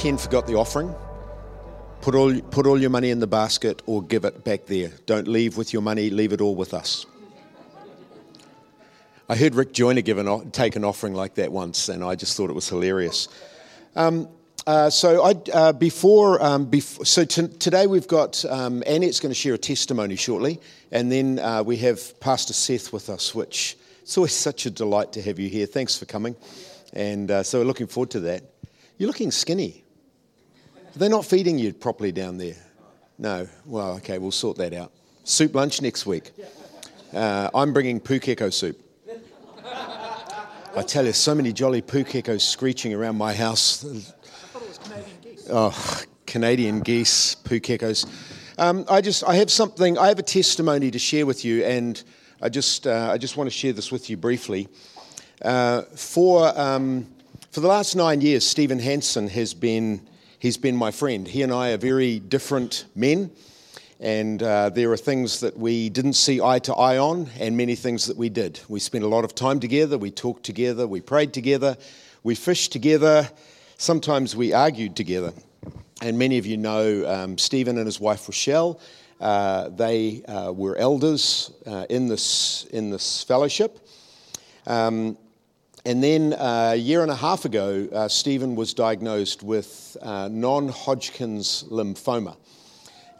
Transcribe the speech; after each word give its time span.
Ken 0.00 0.16
forgot 0.16 0.46
the 0.46 0.54
offering. 0.54 0.94
Put 2.00 2.14
all, 2.14 2.40
put 2.40 2.66
all 2.66 2.80
your 2.80 2.88
money 2.88 3.10
in 3.10 3.20
the 3.20 3.26
basket 3.26 3.82
or 3.84 4.02
give 4.02 4.24
it 4.24 4.44
back 4.44 4.64
there. 4.64 4.92
Don't 5.04 5.28
leave 5.28 5.58
with 5.58 5.74
your 5.74 5.82
money, 5.82 6.08
leave 6.08 6.32
it 6.32 6.40
all 6.40 6.54
with 6.54 6.72
us. 6.72 7.04
I 9.28 9.36
heard 9.36 9.54
Rick 9.54 9.74
Joyner 9.74 10.00
give 10.00 10.16
an, 10.16 10.52
take 10.52 10.74
an 10.74 10.84
offering 10.86 11.12
like 11.12 11.34
that 11.34 11.52
once, 11.52 11.90
and 11.90 12.02
I 12.02 12.14
just 12.14 12.34
thought 12.34 12.48
it 12.48 12.54
was 12.54 12.66
hilarious. 12.66 13.28
Um, 13.94 14.30
uh, 14.66 14.88
so 14.88 15.22
I, 15.22 15.34
uh, 15.52 15.72
before, 15.74 16.42
um, 16.42 16.64
before, 16.64 17.04
so 17.04 17.26
t- 17.26 17.48
today 17.48 17.86
we've 17.86 18.08
got 18.08 18.42
um, 18.46 18.82
Annette's 18.86 19.20
going 19.20 19.32
to 19.32 19.38
share 19.38 19.52
a 19.52 19.58
testimony 19.58 20.16
shortly, 20.16 20.62
and 20.90 21.12
then 21.12 21.38
uh, 21.40 21.62
we 21.62 21.76
have 21.76 22.18
Pastor 22.20 22.54
Seth 22.54 22.90
with 22.90 23.10
us, 23.10 23.34
which 23.34 23.76
it's 24.00 24.16
always 24.16 24.32
such 24.32 24.64
a 24.64 24.70
delight 24.70 25.12
to 25.12 25.20
have 25.20 25.38
you 25.38 25.50
here. 25.50 25.66
Thanks 25.66 25.98
for 25.98 26.06
coming, 26.06 26.36
and 26.94 27.30
uh, 27.30 27.42
so 27.42 27.58
we're 27.58 27.66
looking 27.66 27.86
forward 27.86 28.12
to 28.12 28.20
that. 28.20 28.44
You're 28.96 29.06
looking 29.06 29.30
skinny. 29.30 29.79
They're 30.96 31.08
not 31.08 31.24
feeding 31.24 31.58
you 31.58 31.72
properly 31.72 32.12
down 32.12 32.38
there. 32.38 32.56
No. 33.18 33.48
Well, 33.64 33.92
okay, 33.96 34.18
we'll 34.18 34.32
sort 34.32 34.56
that 34.58 34.72
out. 34.74 34.92
Soup 35.24 35.54
lunch 35.54 35.82
next 35.82 36.06
week. 36.06 36.32
Uh, 37.12 37.50
I'm 37.54 37.72
bringing 37.72 38.00
pukeko 38.00 38.52
soup. 38.52 38.80
I 40.76 40.82
tell 40.82 41.04
you, 41.04 41.12
so 41.12 41.34
many 41.34 41.52
jolly 41.52 41.82
pukekos 41.82 42.42
screeching 42.42 42.94
around 42.94 43.16
my 43.16 43.34
house. 43.34 43.84
Oh, 45.48 46.02
Canadian 46.26 46.80
geese, 46.80 47.34
pukekos. 47.34 48.06
Um, 48.56 48.84
I 48.88 49.00
just, 49.00 49.24
I 49.24 49.34
have 49.34 49.50
something, 49.50 49.98
I 49.98 50.08
have 50.08 50.20
a 50.20 50.22
testimony 50.22 50.90
to 50.92 50.98
share 50.98 51.26
with 51.26 51.44
you, 51.44 51.64
and 51.64 52.00
I 52.40 52.48
just, 52.48 52.86
uh, 52.86 53.10
I 53.12 53.18
just 53.18 53.36
want 53.36 53.50
to 53.50 53.56
share 53.56 53.72
this 53.72 53.90
with 53.90 54.08
you 54.08 54.16
briefly. 54.16 54.68
Uh, 55.42 55.82
for, 55.96 56.56
um, 56.58 57.06
for 57.50 57.60
the 57.60 57.68
last 57.68 57.96
nine 57.96 58.20
years, 58.20 58.46
Stephen 58.46 58.78
Hansen 58.78 59.28
has 59.28 59.54
been, 59.54 60.06
he's 60.40 60.56
been 60.56 60.74
my 60.74 60.90
friend. 60.90 61.28
He 61.28 61.42
and 61.42 61.52
I 61.52 61.70
are 61.70 61.76
very 61.76 62.18
different 62.18 62.86
men, 62.96 63.30
and 64.00 64.42
uh, 64.42 64.70
there 64.70 64.90
are 64.90 64.96
things 64.96 65.40
that 65.40 65.56
we 65.56 65.88
didn't 65.90 66.14
see 66.14 66.40
eye 66.40 66.58
to 66.60 66.74
eye 66.74 66.98
on, 66.98 67.28
and 67.38 67.56
many 67.56 67.76
things 67.76 68.06
that 68.06 68.16
we 68.16 68.28
did. 68.28 68.58
We 68.68 68.80
spent 68.80 69.04
a 69.04 69.08
lot 69.08 69.24
of 69.24 69.36
time 69.36 69.60
together, 69.60 69.96
we 69.96 70.10
talked 70.10 70.42
together, 70.42 70.88
we 70.88 71.00
prayed 71.00 71.32
together, 71.32 71.76
we 72.24 72.34
fished 72.34 72.72
together, 72.72 73.30
sometimes 73.76 74.34
we 74.34 74.52
argued 74.52 74.96
together. 74.96 75.32
And 76.02 76.18
many 76.18 76.38
of 76.38 76.46
you 76.46 76.56
know 76.56 77.06
um, 77.06 77.38
Stephen 77.38 77.76
and 77.76 77.86
his 77.86 78.00
wife 78.00 78.26
Rochelle. 78.26 78.80
Uh, 79.20 79.68
they 79.68 80.24
uh, 80.24 80.50
were 80.50 80.74
elders 80.76 81.52
uh, 81.66 81.84
in, 81.90 82.08
this, 82.08 82.64
in 82.72 82.88
this 82.88 83.22
fellowship. 83.22 83.86
Um, 84.66 85.18
and 85.84 86.04
then 86.04 86.34
uh, 86.34 86.72
a 86.74 86.76
year 86.76 87.02
and 87.02 87.10
a 87.10 87.16
half 87.16 87.46
ago, 87.46 87.88
uh, 87.92 88.06
Stephen 88.06 88.54
was 88.54 88.74
diagnosed 88.74 89.42
with 89.42 89.96
uh, 90.02 90.28
non 90.30 90.68
Hodgkin's 90.68 91.64
lymphoma. 91.64 92.36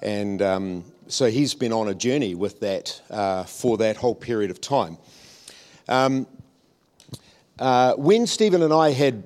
And 0.02 0.42
um, 0.42 0.84
so 1.08 1.30
he's 1.30 1.54
been 1.54 1.72
on 1.72 1.88
a 1.88 1.94
journey 1.94 2.34
with 2.34 2.60
that 2.60 3.00
uh, 3.10 3.44
for 3.44 3.78
that 3.78 3.96
whole 3.96 4.14
period 4.14 4.50
of 4.50 4.60
time. 4.60 4.98
Um, 5.88 6.26
uh, 7.58 7.94
when 7.94 8.26
Stephen 8.26 8.62
and 8.62 8.72
I 8.72 8.90
had 8.90 9.24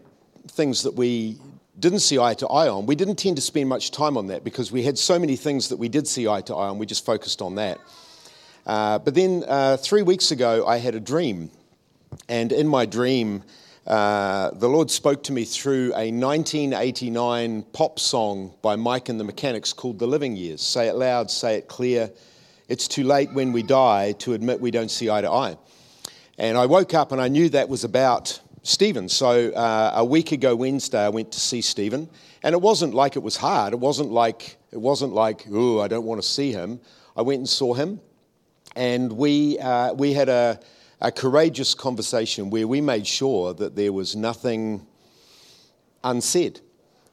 things 0.48 0.84
that 0.84 0.94
we 0.94 1.36
didn't 1.78 2.00
see 2.00 2.18
eye 2.18 2.34
to 2.34 2.46
eye 2.46 2.68
on, 2.68 2.86
we 2.86 2.94
didn't 2.94 3.16
tend 3.16 3.36
to 3.36 3.42
spend 3.42 3.68
much 3.68 3.90
time 3.90 4.16
on 4.16 4.28
that 4.28 4.44
because 4.44 4.70
we 4.70 4.84
had 4.84 4.96
so 4.96 5.18
many 5.18 5.34
things 5.34 5.68
that 5.68 5.76
we 5.76 5.88
did 5.88 6.06
see 6.06 6.28
eye 6.28 6.40
to 6.42 6.54
eye 6.54 6.68
on, 6.68 6.78
we 6.78 6.86
just 6.86 7.04
focused 7.04 7.42
on 7.42 7.56
that. 7.56 7.80
Uh, 8.64 8.98
but 9.00 9.14
then 9.14 9.42
three 9.78 10.02
weeks 10.02 10.30
ago, 10.30 10.64
I 10.66 10.76
had 10.78 10.94
a 10.94 11.00
dream. 11.00 11.50
And 12.28 12.52
in 12.52 12.66
my 12.68 12.86
dream, 12.86 13.42
uh, 13.86 14.50
the 14.52 14.68
Lord 14.68 14.90
spoke 14.90 15.22
to 15.24 15.32
me 15.32 15.44
through 15.44 15.88
a 15.94 16.10
1989 16.10 17.62
pop 17.72 17.98
song 17.98 18.54
by 18.62 18.76
Mike 18.76 19.08
and 19.08 19.20
the 19.20 19.24
Mechanics 19.24 19.72
called 19.72 19.98
The 19.98 20.06
Living 20.06 20.36
Years. 20.36 20.62
Say 20.62 20.88
it 20.88 20.94
loud, 20.94 21.30
say 21.30 21.56
it 21.56 21.68
clear. 21.68 22.10
It's 22.68 22.88
too 22.88 23.04
late 23.04 23.32
when 23.34 23.52
we 23.52 23.62
die 23.62 24.12
to 24.20 24.32
admit 24.32 24.60
we 24.60 24.70
don't 24.70 24.90
see 24.90 25.10
eye 25.10 25.20
to 25.20 25.30
eye. 25.30 25.58
And 26.38 26.56
I 26.56 26.66
woke 26.66 26.94
up 26.94 27.12
and 27.12 27.20
I 27.20 27.28
knew 27.28 27.50
that 27.50 27.68
was 27.68 27.84
about 27.84 28.40
Stephen. 28.62 29.10
So 29.10 29.50
uh, 29.50 29.92
a 29.96 30.04
week 30.04 30.32
ago 30.32 30.56
Wednesday, 30.56 31.04
I 31.04 31.10
went 31.10 31.30
to 31.32 31.40
see 31.40 31.60
Stephen, 31.60 32.08
and 32.42 32.54
it 32.54 32.60
wasn't 32.60 32.94
like 32.94 33.16
it 33.16 33.22
was 33.22 33.36
hard. 33.36 33.74
It 33.74 33.78
wasn't 33.78 34.10
like 34.10 34.56
it 34.72 34.80
wasn't 34.80 35.12
like 35.12 35.46
oh, 35.52 35.80
I 35.80 35.88
don't 35.88 36.06
want 36.06 36.22
to 36.22 36.26
see 36.26 36.50
him. 36.50 36.80
I 37.14 37.22
went 37.22 37.38
and 37.38 37.48
saw 37.48 37.74
him, 37.74 38.00
and 38.74 39.12
we 39.12 39.58
uh, 39.58 39.92
we 39.92 40.14
had 40.14 40.30
a 40.30 40.58
a 41.04 41.12
courageous 41.12 41.74
conversation 41.74 42.48
where 42.48 42.66
we 42.66 42.80
made 42.80 43.06
sure 43.06 43.52
that 43.52 43.76
there 43.76 43.92
was 43.92 44.16
nothing 44.16 44.86
unsaid. 46.02 46.60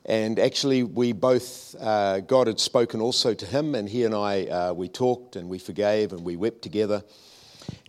And 0.06 0.40
actually, 0.40 0.84
we 0.84 1.12
both, 1.12 1.75
uh, 1.78 2.22
God 2.22 2.47
had 2.47 2.57
spoken 2.57 3.02
also 3.02 3.34
to 3.34 3.46
him, 3.46 3.75
and 3.75 3.90
he 3.90 4.06
and 4.06 4.16
I, 4.16 4.46
uh, 4.46 4.74
we 4.74 4.88
talked 4.88 5.35
and 5.35 5.50
we 5.50 5.59
forgave 5.59 6.13
and 6.13 6.24
we 6.24 6.38
wept 6.38 6.62
together. 6.62 7.03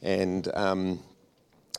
And, 0.03 0.49
um, 0.55 0.99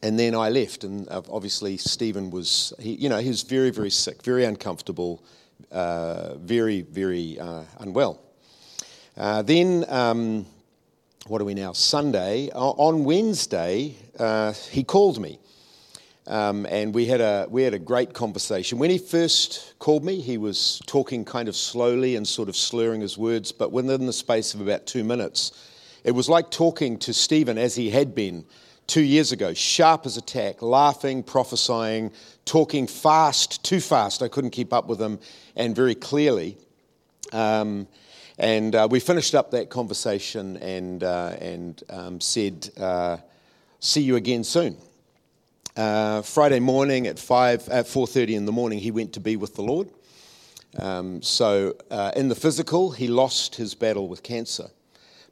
and 0.02 0.18
then 0.18 0.36
I 0.36 0.50
left, 0.50 0.86
and 0.86 1.06
obviously, 1.10 1.76
Stephen 1.76 2.32
was, 2.32 2.72
he, 2.80 2.94
you 2.94 3.10
know, 3.10 3.20
he 3.20 3.28
was 3.28 3.42
very, 3.42 3.72
very 3.72 3.92
sick, 3.92 4.24
very 4.24 4.46
uncomfortable, 4.46 5.22
uh, 5.70 6.36
very, 6.36 6.80
very 6.80 7.38
uh, 7.42 7.64
unwell. 7.80 8.22
Uh, 9.18 9.42
then 9.42 9.84
um, 9.90 10.46
what 11.28 11.42
are 11.42 11.46
we 11.46 11.54
now? 11.54 11.74
Sunday. 11.74 12.50
On 12.54 13.04
Wednesday, 13.04 13.96
uh, 14.20 14.54
he 14.72 14.84
called 14.84 15.20
me. 15.20 15.40
Um, 16.26 16.66
and 16.68 16.94
we 16.94 17.06
had, 17.06 17.20
a, 17.20 17.48
we 17.50 17.64
had 17.64 17.74
a 17.74 17.80
great 17.80 18.14
conversation. 18.14 18.80
When 18.80 18.90
he 18.90 18.98
first 18.98 19.78
called 19.80 20.06
me, 20.06 20.22
he 20.22 20.38
was 20.38 20.82
talking 20.86 21.26
kind 21.26 21.50
of 21.50 21.56
slowly 21.56 22.16
and 22.16 22.26
sort 22.26 22.48
of 22.48 22.56
slurring 22.56 23.02
his 23.02 23.18
words, 23.18 23.52
but 23.52 23.74
within 23.74 24.06
the 24.06 24.14
space 24.14 24.54
of 24.54 24.62
about 24.62 24.86
two 24.86 25.04
minutes, 25.04 25.52
it 26.06 26.12
was 26.12 26.30
like 26.30 26.50
talking 26.50 26.98
to 27.00 27.14
Stephen 27.14 27.58
as 27.58 27.76
he 27.76 27.90
had 27.90 28.16
been 28.16 28.46
two 28.88 29.02
years 29.02 29.32
ago, 29.32 29.54
sharp 29.54 30.06
as 30.06 30.16
a 30.16 30.22
tack, 30.22 30.62
laughing, 30.62 31.24
prophesying, 31.24 32.12
talking 32.46 32.88
fast, 32.88 33.64
too 33.64 33.80
fast. 33.80 34.22
I 34.22 34.30
couldn't 34.30 34.52
keep 34.52 34.72
up 34.74 34.88
with 34.88 35.02
him, 35.02 35.20
and 35.56 35.76
very 35.76 35.96
clearly. 35.96 36.58
Um, 37.32 37.88
and 38.38 38.76
uh, 38.76 38.88
we 38.90 39.00
finished 39.00 39.36
up 39.36 39.52
that 39.52 39.70
conversation 39.70 40.58
and, 40.58 41.04
uh, 41.04 41.36
and 41.40 41.84
um, 41.90 42.22
said, 42.22 42.70
uh, 42.80 43.18
see 43.84 44.02
you 44.02 44.16
again 44.16 44.44
soon. 44.44 44.78
Uh, 45.76 46.22
Friday 46.22 46.60
morning 46.60 47.06
at, 47.06 47.20
5, 47.20 47.68
at 47.68 47.86
4.30 47.86 48.30
in 48.30 48.46
the 48.46 48.52
morning, 48.52 48.80
he 48.80 48.92
went 48.92 49.12
to 49.14 49.20
be 49.20 49.36
with 49.36 49.56
the 49.56 49.62
Lord. 49.62 49.90
Um, 50.80 51.22
so 51.22 51.76
uh, 51.92 52.12
in 52.16 52.30
the 52.30 52.36
physical, 52.36 52.92
he 52.92 53.08
lost 53.08 53.56
his 53.56 53.76
battle 53.76 54.08
with 54.08 54.24
cancer. 54.24 54.70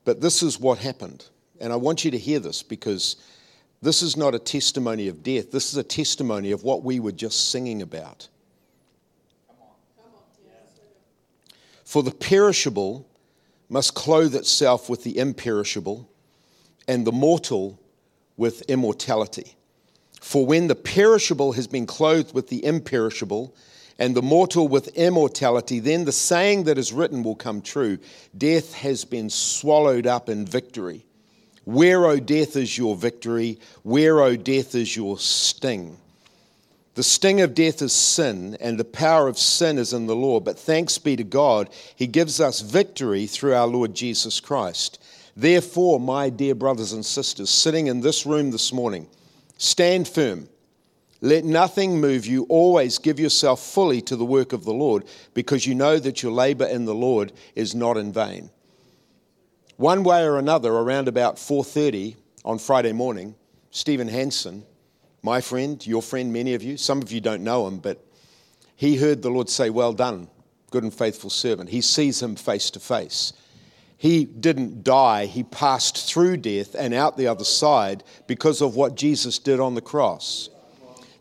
But 0.03 0.19
this 0.19 0.43
is 0.43 0.59
what 0.59 0.79
happened. 0.79 1.25
And 1.61 1.71
I 1.71 1.77
want 1.77 2.03
you 2.03 2.11
to 2.11 2.17
hear 2.17 2.39
this 2.39 2.61
because 2.61 3.15
this 3.81 4.01
is 4.01 4.17
not 4.17 4.35
a 4.35 4.39
testimony 4.39 5.07
of 5.07 5.23
death. 5.23 5.51
This 5.51 5.71
is 5.71 5.77
a 5.77 5.83
testimony 5.83 6.51
of 6.51 6.63
what 6.63 6.83
we 6.83 6.99
were 6.99 7.11
just 7.13 7.51
singing 7.51 7.81
about. 7.81 8.27
For 11.85 12.03
the 12.03 12.11
perishable 12.11 13.07
must 13.69 13.95
clothe 13.95 14.35
itself 14.35 14.89
with 14.89 15.03
the 15.03 15.17
imperishable, 15.17 16.09
and 16.87 17.07
the 17.07 17.11
mortal 17.11 17.80
with 18.41 18.63
immortality. 18.63 19.55
For 20.19 20.43
when 20.45 20.65
the 20.65 20.75
perishable 20.75 21.51
has 21.51 21.67
been 21.67 21.85
clothed 21.85 22.33
with 22.33 22.49
the 22.49 22.65
imperishable, 22.65 23.55
and 23.99 24.15
the 24.15 24.21
mortal 24.23 24.67
with 24.67 24.87
immortality, 24.97 25.79
then 25.79 26.05
the 26.05 26.11
saying 26.11 26.63
that 26.63 26.79
is 26.79 26.91
written 26.91 27.21
will 27.21 27.35
come 27.35 27.61
true 27.61 27.99
Death 28.35 28.73
has 28.73 29.05
been 29.05 29.29
swallowed 29.29 30.07
up 30.07 30.27
in 30.27 30.43
victory. 30.43 31.05
Where, 31.65 32.07
O 32.07 32.19
death, 32.19 32.55
is 32.55 32.79
your 32.79 32.95
victory? 32.95 33.59
Where, 33.83 34.19
O 34.21 34.35
death, 34.35 34.73
is 34.73 34.95
your 34.95 35.19
sting? 35.19 35.97
The 36.95 37.03
sting 37.03 37.41
of 37.41 37.53
death 37.53 37.83
is 37.83 37.93
sin, 37.93 38.57
and 38.59 38.79
the 38.79 38.83
power 38.83 39.27
of 39.27 39.37
sin 39.37 39.77
is 39.77 39.93
in 39.93 40.07
the 40.07 40.15
law. 40.15 40.39
But 40.39 40.57
thanks 40.57 40.97
be 40.97 41.15
to 41.15 41.23
God, 41.23 41.69
He 41.95 42.07
gives 42.07 42.41
us 42.41 42.61
victory 42.61 43.27
through 43.27 43.53
our 43.53 43.67
Lord 43.67 43.93
Jesus 43.93 44.39
Christ. 44.39 45.00
Therefore, 45.35 45.99
my 45.99 46.29
dear 46.29 46.55
brothers 46.55 46.93
and 46.93 47.05
sisters, 47.05 47.49
sitting 47.49 47.87
in 47.87 48.01
this 48.01 48.25
room 48.25 48.51
this 48.51 48.73
morning, 48.73 49.07
stand 49.57 50.07
firm. 50.07 50.49
Let 51.21 51.45
nothing 51.45 52.01
move 52.01 52.25
you. 52.25 52.45
Always 52.49 52.97
give 52.97 53.19
yourself 53.19 53.61
fully 53.61 54.01
to 54.03 54.15
the 54.15 54.25
work 54.25 54.53
of 54.53 54.63
the 54.65 54.73
Lord, 54.73 55.05
because 55.33 55.67
you 55.67 55.75
know 55.75 55.99
that 55.99 56.23
your 56.23 56.31
labor 56.31 56.65
in 56.65 56.85
the 56.85 56.95
Lord 56.95 57.31
is 57.55 57.75
not 57.75 57.97
in 57.97 58.11
vain. 58.11 58.49
One 59.77 60.03
way 60.03 60.23
or 60.23 60.37
another, 60.37 60.71
around 60.71 61.07
about 61.07 61.37
4:30 61.37 62.15
on 62.43 62.57
Friday 62.57 62.91
morning, 62.91 63.35
Stephen 63.69 64.07
Hansen 64.07 64.65
my 65.23 65.41
friend, 65.41 65.85
your 65.85 66.01
friend, 66.01 66.33
many 66.33 66.53
of 66.53 66.63
you, 66.63 66.77
some 66.77 67.01
of 67.01 67.11
you 67.11 67.21
don't 67.21 67.43
know 67.43 67.67
him, 67.67 67.77
but 67.77 68.03
he 68.75 68.97
heard 68.97 69.21
the 69.21 69.29
Lord 69.29 69.49
say, 69.49 69.69
Well 69.69 69.93
done, 69.93 70.27
good 70.71 70.83
and 70.83 70.93
faithful 70.93 71.29
servant. 71.29 71.69
He 71.69 71.81
sees 71.81 72.21
him 72.21 72.35
face 72.35 72.71
to 72.71 72.79
face. 72.79 73.33
He 74.01 74.25
didn't 74.25 74.83
die, 74.83 75.27
he 75.27 75.43
passed 75.43 75.95
through 75.95 76.37
death 76.37 76.73
and 76.73 76.91
out 76.91 77.17
the 77.17 77.27
other 77.27 77.43
side 77.43 78.03
because 78.25 78.59
of 78.59 78.75
what 78.75 78.95
Jesus 78.95 79.37
did 79.37 79.59
on 79.59 79.75
the 79.75 79.81
cross. 79.81 80.49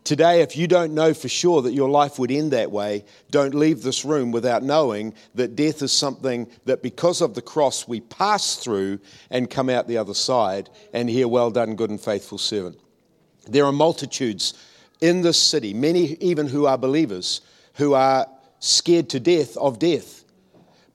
Today, 0.03 0.41
if 0.41 0.57
you 0.57 0.65
don't 0.65 0.95
know 0.95 1.13
for 1.13 1.29
sure 1.29 1.61
that 1.61 1.73
your 1.73 1.91
life 1.91 2.17
would 2.17 2.31
end 2.31 2.49
that 2.53 2.71
way, 2.71 3.05
don't 3.29 3.53
leave 3.53 3.83
this 3.83 4.03
room 4.03 4.31
without 4.31 4.63
knowing 4.63 5.13
that 5.35 5.55
death 5.55 5.83
is 5.83 5.91
something 5.91 6.49
that 6.65 6.81
because 6.81 7.21
of 7.21 7.35
the 7.35 7.41
cross 7.43 7.87
we 7.87 7.99
pass 8.01 8.55
through 8.55 8.97
and 9.29 9.47
come 9.47 9.69
out 9.69 9.87
the 9.87 9.99
other 9.99 10.15
side 10.15 10.67
and 10.91 11.07
hear, 11.07 11.27
Well 11.27 11.51
done, 11.51 11.75
good 11.75 11.91
and 11.91 12.01
faithful 12.01 12.39
servant. 12.39 12.79
There 13.47 13.65
are 13.65 13.71
multitudes 13.71 14.55
in 15.01 15.21
this 15.21 15.39
city, 15.39 15.75
many 15.75 16.15
even 16.19 16.47
who 16.47 16.65
are 16.65 16.79
believers, 16.79 17.41
who 17.75 17.93
are 17.93 18.25
scared 18.57 19.07
to 19.09 19.19
death 19.19 19.55
of 19.57 19.77
death. 19.77 20.20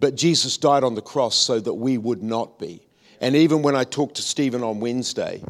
But 0.00 0.14
Jesus 0.14 0.56
died 0.56 0.84
on 0.84 0.94
the 0.94 1.02
cross 1.02 1.36
so 1.36 1.58
that 1.60 1.74
we 1.74 1.98
would 1.98 2.22
not 2.22 2.58
be. 2.58 2.86
And 3.20 3.34
even 3.34 3.62
when 3.62 3.74
I 3.74 3.84
talked 3.84 4.16
to 4.16 4.22
Stephen 4.22 4.62
on 4.62 4.80
Wednesday, 4.80 5.42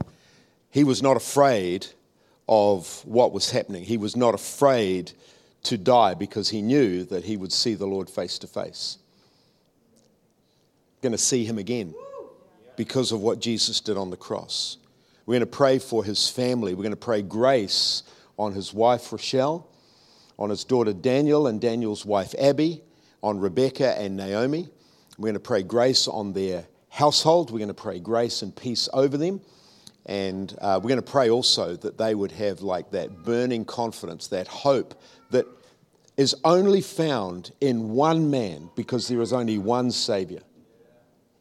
he 0.70 0.84
was 0.84 1.02
not 1.02 1.16
afraid 1.16 1.86
of 2.48 3.04
what 3.04 3.32
was 3.32 3.50
happening. 3.50 3.82
He 3.82 3.96
was 3.96 4.14
not 4.14 4.34
afraid 4.34 5.12
to 5.64 5.76
die 5.76 6.14
because 6.14 6.48
he 6.50 6.62
knew 6.62 7.04
that 7.04 7.24
he 7.24 7.36
would 7.36 7.52
see 7.52 7.74
the 7.74 7.86
Lord 7.86 8.08
face 8.08 8.38
to 8.38 8.46
face. 8.46 8.98
Going 11.02 11.12
to 11.12 11.18
see 11.18 11.44
him 11.44 11.58
again 11.58 11.94
because 12.76 13.10
of 13.10 13.20
what 13.20 13.40
Jesus 13.40 13.80
did 13.80 13.96
on 13.96 14.10
the 14.10 14.16
cross. 14.16 14.76
We're 15.24 15.34
going 15.34 15.40
to 15.40 15.46
pray 15.46 15.80
for 15.80 16.04
his 16.04 16.28
family. 16.28 16.74
We're 16.74 16.82
going 16.82 16.90
to 16.90 16.96
pray 16.96 17.22
grace 17.22 18.04
on 18.38 18.52
his 18.52 18.72
wife 18.72 19.10
Rochelle, 19.10 19.66
on 20.38 20.50
his 20.50 20.62
daughter 20.62 20.92
Daniel 20.92 21.48
and 21.48 21.60
Daniel's 21.60 22.04
wife 22.04 22.34
Abby, 22.38 22.82
on 23.22 23.38
Rebecca 23.38 23.98
and 23.98 24.16
Naomi. 24.16 24.68
We're 25.18 25.26
going 25.26 25.34
to 25.34 25.40
pray 25.40 25.62
grace 25.62 26.08
on 26.08 26.32
their 26.32 26.66
household. 26.90 27.50
We're 27.50 27.58
going 27.58 27.68
to 27.68 27.74
pray 27.74 27.98
grace 27.98 28.42
and 28.42 28.54
peace 28.54 28.88
over 28.92 29.16
them. 29.16 29.40
And 30.06 30.56
uh, 30.60 30.78
we're 30.82 30.88
going 30.88 31.02
to 31.02 31.10
pray 31.10 31.30
also 31.30 31.76
that 31.76 31.98
they 31.98 32.14
would 32.14 32.32
have 32.32 32.60
like 32.60 32.90
that 32.92 33.24
burning 33.24 33.64
confidence, 33.64 34.28
that 34.28 34.46
hope 34.46 35.00
that 35.30 35.46
is 36.16 36.34
only 36.44 36.80
found 36.80 37.52
in 37.60 37.90
one 37.90 38.30
man 38.30 38.70
because 38.76 39.08
there 39.08 39.20
is 39.20 39.32
only 39.32 39.58
one 39.58 39.90
Savior. 39.90 40.40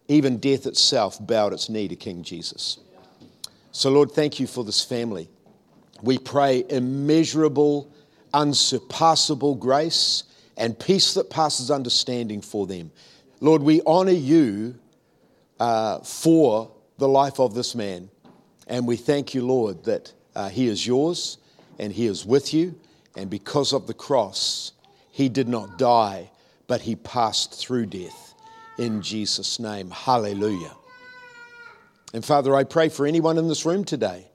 Even 0.08 0.38
death 0.38 0.66
itself 0.66 1.18
bowed 1.26 1.54
its 1.54 1.70
knee 1.70 1.88
to 1.88 1.96
King 1.96 2.24
Jesus. 2.24 2.80
So, 3.72 3.90
Lord, 3.90 4.12
thank 4.12 4.40
you 4.40 4.48
for 4.48 4.64
this 4.64 4.84
family. 4.84 5.30
We 6.02 6.18
pray 6.18 6.64
immeasurable, 6.70 7.92
unsurpassable 8.34 9.56
grace 9.56 10.24
and 10.58 10.78
peace 10.78 11.14
that 11.16 11.30
passes 11.30 11.70
understanding 11.70 12.42
for 12.42 12.68
them. 12.68 12.92
Lord, 13.42 13.62
we 13.62 13.82
honor 13.86 14.12
you 14.12 14.76
uh, 15.60 16.00
for 16.00 16.72
the 16.98 17.08
life 17.08 17.40
of 17.40 17.54
this 17.54 17.76
man. 17.76 18.10
And 18.68 18.88
we 18.88 18.96
thank 18.96 19.34
you, 19.34 19.46
Lord, 19.46 19.84
that 19.84 20.14
uh, 20.36 20.50
he 20.50 20.68
is 20.68 20.86
yours 20.86 21.38
and 21.78 21.92
he 21.94 22.08
is 22.08 22.26
with 22.26 22.54
you. 22.54 22.76
And 23.16 23.30
because 23.30 23.74
of 23.74 23.88
the 23.88 23.94
cross, 23.94 24.72
he 25.12 25.30
did 25.30 25.48
not 25.48 25.78
die, 25.78 26.32
but 26.68 26.82
he 26.82 26.96
passed 26.96 27.54
through 27.54 27.88
death. 27.88 28.34
In 28.78 29.02
Jesus' 29.02 29.60
name, 29.60 29.90
hallelujah. 29.92 30.76
And 32.14 32.24
Father, 32.24 32.56
I 32.56 32.64
pray 32.64 32.90
for 32.90 33.06
anyone 33.06 33.38
in 33.38 33.48
this 33.48 33.66
room 33.66 33.84
today 33.84 34.28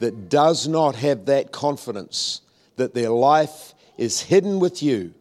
that 0.00 0.28
does 0.28 0.68
not 0.68 0.96
have 0.96 1.26
that 1.26 1.52
confidence 1.52 2.42
that 2.76 2.94
their 2.94 3.10
life 3.10 3.74
is 3.96 4.20
hidden 4.20 4.60
with 4.60 4.82
you. 4.82 5.14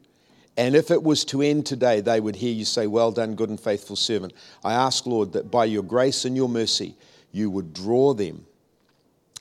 And 0.58 0.76
if 0.76 0.90
it 0.90 1.04
was 1.04 1.26
to 1.26 1.42
end 1.42 1.66
today, 1.66 2.00
they 2.00 2.20
would 2.20 2.38
hear 2.38 2.54
you 2.54 2.66
say, 2.66 2.88
Well 2.88 3.12
done, 3.12 3.36
good 3.36 3.50
and 3.50 3.60
faithful 3.60 3.96
servant. 3.96 4.34
I 4.64 4.74
ask, 4.74 5.06
Lord, 5.06 5.34
that 5.34 5.52
by 5.52 5.66
your 5.66 5.84
grace 5.84 6.26
and 6.26 6.36
your 6.36 6.50
mercy, 6.50 6.96
you 7.32 7.50
would 7.50 7.74
draw 7.74 8.14
them 8.14 8.46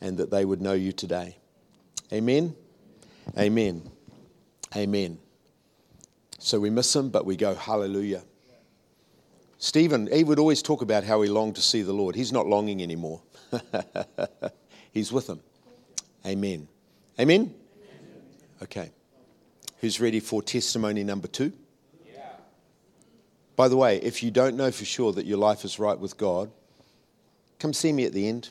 and 0.01 0.19
that 0.19 0.31
they 0.31 0.45
would 0.45 0.61
know 0.61 0.73
you 0.73 0.93
today. 0.93 1.37
Amen. 2.13 2.55
Amen. 3.39 3.83
Amen. 4.77 5.19
So 6.39 6.59
we 6.59 6.69
miss 6.69 6.95
him, 6.95 7.11
but 7.11 7.25
we 7.25 7.37
go, 7.37 7.55
Hallelujah. 7.55 8.23
Stephen, 9.59 10.09
he 10.13 10.25
would 10.25 10.39
always 10.39 10.61
talk 10.61 10.83
about 10.83 11.05
how 11.05 11.23
he 11.23 11.31
longed 11.31 11.55
to 11.55 11.63
see 11.63 11.81
the 11.81 11.93
Lord. 11.93 12.15
He's 12.15 12.33
not 12.33 12.47
longing 12.47 12.83
anymore, 12.83 13.23
he's 14.93 15.13
with 15.13 15.29
him. 15.29 15.41
Amen. 16.27 16.69
Amen? 17.19 17.55
Okay. 18.63 18.91
Who's 19.85 20.01
ready 20.01 20.21
for 20.21 20.41
testimony 20.41 21.05
number 21.05 21.29
two? 21.29 21.53
By 23.55 23.69
the 23.69 23.77
way, 23.77 23.99
if 23.99 24.23
you 24.23 24.31
don't 24.31 24.57
know 24.57 24.71
for 24.71 24.87
sure 24.87 25.13
that 25.13 25.27
your 25.27 25.37
life 25.37 25.63
is 25.63 25.79
right 25.79 25.99
with 25.99 26.17
God, 26.17 26.51
come 27.59 27.75
see 27.75 27.93
me 27.93 28.07
at 28.07 28.15
the 28.15 28.27
end. 28.27 28.49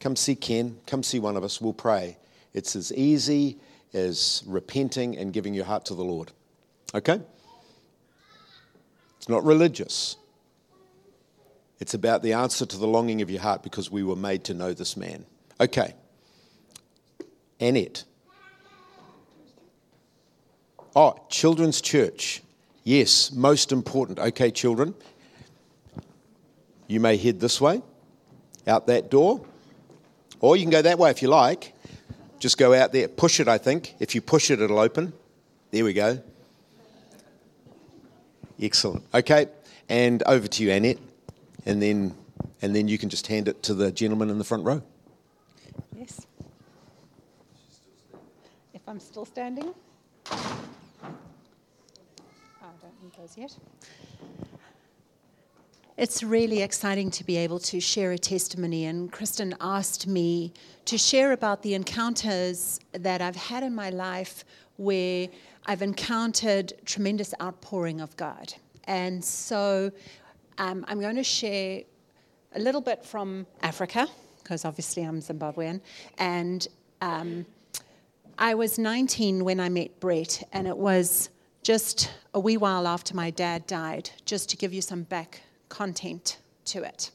Come 0.00 0.16
see 0.16 0.34
Ken. 0.34 0.80
Come 0.84 1.04
see 1.04 1.20
one 1.20 1.36
of 1.36 1.44
us. 1.44 1.60
We'll 1.60 1.74
pray. 1.74 2.16
It's 2.54 2.74
as 2.74 2.92
easy 2.92 3.60
as 3.92 4.42
repenting 4.48 5.16
and 5.16 5.32
giving 5.32 5.54
your 5.54 5.64
heart 5.64 5.84
to 5.84 5.94
the 5.94 6.02
Lord. 6.02 6.32
Okay? 6.92 7.20
It's 9.18 9.28
not 9.28 9.44
religious. 9.44 10.16
It's 11.78 11.94
about 11.94 12.24
the 12.24 12.32
answer 12.32 12.66
to 12.66 12.76
the 12.76 12.88
longing 12.88 13.22
of 13.22 13.30
your 13.30 13.42
heart 13.42 13.62
because 13.62 13.92
we 13.92 14.02
were 14.02 14.16
made 14.16 14.42
to 14.46 14.54
know 14.54 14.72
this 14.72 14.96
man. 14.96 15.24
Okay. 15.60 15.94
Annette. 17.60 18.02
Oh, 20.96 21.16
children's 21.28 21.80
church. 21.80 22.42
Yes, 22.84 23.32
most 23.32 23.72
important. 23.72 24.18
Okay, 24.18 24.50
children. 24.50 24.94
You 26.86 27.00
may 27.00 27.16
head 27.16 27.40
this 27.40 27.60
way, 27.60 27.82
out 28.66 28.86
that 28.86 29.10
door. 29.10 29.44
Or 30.40 30.56
you 30.56 30.62
can 30.62 30.70
go 30.70 30.82
that 30.82 30.98
way 30.98 31.10
if 31.10 31.22
you 31.22 31.28
like. 31.28 31.72
Just 32.38 32.58
go 32.58 32.74
out 32.74 32.92
there. 32.92 33.08
Push 33.08 33.40
it, 33.40 33.48
I 33.48 33.58
think. 33.58 33.94
If 33.98 34.14
you 34.14 34.20
push 34.20 34.50
it, 34.50 34.60
it'll 34.60 34.78
open. 34.78 35.12
There 35.70 35.84
we 35.84 35.94
go. 35.94 36.22
Excellent. 38.60 39.02
Okay, 39.12 39.46
and 39.88 40.22
over 40.24 40.46
to 40.46 40.62
you, 40.62 40.70
Annette. 40.70 40.98
And 41.66 41.82
then, 41.82 42.14
and 42.62 42.76
then 42.76 42.86
you 42.86 42.98
can 42.98 43.08
just 43.08 43.26
hand 43.26 43.48
it 43.48 43.62
to 43.64 43.74
the 43.74 43.90
gentleman 43.90 44.30
in 44.30 44.38
the 44.38 44.44
front 44.44 44.64
row. 44.64 44.82
Yes. 45.96 46.26
If 48.74 48.82
I'm 48.86 49.00
still 49.00 49.24
standing. 49.24 49.74
Those 53.12 53.36
yet. 53.36 53.56
It's 55.96 56.22
really 56.22 56.62
exciting 56.62 57.10
to 57.12 57.24
be 57.24 57.36
able 57.36 57.58
to 57.60 57.78
share 57.80 58.12
a 58.12 58.18
testimony. 58.18 58.86
And 58.86 59.12
Kristen 59.12 59.54
asked 59.60 60.06
me 60.06 60.52
to 60.86 60.96
share 60.96 61.32
about 61.32 61.62
the 61.62 61.74
encounters 61.74 62.80
that 62.92 63.20
I've 63.20 63.36
had 63.36 63.62
in 63.62 63.74
my 63.74 63.90
life 63.90 64.44
where 64.76 65.28
I've 65.66 65.82
encountered 65.82 66.72
tremendous 66.86 67.34
outpouring 67.40 68.00
of 68.00 68.16
God. 68.16 68.54
And 68.84 69.22
so 69.22 69.92
um, 70.58 70.84
I'm 70.88 71.00
going 71.00 71.16
to 71.16 71.24
share 71.24 71.82
a 72.54 72.58
little 72.58 72.80
bit 72.80 73.04
from 73.04 73.46
Africa, 73.62 74.08
because 74.42 74.64
obviously 74.64 75.02
I'm 75.02 75.20
Zimbabwean. 75.20 75.80
And 76.18 76.66
um, 77.02 77.44
I 78.38 78.54
was 78.54 78.78
19 78.78 79.44
when 79.44 79.60
I 79.60 79.68
met 79.68 80.00
Brett, 80.00 80.42
and 80.52 80.66
it 80.66 80.76
was 80.76 81.30
just 81.64 82.10
a 82.34 82.38
wee 82.38 82.58
while 82.58 82.86
after 82.86 83.16
my 83.16 83.30
dad 83.30 83.66
died, 83.66 84.10
just 84.26 84.50
to 84.50 84.56
give 84.56 84.72
you 84.72 84.82
some 84.82 85.02
back 85.02 85.40
content 85.70 86.36
to 86.66 86.82
it. 86.82 87.10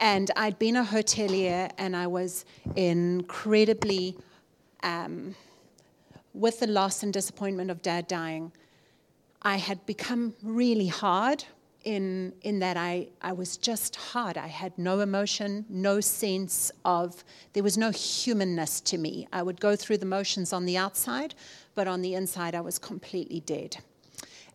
And 0.00 0.30
I'd 0.36 0.58
been 0.58 0.76
a 0.76 0.84
hotelier 0.84 1.70
and 1.78 1.96
I 1.96 2.08
was 2.08 2.44
incredibly, 2.76 4.16
um, 4.82 5.34
with 6.34 6.60
the 6.60 6.66
loss 6.66 7.02
and 7.04 7.12
disappointment 7.12 7.70
of 7.70 7.80
dad 7.80 8.08
dying, 8.08 8.52
I 9.42 9.56
had 9.56 9.86
become 9.86 10.34
really 10.42 10.88
hard 10.88 11.44
in, 11.88 12.34
in 12.42 12.58
that 12.58 12.76
I, 12.76 13.08
I 13.22 13.32
was 13.32 13.56
just 13.56 13.96
hard. 13.96 14.36
I 14.36 14.46
had 14.46 14.76
no 14.76 15.00
emotion, 15.00 15.64
no 15.70 16.00
sense 16.00 16.70
of, 16.84 17.24
there 17.54 17.62
was 17.62 17.78
no 17.78 17.90
humanness 17.90 18.82
to 18.82 18.98
me. 18.98 19.26
I 19.32 19.42
would 19.42 19.58
go 19.58 19.74
through 19.74 19.96
the 19.96 20.06
motions 20.06 20.52
on 20.52 20.66
the 20.66 20.76
outside, 20.76 21.34
but 21.74 21.88
on 21.88 22.02
the 22.02 22.12
inside, 22.12 22.54
I 22.54 22.60
was 22.60 22.78
completely 22.78 23.40
dead 23.40 23.78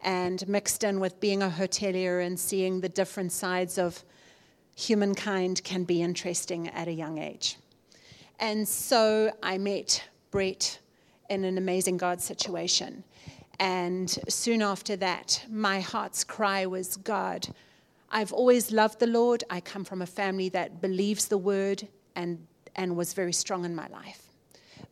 and 0.04 0.48
mixed 0.48 0.84
in 0.84 1.00
with 1.00 1.20
being 1.20 1.42
a 1.42 1.50
hotelier 1.50 2.24
and 2.24 2.40
seeing 2.40 2.82
the 2.82 2.90
different 2.90 3.32
sides 3.32 3.80
of 3.80 4.04
humankind 4.75 5.63
can 5.63 5.86
be 5.86 6.04
interesting 6.04 6.68
at 6.70 6.88
a 6.88 6.92
young 6.92 7.18
age. 7.18 7.58
And 8.40 8.68
so 8.68 9.32
I 9.42 9.58
met 9.58 10.04
Brett 10.30 10.78
in 11.30 11.46
an 11.46 11.58
amazing 11.58 11.98
God 11.98 12.22
situation. 12.22 13.04
And 13.60 14.10
soon 14.27 14.62
after 14.62 14.95
that, 14.98 15.45
my 15.50 15.79
heart's 15.79 16.24
cry 16.24 16.65
was 16.65 16.98
God, 16.98 17.48
I've 18.10 18.33
always 18.33 18.72
loved 18.72 19.00
the 19.00 19.07
Lord. 19.07 19.43
I 19.50 19.60
come 19.60 19.83
from 19.83 20.01
a 20.01 20.05
family 20.05 20.50
that 20.50 20.81
believes 20.81 21.27
the 21.27 21.38
word 21.38 21.88
and, 22.15 22.45
and 22.75 22.95
was 22.95 23.13
very 23.13 23.33
strong 23.33 23.65
in 23.65 23.74
my 23.74 23.88
life. 23.88 24.22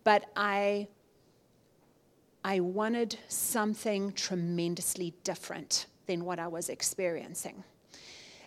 But 0.03 0.25
I 0.35 0.87
I 2.43 2.59
wanted 2.59 3.19
something 3.27 4.13
tremendously 4.13 5.13
different 5.23 5.85
than 6.07 6.25
what 6.25 6.39
I 6.39 6.47
was 6.47 6.69
experiencing. 6.69 7.63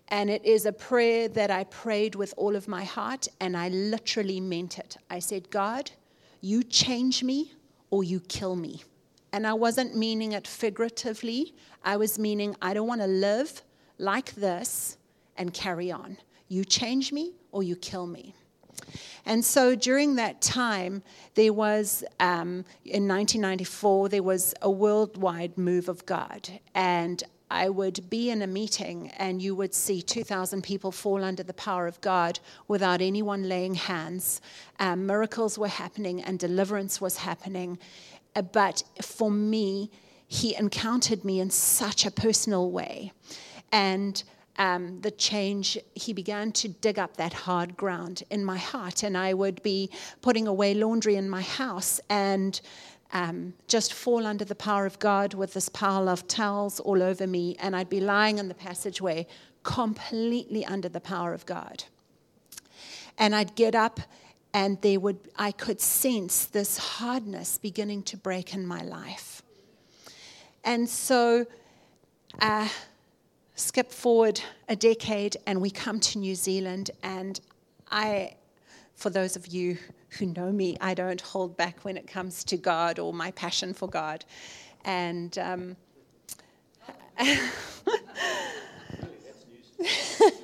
And 0.08 0.28
it 0.28 0.44
is 0.44 0.66
a 0.66 0.72
prayer 0.72 1.28
that 1.28 1.50
I 1.50 1.64
prayed 1.64 2.14
with 2.14 2.34
all 2.36 2.56
of 2.56 2.68
my 2.68 2.84
heart, 2.84 3.28
and 3.40 3.56
I 3.56 3.68
literally 3.68 4.40
meant 4.40 4.78
it. 4.78 4.96
I 5.08 5.20
said, 5.20 5.48
God, 5.50 5.92
you 6.40 6.62
change 6.62 7.22
me 7.22 7.52
or 7.90 8.04
you 8.04 8.20
kill 8.20 8.56
me. 8.56 8.82
And 9.34 9.48
I 9.48 9.52
wasn't 9.52 9.96
meaning 9.96 10.30
it 10.30 10.46
figuratively, 10.46 11.56
I 11.84 11.96
was 11.96 12.20
meaning 12.20 12.54
I 12.62 12.72
don't 12.72 12.86
want 12.86 13.00
to 13.00 13.08
live 13.08 13.62
like 13.98 14.32
this 14.36 14.96
and 15.36 15.52
carry 15.52 15.90
on. 15.90 16.18
You 16.46 16.64
change 16.64 17.10
me 17.10 17.32
or 17.50 17.64
you 17.64 17.74
kill 17.74 18.06
me. 18.06 18.32
And 19.26 19.44
so 19.44 19.74
during 19.74 20.14
that 20.14 20.40
time, 20.40 21.02
there 21.34 21.52
was, 21.52 22.04
um, 22.20 22.64
in 22.84 23.08
1994, 23.08 24.08
there 24.08 24.22
was 24.22 24.54
a 24.62 24.70
worldwide 24.70 25.58
move 25.58 25.88
of 25.88 26.06
God. 26.06 26.48
And 26.72 27.20
I 27.50 27.68
would 27.68 28.08
be 28.08 28.30
in 28.30 28.42
a 28.42 28.46
meeting 28.46 29.12
and 29.16 29.40
you 29.40 29.54
would 29.54 29.74
see 29.74 30.00
2,000 30.00 30.62
people 30.62 30.90
fall 30.90 31.22
under 31.22 31.42
the 31.42 31.54
power 31.54 31.86
of 31.86 32.00
God 32.00 32.40
without 32.68 33.00
anyone 33.00 33.48
laying 33.48 33.74
hands. 33.74 34.40
Um, 34.80 35.06
miracles 35.06 35.58
were 35.58 35.68
happening 35.68 36.22
and 36.22 36.38
deliverance 36.38 37.00
was 37.00 37.18
happening. 37.18 37.78
Uh, 38.34 38.42
but 38.42 38.82
for 39.00 39.30
me, 39.30 39.90
he 40.26 40.56
encountered 40.56 41.24
me 41.24 41.40
in 41.40 41.50
such 41.50 42.06
a 42.06 42.10
personal 42.10 42.70
way. 42.70 43.12
And 43.70 44.22
um, 44.56 45.00
the 45.00 45.10
change, 45.10 45.78
he 45.94 46.12
began 46.12 46.52
to 46.52 46.68
dig 46.68 46.98
up 46.98 47.16
that 47.16 47.32
hard 47.32 47.76
ground 47.76 48.22
in 48.30 48.44
my 48.44 48.56
heart. 48.56 49.02
And 49.02 49.16
I 49.16 49.34
would 49.34 49.62
be 49.62 49.90
putting 50.22 50.46
away 50.46 50.74
laundry 50.74 51.16
in 51.16 51.28
my 51.28 51.42
house 51.42 52.00
and 52.08 52.60
um, 53.12 53.54
just 53.68 53.92
fall 53.92 54.26
under 54.26 54.44
the 54.44 54.54
power 54.54 54.86
of 54.86 54.98
God 54.98 55.34
with 55.34 55.54
this 55.54 55.68
pile 55.68 56.08
of 56.08 56.26
towels 56.26 56.80
all 56.80 57.02
over 57.02 57.26
me. 57.26 57.56
And 57.60 57.76
I'd 57.76 57.90
be 57.90 58.00
lying 58.00 58.38
in 58.38 58.48
the 58.48 58.54
passageway 58.54 59.26
completely 59.62 60.64
under 60.64 60.88
the 60.88 61.00
power 61.00 61.32
of 61.32 61.46
God. 61.46 61.84
And 63.18 63.34
I'd 63.34 63.54
get 63.54 63.74
up 63.74 64.00
and 64.54 64.80
there 64.82 65.00
would, 65.00 65.18
I 65.36 65.50
could 65.50 65.80
sense 65.80 66.46
this 66.46 66.78
hardness 66.78 67.58
beginning 67.58 68.04
to 68.04 68.16
break 68.16 68.54
in 68.54 68.64
my 68.64 68.82
life. 68.82 69.42
And 70.62 70.88
so, 70.88 71.46
uh, 72.40 72.68
skip 73.56 73.90
forward 73.90 74.40
a 74.68 74.76
decade 74.76 75.36
and 75.46 75.60
we 75.60 75.70
come 75.70 75.98
to 75.98 76.18
New 76.18 76.36
Zealand. 76.36 76.92
And 77.02 77.40
I, 77.90 78.36
for 78.94 79.10
those 79.10 79.34
of 79.34 79.48
you 79.48 79.76
who 80.18 80.26
know 80.26 80.52
me, 80.52 80.76
I 80.80 80.94
don't 80.94 81.20
hold 81.20 81.56
back 81.56 81.84
when 81.84 81.96
it 81.96 82.06
comes 82.06 82.44
to 82.44 82.56
God 82.56 83.00
or 83.00 83.12
my 83.12 83.32
passion 83.32 83.74
for 83.74 83.88
God. 83.88 84.24
And 84.84 85.36
um, 85.38 85.76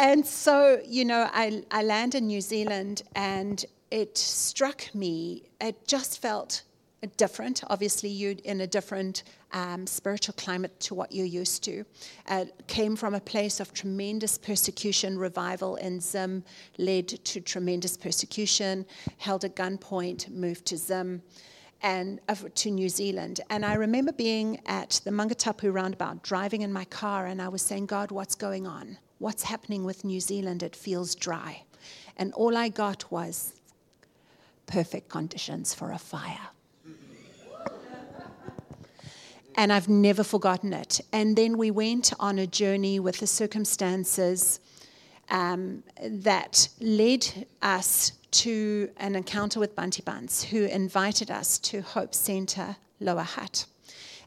and 0.00 0.24
so, 0.24 0.80
you 0.86 1.04
know, 1.04 1.28
I, 1.30 1.62
I 1.70 1.82
land 1.82 2.14
in 2.14 2.26
New 2.26 2.40
Zealand 2.40 3.02
and 3.14 3.62
it 3.90 4.16
struck 4.16 4.94
me, 4.94 5.50
it 5.60 5.86
just 5.86 6.22
felt 6.22 6.62
different. 7.18 7.62
Obviously, 7.66 8.08
you're 8.08 8.34
in 8.44 8.62
a 8.62 8.66
different 8.66 9.24
um, 9.52 9.86
spiritual 9.86 10.34
climate 10.38 10.80
to 10.80 10.94
what 10.94 11.12
you're 11.12 11.26
used 11.26 11.62
to. 11.64 11.84
Uh, 12.28 12.46
came 12.66 12.96
from 12.96 13.14
a 13.14 13.20
place 13.20 13.60
of 13.60 13.74
tremendous 13.74 14.38
persecution, 14.38 15.18
revival 15.18 15.76
in 15.76 16.00
Zim 16.00 16.44
led 16.78 17.08
to 17.08 17.40
tremendous 17.42 17.98
persecution, 17.98 18.86
held 19.18 19.44
at 19.44 19.54
gunpoint, 19.54 20.30
moved 20.30 20.64
to 20.66 20.78
Zim 20.78 21.20
and 21.82 22.20
uh, 22.28 22.34
to 22.54 22.70
New 22.70 22.88
Zealand. 22.88 23.42
And 23.50 23.66
I 23.66 23.74
remember 23.74 24.12
being 24.12 24.60
at 24.64 25.02
the 25.04 25.10
Maungatapu 25.10 25.74
roundabout, 25.74 26.22
driving 26.22 26.62
in 26.62 26.72
my 26.72 26.86
car, 26.86 27.26
and 27.26 27.42
I 27.42 27.48
was 27.48 27.60
saying, 27.60 27.84
God, 27.84 28.10
what's 28.10 28.34
going 28.34 28.66
on? 28.66 28.96
What's 29.20 29.44
happening 29.44 29.84
with 29.84 30.04
New 30.04 30.18
Zealand? 30.18 30.64
It 30.64 30.74
feels 30.74 31.14
dry. 31.14 31.62
And 32.16 32.32
all 32.34 32.56
I 32.56 32.68
got 32.68 33.12
was 33.12 33.54
perfect 34.66 35.08
conditions 35.08 35.72
for 35.72 35.92
a 35.92 35.98
fire 35.98 36.50
and 39.60 39.70
I've 39.72 39.90
never 39.90 40.24
forgotten 40.24 40.72
it. 40.72 41.02
And 41.12 41.36
then 41.36 41.58
we 41.58 41.70
went 41.70 42.14
on 42.18 42.38
a 42.38 42.46
journey 42.46 42.98
with 42.98 43.18
the 43.18 43.26
circumstances 43.26 44.58
um, 45.28 45.82
that 46.02 46.70
led 46.80 47.46
us 47.60 48.12
to 48.30 48.88
an 48.96 49.16
encounter 49.16 49.60
with 49.60 49.74
Bunty 49.74 50.00
Bunce, 50.00 50.44
who 50.44 50.64
invited 50.64 51.30
us 51.30 51.58
to 51.58 51.82
Hope 51.82 52.14
Center 52.14 52.76
Lower 53.00 53.22
Hutt. 53.22 53.66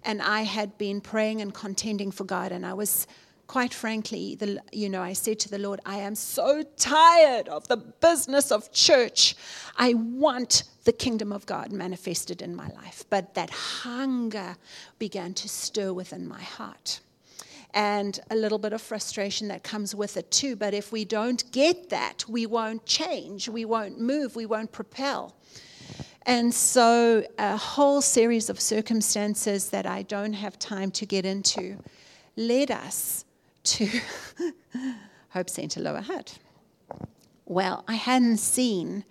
And 0.04 0.22
I 0.22 0.42
had 0.42 0.78
been 0.78 1.02
praying 1.02 1.42
and 1.42 1.52
contending 1.52 2.12
for 2.12 2.26
God, 2.26 2.52
and 2.52 2.64
I 2.64 2.74
was 2.74 3.08
quite 3.54 3.72
frankly, 3.72 4.34
the, 4.34 4.60
you 4.72 4.90
know, 4.90 5.04
I 5.04 5.14
said 5.14 5.38
to 5.42 5.48
the 5.48 5.60
Lord, 5.60 5.80
I 5.86 5.98
am 5.98 6.16
so 6.16 6.64
tired 6.76 7.48
of 7.48 7.68
the 7.68 7.78
business 7.78 8.52
of 8.52 8.72
church. 8.72 9.36
I 9.78 9.94
want 9.94 10.64
the 10.86 10.92
kingdom 10.92 11.32
of 11.32 11.46
God 11.46 11.72
manifested 11.72 12.42
in 12.42 12.56
my 12.56 12.68
life. 12.70 13.04
But 13.12 13.36
that 13.36 13.52
hunger 13.52 14.56
began 14.98 15.36
to 15.36 15.48
stir 15.48 15.94
within 15.94 16.28
my 16.28 16.42
heart. 16.42 17.00
And 17.76 18.20
a 18.32 18.36
little 18.36 18.58
bit 18.58 18.74
of 18.74 18.82
frustration 18.82 19.50
that 19.50 19.62
comes 19.62 19.94
with 19.94 20.18
it 20.18 20.32
too. 20.32 20.56
But 20.56 20.74
if 20.74 20.92
we 20.92 21.06
don't 21.06 21.44
get 21.52 21.92
that, 21.92 22.26
we 22.28 22.48
won't 22.48 22.88
change, 22.88 23.48
we 23.48 23.66
won't 23.66 24.00
move, 24.00 24.36
we 24.36 24.48
won't 24.48 24.72
propel. 24.72 25.36
And 26.24 26.52
so, 26.52 27.24
a 27.38 27.56
whole 27.56 28.02
series 28.02 28.50
of 28.50 28.60
circumstances 28.60 29.70
that 29.70 29.86
I 29.86 30.02
don't 30.02 30.34
have 30.34 30.58
time 30.58 30.90
to 30.90 31.06
get 31.06 31.24
into 31.24 31.78
led 32.36 32.72
us 32.72 33.26
to 33.64 33.90
Hope 35.30 35.50
Center 35.50 35.80
Lower 35.80 36.02
Hutt. 36.02 36.38
Well, 37.46 37.84
I 37.88 37.96
hadn't 37.96 38.38
seen 38.38 39.04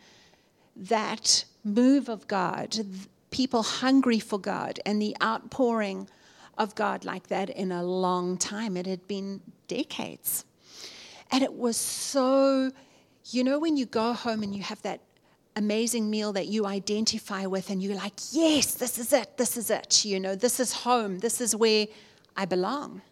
that 0.77 1.45
move 1.65 2.09
of 2.09 2.27
God, 2.29 2.77
people 3.31 3.63
hungry 3.63 4.19
for 4.19 4.39
God, 4.39 4.81
and 4.87 5.01
the 5.01 5.17
outpouring 5.23 6.09
of 6.59 6.75
God 6.75 7.05
like 7.05 7.29
that 7.29 7.51
in 7.51 7.73
a 7.73 7.83
long 7.83 8.37
time. 8.37 8.77
It 8.77 8.87
had 8.87 9.07
been 9.09 9.41
decades. 9.69 10.45
And 11.31 11.43
it 11.43 11.55
was 11.55 11.77
so, 11.77 12.71
you 13.31 13.45
know, 13.45 13.59
when 13.59 13.77
you 13.77 13.87
go 13.87 14.13
home 14.13 14.43
and 14.43 14.55
you 14.55 14.63
have 14.63 14.83
that 14.83 15.01
amazing 15.57 16.11
meal 16.11 16.33
that 16.33 16.47
you 16.47 16.67
identify 16.67 17.47
with, 17.47 17.71
and 17.71 17.83
you're 17.83 17.97
like, 17.97 18.15
yes, 18.33 18.75
this 18.75 18.99
is 18.99 19.13
it, 19.13 19.37
this 19.37 19.57
is 19.57 19.71
it, 19.71 20.05
you 20.05 20.19
know, 20.19 20.35
this 20.35 20.61
is 20.61 20.73
home, 20.73 21.19
this 21.19 21.41
is 21.41 21.55
where 21.55 21.87
I 22.37 22.45
belong. 22.45 23.03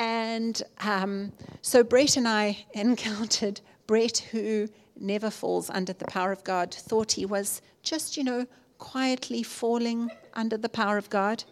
And 0.00 0.60
um, 0.80 1.32
so 1.60 1.84
Brett 1.84 2.16
and 2.16 2.26
I 2.26 2.64
encountered 2.72 3.60
Brett, 3.86 4.18
who 4.32 4.68
never 4.98 5.30
falls 5.30 5.68
under 5.68 5.92
the 5.92 6.06
power 6.06 6.32
of 6.32 6.42
God, 6.42 6.72
thought 6.72 7.12
he 7.12 7.26
was 7.26 7.60
just, 7.82 8.16
you 8.16 8.24
know, 8.24 8.46
quietly 8.78 9.42
falling 9.42 10.10
under 10.32 10.56
the 10.56 10.70
power 10.70 10.96
of 10.96 11.10
God. 11.10 11.44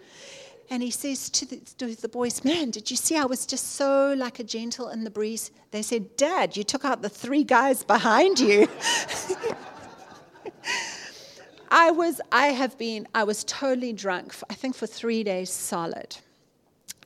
And 0.70 0.82
he 0.82 0.90
says 0.90 1.28
to 1.30 1.44
the, 1.46 1.56
to 1.76 1.94
the, 1.94 2.08
boys, 2.08 2.42
Man, 2.42 2.70
did 2.70 2.90
you 2.90 2.96
see 2.96 3.16
I 3.16 3.26
was 3.26 3.44
just 3.44 3.72
so 3.72 4.14
like 4.16 4.38
a 4.38 4.44
gentle 4.44 4.88
in 4.88 5.04
the 5.04 5.10
breeze? 5.10 5.50
They 5.70 5.82
said, 5.82 6.16
Dad, 6.16 6.56
you 6.56 6.64
took 6.64 6.86
out 6.86 7.02
the 7.02 7.10
three 7.10 7.44
guys 7.44 7.84
behind 7.84 8.40
you. 8.40 8.66
I 11.70 11.90
was, 11.90 12.18
I 12.32 12.46
have 12.48 12.78
been, 12.78 13.06
I 13.14 13.24
was 13.24 13.44
totally 13.44 13.92
drunk, 13.92 14.32
for, 14.32 14.46
I 14.48 14.54
think 14.54 14.74
for 14.74 14.86
three 14.86 15.22
days 15.22 15.50
solid. 15.50 16.16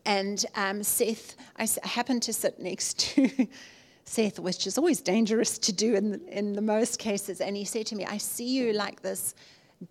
And 0.05 0.45
um, 0.55 0.83
Seth, 0.83 1.37
I 1.57 1.69
happened 1.85 2.23
to 2.25 2.33
sit 2.33 2.59
next 2.59 2.99
to 3.01 3.47
Seth, 4.05 4.39
which 4.39 4.67
is 4.67 4.79
always 4.79 5.01
dangerous 5.01 5.59
to 5.59 5.73
do 5.73 5.95
in 5.95 6.11
the, 6.11 6.39
in 6.39 6.55
the 6.55 6.63
most 6.63 6.99
cases. 6.99 7.41
And 7.41 7.57
he 7.57 7.65
said 7.65 7.87
to 7.87 7.97
me, 7.97 8.05
I 8.05 8.19
see 8.19 8.47
you 8.47 8.73
like 8.73 9.03
this 9.03 9.35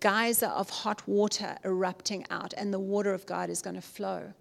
geyser 0.00 0.46
of 0.46 0.70
hot 0.70 1.06
water 1.06 1.56
erupting 1.64 2.26
out, 2.30 2.54
and 2.56 2.72
the 2.72 2.78
water 2.78 3.12
of 3.12 3.26
God 3.26 3.50
is 3.50 3.62
going 3.62 3.76
to 3.76 3.82
flow. 3.82 4.32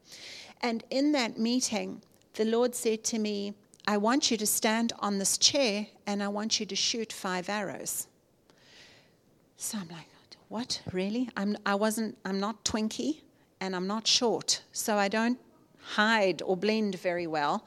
And 0.61 0.83
in 0.89 1.11
that 1.13 1.37
meeting, 1.37 2.01
the 2.33 2.45
Lord 2.45 2.75
said 2.75 3.03
to 3.05 3.19
me, 3.19 3.53
I 3.87 3.97
want 3.97 4.29
you 4.29 4.37
to 4.37 4.45
stand 4.45 4.93
on 4.99 5.17
this 5.17 5.37
chair 5.37 5.87
and 6.05 6.21
I 6.21 6.27
want 6.27 6.59
you 6.59 6.65
to 6.67 6.75
shoot 6.75 7.11
five 7.11 7.49
arrows. 7.49 8.07
So 9.57 9.79
I'm 9.79 9.89
like, 9.89 10.07
what? 10.49 10.81
Really? 10.91 11.29
I'm, 11.35 11.57
I 11.65 11.75
wasn't, 11.75 12.17
I'm 12.25 12.39
not 12.39 12.63
twinky 12.63 13.21
and 13.59 13.75
I'm 13.75 13.87
not 13.87 14.05
short. 14.05 14.61
So 14.71 14.97
I 14.97 15.07
don't 15.07 15.39
hide 15.81 16.41
or 16.41 16.55
blend 16.55 16.95
very 16.99 17.27
well. 17.27 17.65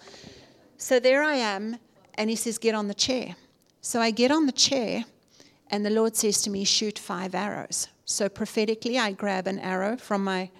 So 0.78 0.98
there 1.00 1.22
I 1.22 1.34
am, 1.34 1.78
and 2.14 2.30
he 2.30 2.36
says, 2.36 2.58
Get 2.58 2.74
on 2.74 2.88
the 2.88 2.94
chair. 2.94 3.36
So 3.80 4.00
I 4.00 4.10
get 4.10 4.30
on 4.30 4.46
the 4.46 4.52
chair, 4.52 5.04
and 5.70 5.84
the 5.84 5.90
Lord 5.90 6.16
says 6.16 6.42
to 6.42 6.50
me, 6.50 6.64
Shoot 6.64 6.98
five 6.98 7.34
arrows. 7.34 7.88
So 8.04 8.28
prophetically, 8.28 8.98
I 8.98 9.12
grab 9.12 9.46
an 9.46 9.58
arrow 9.58 9.96
from 9.96 10.24
my, 10.24 10.50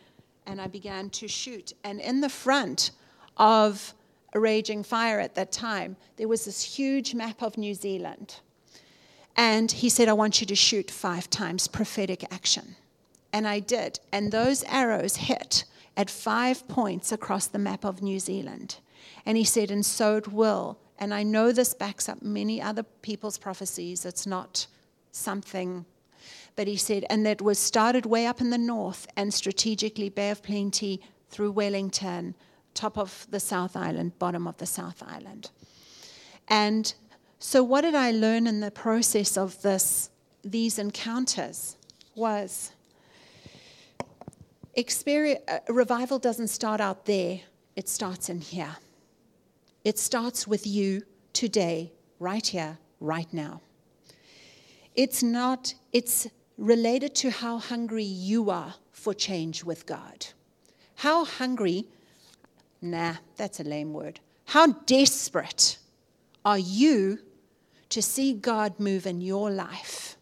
and 0.47 0.61
I 0.61 0.67
began 0.67 1.11
to 1.11 1.29
shoot. 1.29 1.73
And 1.85 2.01
in 2.01 2.21
the 2.21 2.29
front 2.29 2.91
of 3.37 3.95
a 4.33 4.41
raging 4.41 4.83
fire 4.83 5.21
at 5.21 5.35
that 5.35 5.53
time, 5.53 5.97
there 6.17 6.29
was 6.29 6.45
this 6.45 6.63
huge 6.63 7.15
map 7.15 7.43
of 7.43 7.57
New 7.57 7.75
Zealand. 7.75 8.37
And 9.37 9.71
he 9.71 9.89
said, 9.89 10.09
I 10.09 10.13
want 10.13 10.41
you 10.41 10.47
to 10.47 10.55
shoot 10.55 10.91
five 10.91 11.29
times 11.29 11.67
prophetic 11.67 12.33
action. 12.33 12.77
And 13.33 13.49
I 13.49 13.59
did. 13.59 13.99
And 14.13 14.31
those 14.31 14.63
arrows 14.65 15.17
hit 15.17 15.65
at 15.97 16.11
five 16.11 16.67
points 16.69 17.13
across 17.13 17.47
the 17.47 17.59
map 17.59 17.85
of 17.85 18.03
New 18.03 18.19
Zealand. 18.19 18.77
And 19.25 19.37
he 19.37 19.45
said, 19.45 19.71
And 19.71 19.85
so 19.85 20.17
it 20.17 20.29
will. 20.29 20.79
And 20.99 21.13
I 21.13 21.23
know 21.23 21.53
this 21.53 21.75
backs 21.75 22.09
up 22.09 22.23
many 22.23 22.61
other 22.63 22.83
people's 22.83 23.39
prophecies. 23.39 24.05
It's 24.05 24.27
not 24.27 24.67
something. 25.11 25.85
But 26.57 26.69
he 26.69 26.77
said, 26.77 27.05
and 27.11 27.27
that 27.27 27.43
was 27.43 27.59
started 27.59 28.07
way 28.07 28.27
up 28.27 28.41
in 28.41 28.51
the 28.51 28.59
north 28.59 29.07
and 29.17 29.35
strategically 29.35 30.09
Bay 30.09 30.31
of 30.31 30.43
Plenty 30.43 31.01
through 31.29 31.53
Wellington, 31.53 32.35
top 32.75 32.97
of 32.97 33.27
the 33.31 33.41
South 33.41 33.77
Island, 33.77 34.19
bottom 34.19 34.47
of 34.47 34.57
the 34.59 34.67
South 34.67 35.03
Island. 35.05 35.51
And 36.47 36.95
so, 37.39 37.63
what 37.63 37.81
did 37.81 37.95
I 37.95 38.11
learn 38.13 38.47
in 38.47 38.61
the 38.61 38.71
process 38.71 39.37
of 39.37 39.61
this, 39.63 40.11
these 40.43 40.79
encounters? 40.79 41.77
Was 42.15 42.71
uh, 44.77 45.59
revival 45.69 46.19
doesn't 46.19 46.49
start 46.49 46.81
out 46.81 47.07
there, 47.07 47.41
it 47.77 47.89
starts 47.89 48.29
in 48.29 48.41
here. 48.41 48.77
It 49.85 49.99
starts 49.99 50.47
with 50.47 50.67
you 50.67 51.03
today, 51.33 51.93
right 52.19 52.47
here, 52.47 52.79
right 53.01 53.33
now. 53.33 53.61
It's 54.95 55.23
not, 55.23 55.75
it's 55.93 56.29
related 56.57 57.15
to 57.17 57.31
how 57.31 57.59
hungry 57.59 58.05
you 58.05 58.51
are 58.51 58.75
for 58.93 59.13
change 59.13 59.65
with 59.65 59.87
God. 59.87 60.27
How 60.97 61.25
hungry, 61.25 61.87
nah, 62.81 63.17
that's 63.37 63.61
a 63.61 63.65
lame 63.65 63.93
word. 63.93 64.21
How 64.47 64.69
desperate 64.87 65.79
are 66.45 66.59
you 66.59 67.19
to 67.89 68.01
see 68.01 68.33
God 68.33 68.79
move 68.79 69.07
in 69.07 69.21
your 69.21 69.51
life 69.51 70.17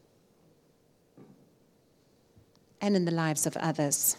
and 2.81 2.97
in 2.97 3.05
the 3.05 3.13
lives 3.13 3.47
of 3.47 3.57
others? 3.59 4.17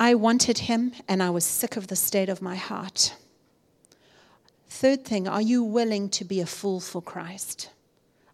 I 0.00 0.14
wanted 0.14 0.60
him 0.60 0.92
and 1.06 1.22
I 1.22 1.28
was 1.28 1.44
sick 1.44 1.76
of 1.76 1.88
the 1.88 1.94
state 1.94 2.30
of 2.30 2.40
my 2.40 2.56
heart. 2.56 3.14
Third 4.66 5.04
thing, 5.04 5.28
are 5.28 5.42
you 5.42 5.62
willing 5.62 6.08
to 6.08 6.24
be 6.24 6.40
a 6.40 6.46
fool 6.46 6.80
for 6.80 7.02
Christ? 7.02 7.68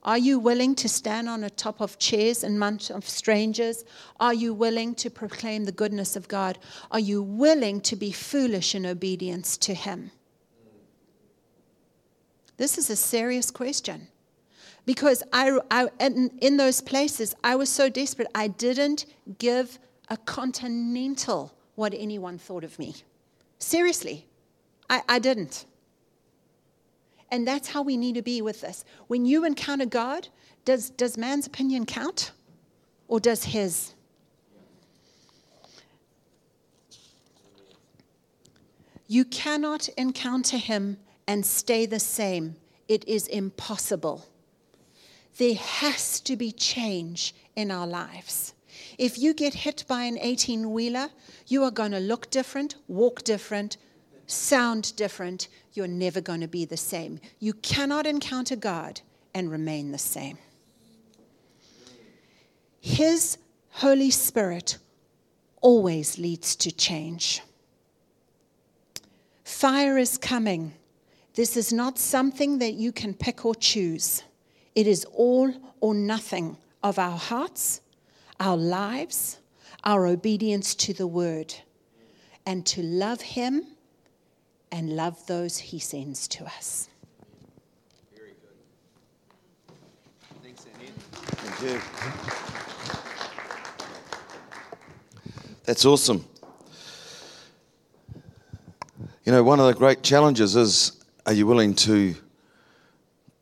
Are 0.05 0.17
you 0.17 0.39
willing 0.39 0.77
to 0.77 0.89
stand 0.89 1.29
on 1.29 1.41
the 1.41 1.51
top 1.51 1.81
of 1.81 1.99
chairs 1.99 2.45
and 2.45 2.61
munch 2.61 2.93
of 2.93 3.09
strangers? 3.09 3.85
Are 4.21 4.33
you 4.33 4.55
willing 4.55 4.95
to 4.95 5.11
proclaim 5.11 5.65
the 5.65 5.73
goodness 5.73 6.15
of 6.15 6.29
God? 6.29 6.57
Are 6.93 7.01
you 7.01 7.21
willing 7.21 7.81
to 7.81 7.97
be 7.97 8.13
foolish 8.13 8.77
in 8.77 8.87
obedience 8.87 9.57
to 9.57 9.75
Him? 9.75 10.13
This 12.59 12.79
is 12.79 12.89
a 12.91 12.97
serious 12.97 13.51
question. 13.51 14.07
Because 14.85 15.25
I, 15.33 15.59
I 15.73 15.89
in, 15.99 16.31
in 16.41 16.59
those 16.59 16.81
places, 16.81 17.35
I 17.43 17.57
was 17.57 17.69
so 17.69 17.89
desperate, 17.89 18.29
I 18.37 18.47
didn't 18.47 19.07
give 19.39 19.81
a 20.09 20.17
continental 20.17 21.56
what 21.77 21.95
anyone 21.95 22.39
thought 22.39 22.65
of 22.65 22.79
me. 22.79 22.97
Seriously, 23.59 24.27
I, 24.91 25.03
I 25.09 25.19
didn't. 25.19 25.65
And 27.31 27.47
that's 27.47 27.69
how 27.69 27.83
we 27.83 27.97
need 27.97 28.15
to 28.17 28.23
be 28.23 28.43
with 28.43 28.61
this. 28.61 28.85
When 29.07 29.25
you 29.25 29.45
encounter 29.45 29.87
God, 29.87 30.29
does, 30.65 30.91
does 30.91 31.17
man's 31.17 31.47
opinion 31.47 31.87
count 31.87 32.33
or 33.09 33.21
does 33.21 33.45
his? 33.45 33.95
You 39.09 39.25
cannot 39.25 39.89
encounter 39.97 40.57
him 40.57 40.99
and 41.27 41.45
stay 41.45 41.87
the 41.87 42.01
same. 42.01 42.57
It 42.89 43.07
is 43.07 43.27
impossible. 43.29 44.27
There 45.39 45.55
has 45.55 46.21
to 46.21 46.37
be 46.37 46.51
change 46.53 47.35
in 47.55 47.71
our 47.71 47.87
lives. 47.87 48.55
If 48.99 49.19
you 49.19 49.35
get 49.35 49.55
hit 49.55 49.85
by 49.87 50.05
an 50.05 50.19
18 50.19 50.73
wheeler, 50.73 51.11
you 51.47 51.63
are 51.65 51.71
going 51.71 51.93
to 51.93 52.01
look 52.01 52.31
different, 52.31 52.77
walk 52.89 53.25
different, 53.25 53.77
sound 54.27 54.95
different. 54.97 55.49
You're 55.75 55.87
never 55.87 56.21
going 56.21 56.41
to 56.41 56.49
be 56.49 56.65
the 56.65 56.77
same. 56.77 57.21
You 57.39 57.53
cannot 57.55 58.07
encounter 58.07 58.57
God 58.57 59.01
and 59.35 59.51
remain 59.51 59.93
the 59.93 59.99
same. 59.99 60.39
His 62.81 63.39
Holy 63.71 64.11
Spirit 64.11 64.79
always 65.61 66.19
leads 66.19 66.57
to 66.57 66.71
change. 66.71 67.43
Fire 69.45 69.99
is 69.99 70.17
coming. 70.17 70.73
This 71.35 71.57
is 71.57 71.73
not 71.73 71.99
something 71.99 72.59
that 72.59 72.75
you 72.75 72.93
can 72.93 73.13
pick 73.13 73.45
or 73.45 73.55
choose. 73.55 74.23
It 74.75 74.87
is 74.87 75.05
all 75.13 75.53
or 75.81 75.95
nothing 75.95 76.57
of 76.83 76.99
our 76.99 77.19
hearts, 77.19 77.81
our 78.41 78.57
lives, 78.57 79.39
our 79.85 80.07
obedience 80.07 80.75
to 80.75 80.93
the 80.93 81.07
word, 81.07 81.55
and 82.45 82.65
to 82.67 82.83
love 82.83 83.21
Him 83.21 83.67
and 84.71 84.97
love 84.97 85.25
those 85.27 85.59
He 85.59 85.79
sends 85.79 86.29
to 86.29 86.45
us. 86.45 86.89
Very 88.15 88.33
good. 88.41 89.75
Thanks, 90.43 90.65
Thank 90.65 91.63
you. 91.63 91.81
That's 95.65 95.85
awesome. 95.85 96.25
You 99.25 99.33
know, 99.33 99.43
one 99.43 99.59
of 99.59 99.67
the 99.67 99.75
great 99.75 100.05
challenges 100.05 100.55
is 100.55 100.93
are 101.27 101.33
you 101.33 101.47
willing 101.47 101.75
to 101.75 102.15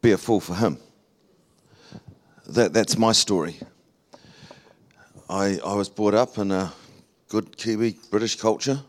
be 0.00 0.12
a 0.12 0.18
fool 0.18 0.40
for 0.40 0.54
Him? 0.54 0.78
That, 2.46 2.72
that's 2.72 2.96
my 2.96 3.12
story. 3.12 3.58
I, 5.28 5.58
I 5.64 5.74
was 5.74 5.88
brought 5.88 6.14
up 6.14 6.36
in 6.36 6.50
a 6.50 6.72
good 7.28 7.56
Kiwi 7.56 7.96
British 8.10 8.36
culture. 8.36 8.80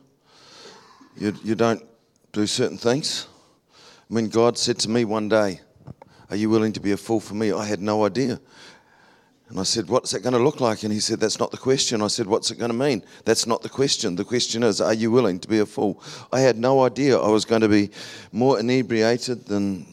You, 1.17 1.33
you 1.43 1.55
don't 1.55 1.81
do 2.33 2.45
certain 2.45 2.77
things. 2.77 3.27
When 4.09 4.27
God 4.27 4.57
said 4.57 4.77
to 4.79 4.89
me 4.89 5.05
one 5.05 5.29
day, 5.29 5.61
Are 6.29 6.35
you 6.35 6.49
willing 6.49 6.73
to 6.73 6.81
be 6.81 6.91
a 6.91 6.97
fool 6.97 7.21
for 7.21 7.35
me? 7.35 7.53
I 7.53 7.65
had 7.65 7.81
no 7.81 8.05
idea. 8.05 8.41
And 9.47 9.59
I 9.59 9.63
said, 9.63 9.87
What's 9.87 10.11
that 10.11 10.21
going 10.23 10.33
to 10.33 10.43
look 10.43 10.59
like? 10.59 10.83
And 10.83 10.91
he 10.91 10.99
said, 10.99 11.21
That's 11.21 11.39
not 11.39 11.51
the 11.51 11.57
question. 11.57 12.01
I 12.01 12.07
said, 12.07 12.27
What's 12.27 12.51
it 12.51 12.57
going 12.57 12.71
to 12.71 12.77
mean? 12.77 13.01
That's 13.23 13.47
not 13.47 13.61
the 13.61 13.69
question. 13.69 14.17
The 14.17 14.25
question 14.25 14.61
is, 14.61 14.81
Are 14.81 14.93
you 14.93 15.11
willing 15.11 15.39
to 15.39 15.47
be 15.47 15.59
a 15.59 15.65
fool? 15.65 16.03
I 16.33 16.41
had 16.41 16.57
no 16.57 16.83
idea 16.83 17.17
I 17.17 17.29
was 17.29 17.45
going 17.45 17.61
to 17.61 17.69
be 17.69 17.91
more 18.33 18.59
inebriated 18.59 19.45
than. 19.45 19.85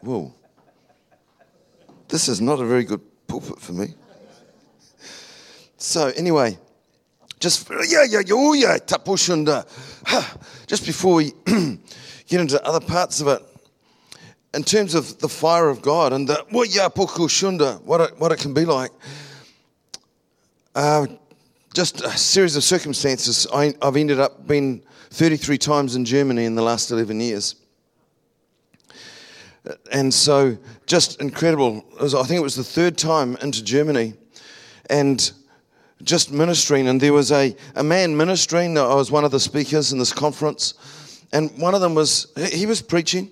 Whoa. 0.00 0.32
This 2.06 2.28
is 2.28 2.40
not 2.40 2.60
a 2.60 2.64
very 2.64 2.84
good 2.84 3.00
pulpit 3.26 3.58
for 3.58 3.72
me. 3.72 3.94
So, 5.82 6.12
anyway, 6.14 6.56
just, 7.40 7.68
yeah, 7.68 8.04
yeah, 8.08 8.20
yeah, 8.24 8.34
oh, 8.34 8.52
yeah. 8.52 8.78
Just 10.68 10.86
before 10.86 11.16
we 11.16 11.32
get 12.28 12.40
into 12.40 12.64
other 12.64 12.78
parts 12.78 13.20
of 13.20 13.26
it, 13.26 13.42
in 14.54 14.62
terms 14.62 14.94
of 14.94 15.18
the 15.18 15.28
fire 15.28 15.68
of 15.68 15.82
God 15.82 16.12
and 16.12 16.28
the, 16.28 16.46
well, 16.52 16.64
yeah, 16.64 16.88
shunda, 16.88 17.82
what 17.82 18.00
it, 18.00 18.16
what 18.20 18.30
it 18.30 18.38
can 18.38 18.54
be 18.54 18.64
like, 18.64 18.92
uh, 20.76 21.08
just 21.74 22.00
a 22.02 22.10
series 22.10 22.54
of 22.54 22.62
circumstances. 22.62 23.48
I, 23.52 23.74
I've 23.82 23.96
ended 23.96 24.20
up 24.20 24.46
being 24.46 24.84
33 25.10 25.58
times 25.58 25.96
in 25.96 26.04
Germany 26.04 26.44
in 26.44 26.54
the 26.54 26.62
last 26.62 26.92
11 26.92 27.18
years. 27.18 27.56
And 29.90 30.14
so, 30.14 30.56
just 30.86 31.20
incredible. 31.20 31.84
I 32.00 32.06
think 32.06 32.38
it 32.38 32.42
was 32.42 32.54
the 32.54 32.62
third 32.62 32.96
time 32.96 33.36
into 33.42 33.64
Germany. 33.64 34.14
And 34.88 35.32
just 36.02 36.32
ministering, 36.32 36.88
and 36.88 37.00
there 37.00 37.12
was 37.12 37.32
a, 37.32 37.54
a 37.74 37.82
man 37.82 38.16
ministering. 38.16 38.76
I 38.76 38.94
was 38.94 39.10
one 39.10 39.24
of 39.24 39.30
the 39.30 39.40
speakers 39.40 39.92
in 39.92 39.98
this 39.98 40.12
conference, 40.12 40.74
and 41.32 41.50
one 41.58 41.74
of 41.74 41.80
them 41.80 41.94
was, 41.94 42.32
he 42.52 42.66
was 42.66 42.82
preaching, 42.82 43.30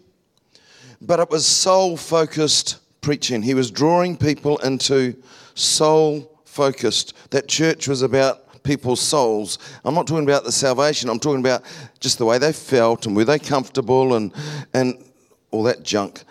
but 1.00 1.20
it 1.20 1.30
was 1.30 1.46
soul 1.46 1.96
focused 1.96 2.78
preaching. 3.00 3.42
He 3.42 3.54
was 3.54 3.70
drawing 3.70 4.16
people 4.16 4.58
into 4.58 5.16
soul 5.54 6.38
focused. 6.44 7.14
That 7.30 7.48
church 7.48 7.88
was 7.88 8.02
about 8.02 8.62
people's 8.62 9.00
souls. 9.00 9.58
I'm 9.84 9.94
not 9.94 10.06
talking 10.06 10.24
about 10.24 10.44
the 10.44 10.52
salvation, 10.52 11.08
I'm 11.08 11.20
talking 11.20 11.40
about 11.40 11.62
just 11.98 12.18
the 12.18 12.26
way 12.26 12.38
they 12.38 12.52
felt 12.52 13.06
and 13.06 13.16
were 13.16 13.24
they 13.24 13.38
comfortable 13.38 14.14
and, 14.14 14.32
and 14.74 15.02
all 15.50 15.62
that 15.64 15.82
junk. 15.82 16.22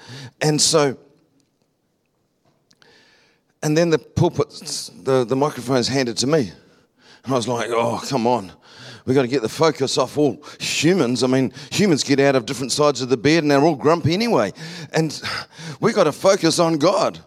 And 0.41 0.61
so, 0.61 0.97
and 3.61 3.77
then 3.77 3.89
the 3.89 3.99
pulpit, 3.99 4.49
the, 5.03 5.25
the 5.25 5.35
microphone's 5.35 5.87
handed 5.87 6.17
to 6.17 6.27
me. 6.27 6.51
And 7.23 7.33
I 7.33 7.35
was 7.35 7.47
like, 7.47 7.69
oh, 7.71 8.01
come 8.07 8.25
on. 8.25 8.51
We've 9.05 9.15
got 9.15 9.23
to 9.23 9.27
get 9.27 9.41
the 9.41 9.49
focus 9.49 9.97
off 9.97 10.17
all 10.17 10.41
humans. 10.59 11.23
I 11.23 11.27
mean, 11.27 11.51
humans 11.71 12.03
get 12.03 12.19
out 12.19 12.35
of 12.35 12.45
different 12.45 12.71
sides 12.71 13.01
of 13.01 13.09
the 13.09 13.17
bed 13.17 13.43
and 13.43 13.51
they're 13.51 13.61
all 13.61 13.75
grumpy 13.75 14.13
anyway. 14.13 14.53
And 14.93 15.21
we've 15.79 15.95
got 15.95 16.05
to 16.05 16.11
focus 16.11 16.59
on 16.59 16.77
God. 16.77 17.19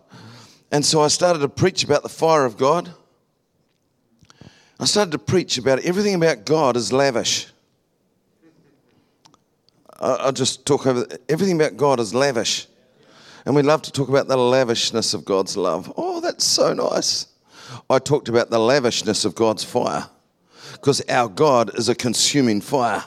And 0.71 0.85
so 0.85 1.03
I 1.03 1.09
started 1.09 1.41
to 1.41 1.49
preach 1.49 1.85
about 1.85 2.03
the 2.03 2.09
fire 2.09 2.45
of 2.45 2.57
God. 2.57 2.91
I 4.81 4.85
started 4.87 5.11
to 5.13 5.19
preach 5.19 5.59
about 5.59 5.81
everything 5.81 6.15
about 6.15 6.47
God 6.47 6.77
is 6.77 6.93
lavish. 6.93 7.49
I'll 10.01 10.33
just 10.33 10.67
talk 10.67 10.87
over 10.87 11.07
everything 11.29 11.55
about 11.55 11.77
God 11.77 12.01
is 12.01 12.13
lavish. 12.13 12.67
And 13.45 13.55
we 13.57 13.63
love 13.63 13.83
to 13.83 13.93
talk 13.93 14.09
about 14.09 14.29
the 14.29 14.37
lavishness 14.37 15.15
of 15.15 15.25
God's 15.25 15.57
love. 15.57 15.93
Oh, 15.97 16.21
that's 16.21 16.45
so 16.45 16.73
nice. 16.73 17.27
I 17.91 17.99
talked 17.99 18.29
about 18.29 18.51
the 18.51 18.59
lavishness 18.59 19.25
of 19.25 19.35
God's 19.35 19.65
fire 19.65 20.09
because 20.73 21.03
our 21.09 21.29
God 21.29 21.77
is 21.79 21.89
a 21.89 21.95
consuming 21.95 22.61
fire. 22.61 23.05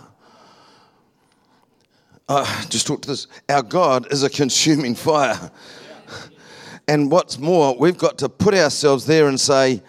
uh, 2.28 2.65
just 2.69 2.88
talk 2.88 3.02
to 3.04 3.08
this. 3.10 3.28
Our 3.48 3.63
God 3.63 4.12
is 4.12 4.24
a 4.24 4.30
consuming 4.30 4.95
fire. 4.95 5.52
And 6.88 7.10
what's 7.10 7.39
more, 7.39 7.76
we've 7.76 7.98
got 7.98 8.19
to 8.19 8.30
put 8.30 8.54
ourselves 8.54 9.08
there 9.08 9.28
and 9.28 9.39
say, 9.39 9.82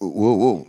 whoa, 0.00 0.34
whoa. 0.34 0.66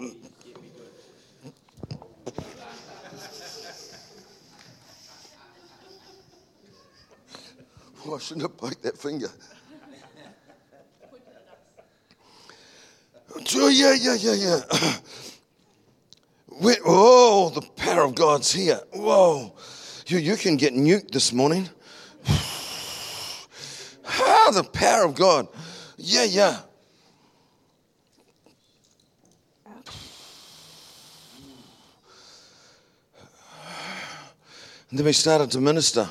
I 8.16 8.20
shouldn't 8.20 8.44
have 8.44 8.56
poked 8.58 8.84
that 8.84 8.98
finger. 8.98 9.30
Yeah, 13.52 13.94
yeah, 13.94 14.16
yeah, 14.16 14.34
yeah. 14.34 14.62
Wait, 16.62 16.78
oh, 16.86 17.50
the 17.50 17.62
power 17.62 18.04
of 18.04 18.14
God's 18.14 18.52
here. 18.52 18.80
Whoa. 18.94 19.54
You, 20.08 20.20
you 20.20 20.36
can 20.36 20.58
get 20.58 20.74
nuked 20.74 21.12
this 21.12 21.34
morning. 21.34 21.68
ah, 24.06 24.52
the 24.54 24.64
power 24.64 25.06
of 25.06 25.16
God. 25.16 25.48
Yeah, 25.98 26.26
yeah. 26.26 26.60
And 34.90 35.00
then 35.00 35.06
we 35.06 35.14
started 35.14 35.50
to 35.52 35.60
minister. 35.60 36.08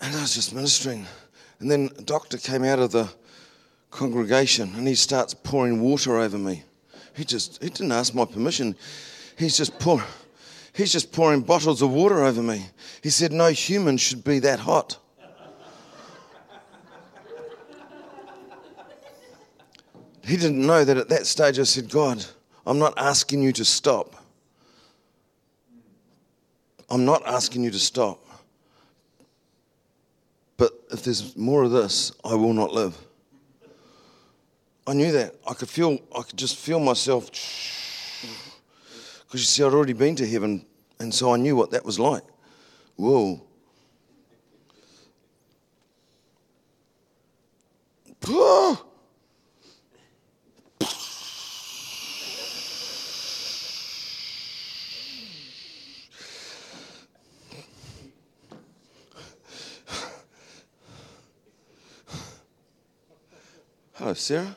And 0.00 0.14
I 0.14 0.20
was 0.20 0.34
just 0.34 0.54
ministering. 0.54 1.06
And 1.60 1.70
then 1.70 1.90
a 1.98 2.02
doctor 2.02 2.38
came 2.38 2.64
out 2.64 2.78
of 2.78 2.92
the 2.92 3.08
congregation 3.90 4.72
and 4.76 4.86
he 4.86 4.94
starts 4.94 5.34
pouring 5.34 5.80
water 5.80 6.18
over 6.18 6.38
me. 6.38 6.62
He 7.14 7.24
just 7.24 7.62
he 7.62 7.68
didn't 7.68 7.92
ask 7.92 8.14
my 8.14 8.24
permission. 8.24 8.76
He's 9.36 9.56
just 9.56 9.78
pour, 9.78 10.02
he's 10.72 10.92
just 10.92 11.12
pouring 11.12 11.40
bottles 11.40 11.82
of 11.82 11.90
water 11.90 12.24
over 12.24 12.42
me. 12.42 12.66
He 13.02 13.10
said 13.10 13.32
no 13.32 13.48
human 13.48 13.96
should 13.96 14.22
be 14.22 14.38
that 14.40 14.60
hot. 14.60 14.98
He 20.24 20.36
didn't 20.36 20.64
know 20.64 20.84
that 20.84 20.98
at 20.98 21.08
that 21.08 21.26
stage 21.26 21.58
I 21.58 21.62
said, 21.62 21.88
God, 21.88 22.24
I'm 22.66 22.78
not 22.78 22.92
asking 22.98 23.42
you 23.42 23.50
to 23.52 23.64
stop. 23.64 24.14
I'm 26.90 27.06
not 27.06 27.26
asking 27.26 27.64
you 27.64 27.70
to 27.70 27.78
stop. 27.78 28.27
If 30.90 31.02
there's 31.02 31.36
more 31.36 31.64
of 31.64 31.70
this, 31.70 32.12
I 32.24 32.34
will 32.34 32.54
not 32.54 32.72
live. 32.72 32.96
I 34.86 34.94
knew 34.94 35.12
that. 35.12 35.34
I 35.46 35.52
could 35.52 35.68
feel, 35.68 35.98
I 36.16 36.22
could 36.22 36.38
just 36.38 36.56
feel 36.56 36.80
myself. 36.80 37.30
Because 39.26 39.40
you 39.40 39.46
see, 39.46 39.62
I'd 39.62 39.74
already 39.74 39.92
been 39.92 40.16
to 40.16 40.26
heaven, 40.26 40.64
and 40.98 41.12
so 41.12 41.34
I 41.34 41.36
knew 41.36 41.54
what 41.54 41.70
that 41.72 41.84
was 41.84 41.98
like. 41.98 42.22
Whoa. 42.96 43.42
Ah! 48.26 48.87
Hello, 64.08 64.14
Sarah. 64.14 64.56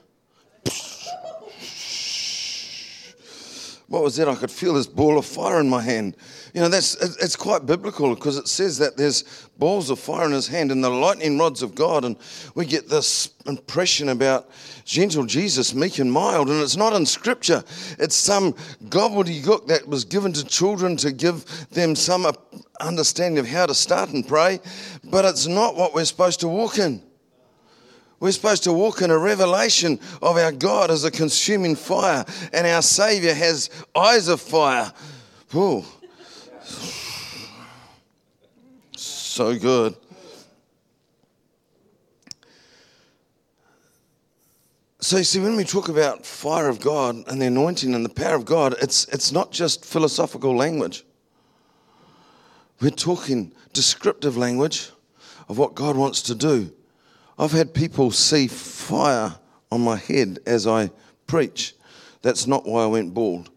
What 3.89 4.01
was 4.01 4.15
that? 4.15 4.29
I 4.29 4.35
could 4.35 4.49
feel 4.49 4.75
this 4.75 4.87
ball 4.87 5.17
of 5.17 5.25
fire 5.25 5.59
in 5.59 5.67
my 5.67 5.81
hand. 5.81 6.15
You 6.53 6.61
know, 6.61 6.69
that's 6.69 6.95
it's 7.21 7.35
quite 7.35 7.65
biblical 7.65 8.15
because 8.15 8.37
it 8.37 8.47
says 8.47 8.77
that 8.77 8.95
there's 8.95 9.49
balls 9.57 9.89
of 9.89 9.99
fire 9.99 10.25
in 10.25 10.31
his 10.31 10.47
hand 10.47 10.71
and 10.71 10.81
the 10.81 10.89
lightning 10.89 11.37
rods 11.37 11.61
of 11.61 11.75
God, 11.75 12.05
and 12.05 12.15
we 12.55 12.65
get 12.65 12.87
this 12.87 13.31
impression 13.45 14.07
about 14.07 14.49
gentle 14.85 15.25
Jesus, 15.25 15.75
meek 15.75 15.99
and 15.99 16.09
mild, 16.09 16.47
and 16.47 16.61
it's 16.61 16.77
not 16.77 16.93
in 16.93 17.05
Scripture. 17.05 17.61
It's 17.99 18.15
some 18.15 18.53
gobbledygook 18.85 19.67
that 19.67 19.85
was 19.85 20.05
given 20.05 20.31
to 20.31 20.45
children 20.45 20.95
to 20.95 21.11
give 21.11 21.67
them 21.71 21.97
some 21.97 22.25
understanding 22.79 23.39
of 23.39 23.49
how 23.49 23.65
to 23.65 23.75
start 23.75 24.11
and 24.11 24.25
pray, 24.25 24.61
but 25.03 25.25
it's 25.25 25.45
not 25.45 25.75
what 25.75 25.93
we're 25.93 26.05
supposed 26.05 26.39
to 26.39 26.47
walk 26.47 26.77
in. 26.77 27.03
We're 28.21 28.31
supposed 28.31 28.63
to 28.65 28.71
walk 28.71 29.01
in 29.01 29.09
a 29.09 29.17
revelation 29.17 29.99
of 30.21 30.37
our 30.37 30.51
God 30.51 30.91
as 30.91 31.03
a 31.03 31.09
consuming 31.09 31.75
fire, 31.75 32.23
and 32.53 32.67
our 32.67 32.83
Savior 32.83 33.33
has 33.33 33.71
eyes 33.95 34.27
of 34.27 34.39
fire. 34.39 34.93
Ooh. 35.55 35.83
So 38.95 39.57
good. 39.57 39.95
So 44.99 45.17
you 45.17 45.23
see, 45.23 45.39
when 45.39 45.55
we 45.55 45.63
talk 45.63 45.89
about 45.89 46.23
fire 46.23 46.69
of 46.69 46.79
God 46.79 47.23
and 47.27 47.41
the 47.41 47.47
anointing 47.47 47.95
and 47.95 48.05
the 48.05 48.09
power 48.09 48.35
of 48.35 48.45
God, 48.45 48.75
it's, 48.83 49.05
it's 49.05 49.31
not 49.31 49.51
just 49.51 49.83
philosophical 49.83 50.55
language. 50.55 51.03
We're 52.79 52.91
talking 52.91 53.51
descriptive 53.73 54.37
language 54.37 54.91
of 55.49 55.57
what 55.57 55.73
God 55.73 55.97
wants 55.97 56.21
to 56.23 56.35
do. 56.35 56.71
I've 57.41 57.51
had 57.51 57.73
people 57.73 58.11
see 58.11 58.47
fire 58.47 59.33
on 59.71 59.81
my 59.81 59.97
head 59.97 60.37
as 60.45 60.67
I 60.67 60.91
preach. 61.25 61.73
That's 62.21 62.45
not 62.45 62.67
why 62.67 62.83
I 62.83 62.85
went 62.85 63.15
bald. 63.15 63.49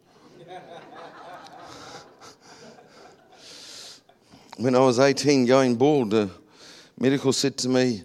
when 4.57 4.75
I 4.75 4.79
was 4.79 4.99
18 4.99 5.45
going 5.45 5.77
bald, 5.77 6.13
the 6.13 6.31
medical 6.99 7.31
said 7.31 7.59
to 7.59 7.69
me, 7.69 8.05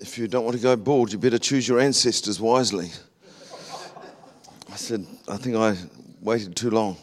if 0.00 0.16
you 0.16 0.26
don't 0.26 0.44
want 0.46 0.56
to 0.56 0.62
go 0.62 0.74
bald, 0.74 1.12
you 1.12 1.18
better 1.18 1.38
choose 1.38 1.68
your 1.68 1.78
ancestors 1.78 2.40
wisely. 2.40 2.90
I 4.72 4.76
said, 4.76 5.06
I 5.28 5.36
think 5.36 5.56
I 5.56 5.76
waited 6.22 6.56
too 6.56 6.70
long. 6.70 6.96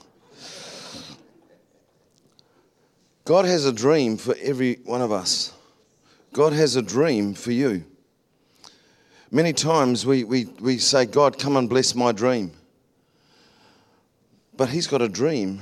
God 3.25 3.45
has 3.45 3.65
a 3.65 3.71
dream 3.71 4.17
for 4.17 4.35
every 4.41 4.79
one 4.85 5.03
of 5.03 5.11
us. 5.11 5.53
God 6.33 6.51
has 6.53 6.75
a 6.75 6.81
dream 6.81 7.35
for 7.35 7.51
you. 7.51 7.85
Many 9.29 9.53
times 9.53 10.05
we, 10.05 10.23
we, 10.23 10.45
we 10.59 10.79
say, 10.79 11.05
God, 11.05 11.37
come 11.37 11.55
and 11.57 11.69
bless 11.69 11.93
my 11.93 12.11
dream. 12.11 12.51
But 14.57 14.69
He's 14.69 14.87
got 14.87 15.01
a 15.01 15.09
dream 15.09 15.61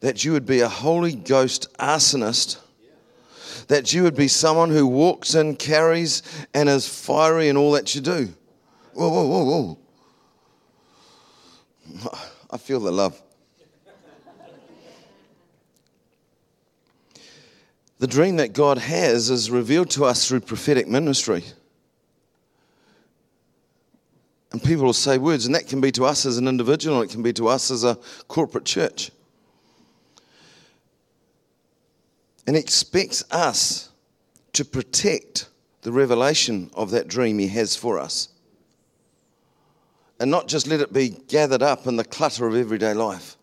that 0.00 0.24
you 0.24 0.32
would 0.32 0.46
be 0.46 0.60
a 0.60 0.68
Holy 0.68 1.14
Ghost 1.14 1.72
arsonist, 1.78 2.58
that 3.68 3.94
you 3.94 4.02
would 4.02 4.14
be 4.14 4.28
someone 4.28 4.70
who 4.70 4.86
walks 4.86 5.34
and 5.34 5.58
carries 5.58 6.22
and 6.52 6.68
is 6.68 6.86
fiery 6.86 7.48
in 7.48 7.56
all 7.56 7.72
that 7.72 7.94
you 7.94 8.02
do. 8.02 8.28
Whoa, 8.92 9.08
whoa, 9.08 9.26
whoa, 9.26 9.76
whoa. 11.94 12.10
I 12.50 12.58
feel 12.58 12.80
the 12.80 12.92
love. 12.92 13.20
The 18.00 18.06
dream 18.06 18.36
that 18.36 18.54
God 18.54 18.78
has 18.78 19.28
is 19.28 19.50
revealed 19.50 19.90
to 19.90 20.06
us 20.06 20.26
through 20.26 20.40
prophetic 20.40 20.88
ministry. 20.88 21.44
And 24.52 24.62
people 24.62 24.86
will 24.86 24.94
say 24.94 25.18
words, 25.18 25.44
and 25.44 25.54
that 25.54 25.68
can 25.68 25.82
be 25.82 25.92
to 25.92 26.06
us 26.06 26.24
as 26.24 26.38
an 26.38 26.48
individual, 26.48 27.02
it 27.02 27.10
can 27.10 27.22
be 27.22 27.34
to 27.34 27.48
us 27.48 27.70
as 27.70 27.84
a 27.84 27.98
corporate 28.26 28.64
church. 28.64 29.10
And 32.46 32.56
expects 32.56 33.22
us 33.30 33.90
to 34.54 34.64
protect 34.64 35.50
the 35.82 35.92
revelation 35.92 36.70
of 36.72 36.90
that 36.92 37.06
dream 37.06 37.38
he 37.38 37.48
has 37.48 37.76
for 37.76 37.98
us. 37.98 38.30
And 40.18 40.30
not 40.30 40.48
just 40.48 40.66
let 40.66 40.80
it 40.80 40.90
be 40.90 41.10
gathered 41.10 41.62
up 41.62 41.86
in 41.86 41.96
the 41.96 42.04
clutter 42.04 42.46
of 42.46 42.54
everyday 42.54 42.94
life. 42.94 43.36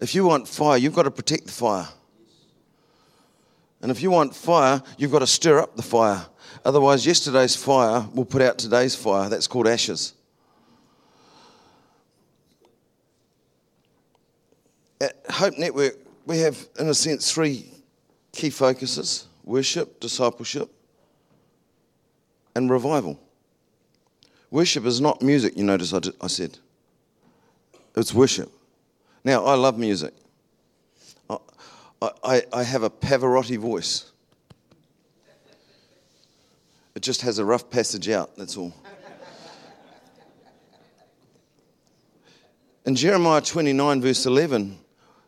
If 0.00 0.14
you 0.14 0.24
want 0.24 0.46
fire, 0.46 0.78
you've 0.78 0.94
got 0.94 1.02
to 1.02 1.10
protect 1.10 1.46
the 1.46 1.52
fire. 1.52 1.88
And 3.82 3.90
if 3.90 4.00
you 4.00 4.10
want 4.10 4.34
fire, 4.34 4.80
you've 4.96 5.10
got 5.10 5.18
to 5.18 5.26
stir 5.26 5.58
up 5.58 5.76
the 5.76 5.82
fire. 5.82 6.24
Otherwise, 6.64 7.04
yesterday's 7.04 7.56
fire 7.56 8.06
will 8.14 8.24
put 8.24 8.40
out 8.40 8.56
today's 8.56 8.94
fire. 8.94 9.28
That's 9.28 9.48
called 9.48 9.66
ashes. 9.66 10.14
At 15.00 15.16
Hope 15.28 15.58
Network, 15.58 15.98
we 16.26 16.38
have, 16.38 16.56
in 16.78 16.88
a 16.88 16.94
sense, 16.94 17.32
three 17.32 17.66
key 18.30 18.50
focuses 18.50 19.26
worship, 19.44 19.98
discipleship, 19.98 20.70
and 22.54 22.70
revival. 22.70 23.20
Worship 24.52 24.84
is 24.86 25.00
not 25.00 25.20
music, 25.20 25.56
you 25.56 25.64
notice 25.64 25.92
I 25.92 26.26
said. 26.28 26.58
It's 27.96 28.14
worship. 28.14 28.52
Now, 29.24 29.44
I 29.44 29.54
love 29.54 29.78
music. 29.78 30.14
I, 32.24 32.42
I 32.52 32.62
have 32.64 32.82
a 32.82 32.90
Pavarotti 32.90 33.58
voice. 33.58 34.10
It 36.94 37.02
just 37.02 37.22
has 37.22 37.38
a 37.38 37.44
rough 37.44 37.70
passage 37.70 38.08
out, 38.08 38.36
that's 38.36 38.56
all. 38.56 38.74
In 42.84 42.96
Jeremiah 42.96 43.40
29, 43.40 44.02
verse 44.02 44.26
11, 44.26 44.78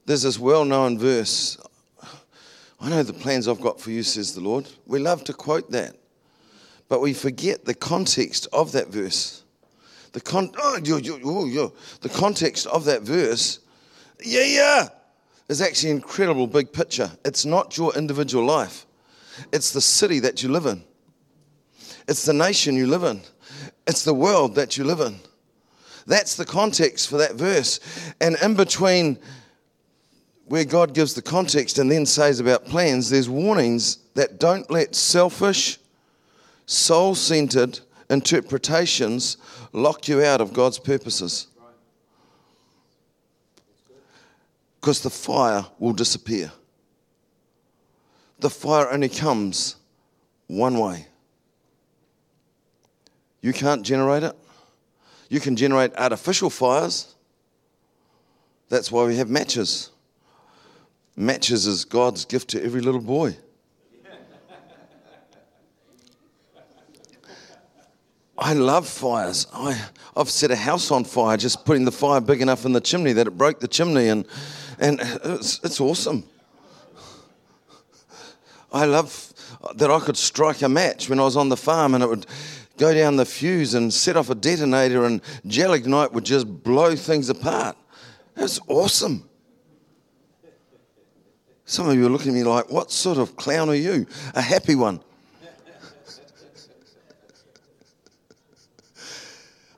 There's 0.05 0.23
this 0.23 0.39
well 0.39 0.65
known 0.65 0.99
verse 0.99 1.57
I 2.85 2.91
know 2.91 3.03
the 3.03 3.15
plans 3.15 3.49
I've 3.49 3.63
got 3.63 3.81
for 3.81 3.91
you, 3.91 4.03
says 4.03 4.35
the 4.35 4.43
Lord. 4.43 4.69
We 4.87 4.99
love 4.99 5.25
to 5.25 5.33
quote 5.33 5.71
that, 5.71 5.97
but 6.87 7.01
we 7.01 7.15
forget 7.15 7.65
the 7.65 7.75
context 7.75 8.47
of 8.53 8.73
that 8.73 8.89
verse. 8.89 9.43
The, 10.13 10.21
con- 10.21 10.53
oh, 10.59 10.79
the 10.79 12.11
context 12.13 12.67
of 12.67 12.85
that 12.85 13.01
verse, 13.01 13.61
yeah, 14.23 14.45
yeah, 14.45 14.89
is 15.55 15.62
actually 15.62 15.90
an 15.90 15.99
incredible 15.99 16.49
big 16.49 16.73
picture. 16.73 17.09
It's 17.25 17.45
not 17.45 17.79
your 17.79 17.95
individual 17.95 18.45
life, 18.45 18.87
it's 19.53 19.73
the 19.73 19.81
city 19.81 20.19
that 20.21 20.43
you 20.43 20.49
live 20.49 20.67
in, 20.67 20.83
it's 22.09 22.25
the 22.25 22.33
nation 22.33 22.75
you 22.75 22.88
live 22.88 23.05
in, 23.05 23.21
it's 23.87 24.03
the 24.03 24.14
world 24.14 24.57
that 24.57 24.77
you 24.77 24.83
live 24.83 24.99
in. 24.99 25.21
That's 26.09 26.35
the 26.35 26.45
context 26.45 27.09
for 27.09 27.19
that 27.19 27.37
verse. 27.37 27.79
And 28.21 28.37
in 28.43 28.57
between 28.57 29.17
where 30.47 30.64
God 30.64 30.93
gives 30.93 31.14
the 31.14 31.23
context 31.23 31.79
and 31.79 31.88
then 31.88 32.05
says 32.05 32.40
about 32.40 32.67
plans, 32.67 33.09
there's 33.09 33.29
warnings 33.29 33.99
that 34.14 34.40
don't 34.40 34.69
let 34.73 34.97
selfish, 34.97 35.79
soul 36.67 37.14
centered 37.14 37.79
interpretations 38.11 39.37
lock 39.73 40.09
you 40.09 40.23
out 40.23 40.40
of 40.40 40.53
God's 40.53 40.81
purposes. 40.81 41.47
Because 44.85 45.01
the 45.01 45.09
fire 45.09 45.64
will 45.79 45.94
disappear. 45.94 46.53
The 48.40 48.51
fire 48.51 48.90
only 48.90 49.09
comes 49.09 49.77
one 50.47 50.79
way. 50.79 51.07
You 53.40 53.55
can't 53.55 53.83
generate 53.83 54.25
it. 54.25 54.37
You 55.31 55.40
can 55.40 55.57
generate 55.57 55.97
artificial 55.97 56.51
fires. 56.51 57.14
That's 58.68 58.92
why 58.92 59.07
we 59.07 59.16
have 59.16 59.31
matches. 59.31 59.88
Matches 61.16 61.66
is 61.66 61.87
God's 61.87 62.27
gift 62.27 62.51
to 62.51 62.62
every 62.62 62.83
little 62.83 63.01
boy. 63.01 63.38
I 68.37 68.53
love 68.53 68.87
fires. 68.87 69.47
I, 69.55 69.83
I've 70.14 70.29
set 70.29 70.51
a 70.51 70.57
house 70.57 70.90
on 70.90 71.05
fire 71.05 71.38
just 71.38 71.64
putting 71.64 71.87
the 71.87 71.92
fire 71.92 72.20
big 72.20 72.42
enough 72.42 72.66
in 72.66 72.75
the 72.75 72.83
chimney 72.83 73.14
that 73.14 73.27
it 73.27 73.38
broke 73.38 73.61
the 73.61 73.68
chimney, 73.68 74.09
and, 74.09 74.27
and 74.79 75.01
uh, 75.01 75.19
it's, 75.25 75.61
it's 75.63 75.81
awesome. 75.81 76.25
I 78.73 78.87
love 78.87 79.33
that 79.77 79.91
I 79.91 80.01
could 80.01 80.17
strike 80.17 80.63
a 80.63 80.69
match 80.69 81.09
when 81.09 81.21
I 81.21 81.25
was 81.25 81.37
on 81.37 81.49
the 81.49 81.57
farm 81.57 81.95
and 81.95 82.03
it 82.03 82.09
would 82.09 82.27
go 82.77 82.93
down 82.93 83.17
the 83.17 83.25
fuse 83.25 83.75
and 83.75 83.93
set 83.93 84.17
off 84.17 84.31
a 84.31 84.35
detonator, 84.35 85.05
and 85.05 85.21
gelignite 85.47 86.13
would 86.13 86.25
just 86.25 86.63
blow 86.63 86.97
things 86.97 87.29
apart. 87.29 87.77
It's 88.37 88.59
awesome. 88.67 89.29
Some 91.67 91.89
of 91.89 91.95
you 91.95 92.07
are 92.07 92.11
looking 92.11 92.33
at 92.33 92.35
me 92.35 92.43
like, 92.45 92.69
what 92.71 92.91
sort 92.91 93.17
of 93.19 93.37
clown 93.37 93.71
are 93.71 93.75
you? 93.75 94.07
A 94.35 94.43
happy 94.43 94.75
one. 94.75 95.01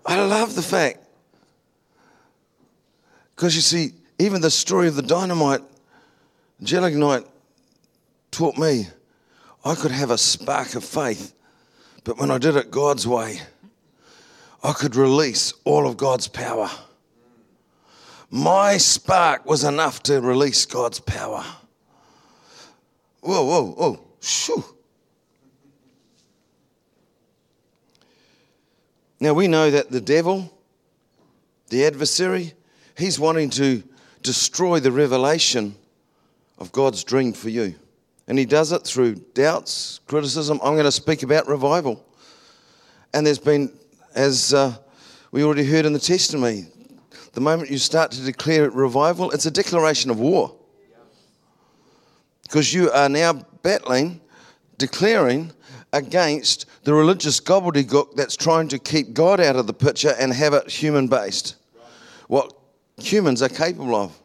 I 0.06 0.20
love 0.24 0.54
the 0.54 0.62
fact. 0.62 1.00
Because 3.34 3.54
you 3.54 3.60
see, 3.60 3.92
even 4.18 4.40
the 4.40 4.50
story 4.50 4.88
of 4.88 4.96
the 4.96 5.02
dynamite, 5.02 5.62
gelignite 6.62 7.26
taught 8.30 8.56
me 8.56 8.88
I 9.64 9.74
could 9.74 9.90
have 9.90 10.10
a 10.10 10.18
spark 10.18 10.74
of 10.74 10.84
faith, 10.84 11.34
but 12.04 12.18
when 12.18 12.30
I 12.30 12.38
did 12.38 12.54
it 12.54 12.70
God's 12.70 13.06
way, 13.06 13.40
I 14.62 14.72
could 14.72 14.94
release 14.94 15.52
all 15.64 15.88
of 15.88 15.96
God's 15.96 16.28
power. 16.28 16.70
My 18.30 18.76
spark 18.76 19.44
was 19.44 19.64
enough 19.64 20.02
to 20.04 20.20
release 20.20 20.66
God's 20.66 21.00
power. 21.00 21.44
Whoa, 23.20 23.44
whoa, 23.44 23.64
whoa, 23.72 24.00
shoo. 24.20 24.64
Now 29.18 29.34
we 29.34 29.48
know 29.48 29.70
that 29.70 29.90
the 29.90 30.00
devil, 30.00 30.52
the 31.70 31.84
adversary, 31.84 32.52
he's 32.96 33.18
wanting 33.18 33.50
to 33.50 33.82
destroy 34.26 34.80
the 34.80 34.90
revelation 34.90 35.76
of 36.58 36.72
God's 36.72 37.04
dream 37.04 37.32
for 37.32 37.48
you. 37.48 37.76
And 38.26 38.36
he 38.38 38.44
does 38.44 38.72
it 38.72 38.82
through 38.82 39.14
doubts, 39.34 40.00
criticism. 40.06 40.58
I'm 40.62 40.74
going 40.74 40.84
to 40.84 40.92
speak 40.92 41.22
about 41.22 41.46
revival. 41.46 42.04
And 43.14 43.24
there's 43.24 43.38
been, 43.38 43.72
as 44.14 44.52
uh, 44.52 44.74
we 45.30 45.44
already 45.44 45.64
heard 45.64 45.86
in 45.86 45.92
the 45.92 46.00
testimony, 46.00 46.66
the 47.34 47.40
moment 47.40 47.70
you 47.70 47.78
start 47.78 48.10
to 48.12 48.22
declare 48.22 48.68
revival, 48.68 49.30
it's 49.30 49.46
a 49.46 49.50
declaration 49.50 50.10
of 50.10 50.18
war. 50.18 50.56
Because 52.42 52.74
you 52.74 52.90
are 52.90 53.08
now 53.08 53.34
battling, 53.62 54.20
declaring 54.76 55.52
against 55.92 56.66
the 56.82 56.92
religious 56.92 57.40
gobbledygook 57.40 58.16
that's 58.16 58.36
trying 58.36 58.66
to 58.68 58.78
keep 58.78 59.14
God 59.14 59.40
out 59.40 59.54
of 59.54 59.68
the 59.68 59.72
picture 59.72 60.14
and 60.18 60.32
have 60.32 60.52
it 60.52 60.68
human 60.68 61.06
based. 61.06 61.56
What 62.26 62.52
humans 62.98 63.42
are 63.42 63.48
capable 63.48 63.94
of. 63.94 64.18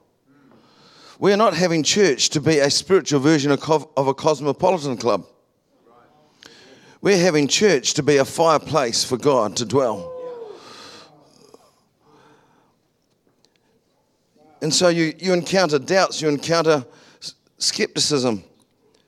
We 1.20 1.32
are 1.32 1.38
not 1.38 1.54
having 1.54 1.84
church 1.84 2.30
to 2.32 2.42
be 2.42 2.60
a 2.60 2.70
spiritual 2.70 3.20
version 3.20 3.52
of 3.52 4.08
a 4.08 4.14
cosmopolitan 4.14 4.98
club. 4.98 5.26
We're 7.02 7.18
having 7.18 7.48
church 7.48 7.94
to 7.96 8.04
be 8.04 8.18
a 8.18 8.26
fireplace 8.26 9.04
for 9.04 9.18
God 9.18 9.56
to 9.58 9.66
dwell. 9.66 10.12
And 14.62 14.74
so 14.74 14.90
you, 14.90 15.14
you 15.18 15.34
encounter 15.34 15.80
doubts, 15.80 16.22
you 16.22 16.30
encounter 16.30 16.86
skepticism, 17.58 18.44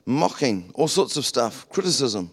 mocking, 0.05 0.71
all 0.73 0.87
sorts 0.87 1.17
of 1.17 1.25
stuff, 1.25 1.69
criticism. 1.69 2.31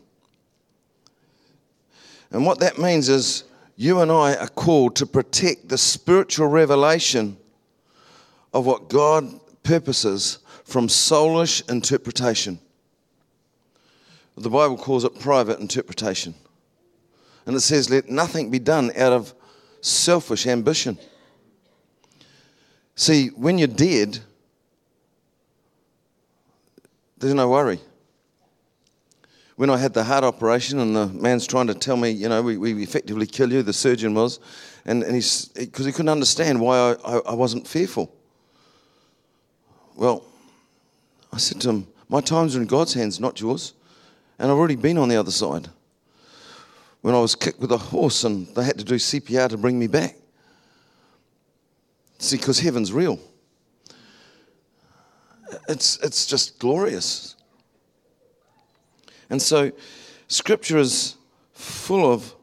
And 2.31 2.47
what 2.47 2.61
that 2.61 2.79
means 2.79 3.09
is 3.09 3.45
you 3.81 4.01
and 4.01 4.13
I 4.13 4.35
are 4.35 4.47
called 4.47 4.95
to 4.97 5.07
protect 5.07 5.71
the 5.71 5.79
spiritual 5.79 6.49
revelation 6.49 7.39
of 8.53 8.67
what 8.67 8.91
God 8.91 9.41
purposes 9.63 10.41
from 10.65 10.87
soulish 10.87 11.67
interpretation. 11.67 12.59
The 14.37 14.51
Bible 14.51 14.77
calls 14.77 15.05
it 15.05 15.19
private 15.19 15.61
interpretation. 15.61 16.35
And 17.47 17.57
it 17.57 17.61
says, 17.61 17.89
let 17.89 18.11
nothing 18.11 18.51
be 18.51 18.59
done 18.59 18.93
out 18.99 19.15
of 19.15 19.33
selfish 19.81 20.47
ambition. 20.47 20.99
See, 22.97 23.29
when 23.29 23.57
you're 23.57 23.67
dead, 23.67 24.19
there's 27.17 27.33
no 27.33 27.49
worry. 27.49 27.81
When 29.61 29.69
I 29.69 29.77
had 29.77 29.93
the 29.93 30.05
heart 30.05 30.25
operation 30.25 30.79
and 30.79 30.97
the 30.97 31.07
man's 31.09 31.47
trying 31.47 31.67
to 31.67 31.75
tell 31.75 31.99
me, 31.99 32.09
you 32.09 32.31
know, 32.31 32.41
we, 32.41 32.57
we 32.57 32.83
effectively 32.83 33.27
kill 33.27 33.53
you, 33.53 33.63
the 33.63 33.75
surgeon 33.75 34.15
was, 34.15 34.41
and, 34.87 35.03
and 35.03 35.15
he's, 35.15 35.49
because 35.49 35.85
he 35.85 35.93
couldn't 35.93 36.09
understand 36.09 36.59
why 36.59 36.79
I, 36.79 36.93
I, 37.05 37.19
I 37.19 37.35
wasn't 37.35 37.69
fearful. 37.69 38.11
Well, 39.97 40.25
I 41.31 41.37
said 41.37 41.61
to 41.61 41.69
him, 41.69 41.89
my 42.09 42.23
times 42.23 42.57
are 42.57 42.63
in 42.63 42.69
God's 42.69 42.95
hands, 42.95 43.21
not 43.21 43.39
yours. 43.39 43.75
And 44.39 44.51
I've 44.51 44.57
already 44.57 44.77
been 44.77 44.97
on 44.97 45.11
the 45.11 45.17
other 45.17 45.31
side. 45.31 45.69
When 47.03 47.15
I 47.15 47.21
was 47.21 47.35
kicked 47.35 47.61
with 47.61 47.73
a 47.73 47.77
horse 47.77 48.25
and 48.25 48.47
they 48.55 48.65
had 48.65 48.79
to 48.79 48.85
do 48.85 48.95
CPR 48.95 49.51
to 49.51 49.59
bring 49.59 49.79
me 49.79 49.89
back. 49.89 50.17
See, 52.17 52.39
because 52.39 52.61
heaven's 52.61 52.95
real. 52.95 53.21
It's, 55.69 55.99
it's 55.99 56.25
just 56.25 56.59
glorious. 56.59 57.37
And 59.31 59.41
so, 59.41 59.71
Scripture 60.27 60.79
is 60.79 61.17
full 61.55 62.13
of 62.13 62.35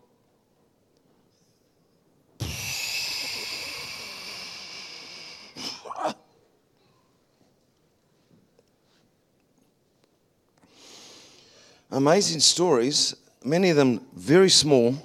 amazing 11.92 12.40
stories, 12.40 13.16
many 13.44 13.70
of 13.70 13.76
them 13.76 14.00
very 14.16 14.50
small, 14.50 14.96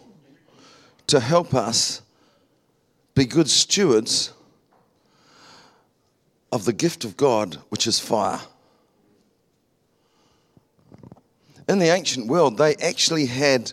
to 1.09 1.19
help 1.19 1.53
us 1.53 2.03
be 3.15 3.25
good 3.25 3.51
stewards 3.51 4.33
of 6.53 6.65
the 6.65 6.73
gift 6.73 7.05
of 7.05 7.17
God, 7.17 7.57
which 7.71 7.87
is 7.87 7.99
fire. 7.99 8.41
In 11.73 11.79
the 11.79 11.89
ancient 11.89 12.27
world, 12.27 12.59
they 12.59 12.75
actually 12.77 13.25
had 13.25 13.73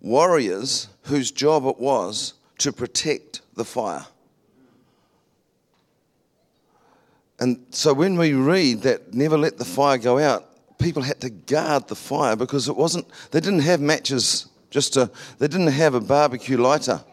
warriors 0.00 0.88
whose 1.02 1.30
job 1.30 1.66
it 1.66 1.78
was 1.78 2.32
to 2.56 2.72
protect 2.72 3.42
the 3.54 3.66
fire. 3.66 4.06
And 7.38 7.66
so 7.68 7.92
when 7.92 8.16
we 8.16 8.32
read 8.32 8.80
that 8.84 9.12
never 9.12 9.36
let 9.36 9.58
the 9.58 9.64
fire 9.66 9.98
go 9.98 10.18
out, 10.18 10.78
people 10.78 11.02
had 11.02 11.20
to 11.20 11.28
guard 11.28 11.86
the 11.88 11.94
fire 11.94 12.34
because 12.34 12.66
it 12.70 12.76
wasn't, 12.78 13.06
they 13.30 13.40
didn't 13.40 13.60
have 13.60 13.82
matches 13.82 14.46
just 14.70 14.94
to, 14.94 15.10
they 15.36 15.48
didn't 15.48 15.66
have 15.66 15.92
a 15.92 16.00
barbecue 16.00 16.56
lighter. 16.56 17.04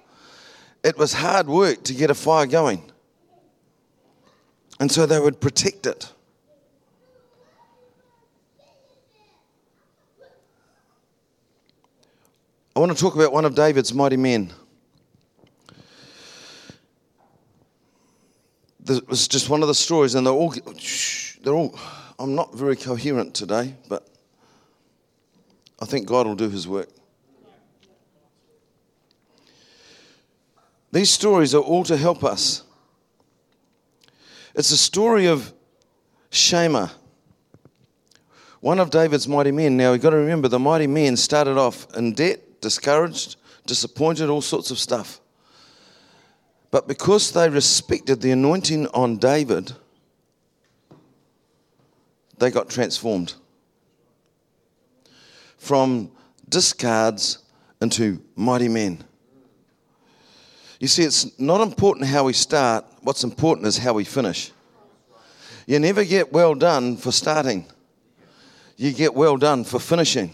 It 0.81 0.97
was 0.97 1.11
hard 1.11 1.47
work 1.47 1.83
to 1.83 1.93
get 1.93 2.09
a 2.09 2.15
fire 2.15 2.45
going. 2.45 2.89
And 4.79 4.89
so 4.89 5.05
they 5.05 5.19
would 5.19 5.41
protect 5.41 5.85
it. 5.85 6.09
I 12.79 12.81
want 12.81 12.95
to 12.95 12.97
talk 12.97 13.15
about 13.15 13.33
one 13.33 13.43
of 13.43 13.55
David's 13.55 13.93
mighty 13.93 14.15
men. 14.15 14.53
This 18.79 19.01
was 19.01 19.27
just 19.27 19.49
one 19.49 19.61
of 19.61 19.67
the 19.67 19.75
stories, 19.75 20.15
and 20.15 20.25
they're 20.25 20.31
all, 20.31 20.53
they're 21.43 21.53
all, 21.53 21.77
I'm 22.17 22.35
not 22.35 22.55
very 22.55 22.77
coherent 22.77 23.35
today, 23.35 23.75
but 23.89 24.07
I 25.81 25.85
think 25.87 26.07
God 26.07 26.25
will 26.25 26.37
do 26.37 26.49
his 26.49 26.69
work. 26.69 26.87
These 30.93 31.09
stories 31.09 31.53
are 31.53 31.61
all 31.61 31.83
to 31.83 31.97
help 31.97 32.23
us. 32.23 32.63
It's 34.55 34.71
a 34.71 34.77
story 34.77 35.25
of 35.25 35.51
Shammah, 36.29 36.93
one 38.61 38.79
of 38.79 38.89
David's 38.89 39.27
mighty 39.27 39.51
men. 39.51 39.75
Now, 39.75 39.91
you've 39.91 40.01
got 40.01 40.11
to 40.11 40.15
remember 40.15 40.47
the 40.47 40.59
mighty 40.59 40.87
men 40.87 41.17
started 41.17 41.57
off 41.57 41.85
in 41.97 42.13
debt, 42.13 42.45
discouraged, 42.61 43.37
disappointed, 43.65 44.29
all 44.29 44.41
sorts 44.41 44.71
of 44.71 44.79
stuff. 44.79 45.19
But 46.71 46.87
because 46.87 47.31
they 47.31 47.49
respected 47.49 48.21
the 48.21 48.31
anointing 48.31 48.87
on 48.87 49.17
David, 49.17 49.73
they 52.37 52.51
got 52.51 52.69
transformed 52.69 53.33
from 55.57 56.11
discards 56.47 57.39
into 57.81 58.21
mighty 58.35 58.69
men. 58.69 59.03
You 60.79 60.87
see, 60.87 61.03
it's 61.03 61.37
not 61.39 61.61
important 61.61 62.07
how 62.07 62.23
we 62.23 62.33
start, 62.33 62.85
what's 63.01 63.23
important 63.23 63.67
is 63.67 63.77
how 63.77 63.93
we 63.93 64.05
finish. 64.05 64.51
You 65.67 65.79
never 65.79 66.03
get 66.03 66.31
well 66.31 66.55
done 66.55 66.97
for 66.97 67.11
starting, 67.11 67.65
you 68.77 68.93
get 68.93 69.13
well 69.13 69.37
done 69.37 69.63
for 69.63 69.79
finishing. 69.79 70.33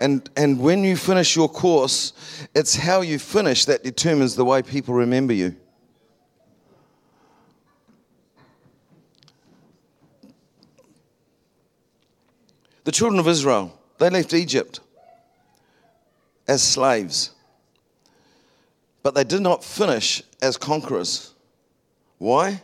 And, 0.00 0.28
and 0.36 0.58
when 0.58 0.84
you 0.84 0.96
finish 0.96 1.36
your 1.36 1.48
course, 1.48 2.12
it's 2.54 2.76
how 2.76 3.00
you 3.00 3.18
finish 3.18 3.64
that 3.66 3.84
determines 3.84 4.34
the 4.34 4.44
way 4.44 4.62
people 4.62 4.94
remember 4.94 5.32
you. 5.32 5.56
The 12.84 12.92
children 12.92 13.20
of 13.20 13.28
Israel, 13.28 13.78
they 13.98 14.10
left 14.10 14.34
Egypt 14.34 14.80
as 16.48 16.62
slaves. 16.62 17.30
But 19.02 19.14
they 19.14 19.24
did 19.24 19.40
not 19.40 19.64
finish 19.64 20.22
as 20.40 20.56
conquerors. 20.56 21.34
Why? 22.18 22.62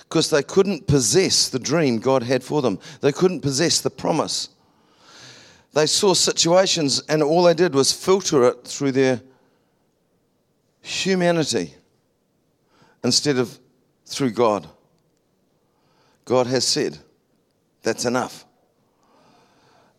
Because 0.00 0.30
they 0.30 0.42
couldn't 0.42 0.86
possess 0.86 1.48
the 1.48 1.58
dream 1.58 1.98
God 1.98 2.22
had 2.22 2.42
for 2.42 2.62
them, 2.62 2.78
they 3.00 3.12
couldn't 3.12 3.40
possess 3.40 3.80
the 3.80 3.90
promise. 3.90 4.48
They 5.74 5.86
saw 5.86 6.14
situations, 6.14 7.02
and 7.08 7.22
all 7.22 7.42
they 7.42 7.54
did 7.54 7.74
was 7.74 7.92
filter 7.92 8.44
it 8.44 8.64
through 8.64 8.92
their 8.92 9.20
humanity 10.80 11.74
instead 13.04 13.38
of 13.38 13.58
through 14.06 14.30
God. 14.30 14.66
God 16.24 16.46
has 16.46 16.66
said, 16.66 16.98
that's 17.82 18.04
enough. 18.04 18.44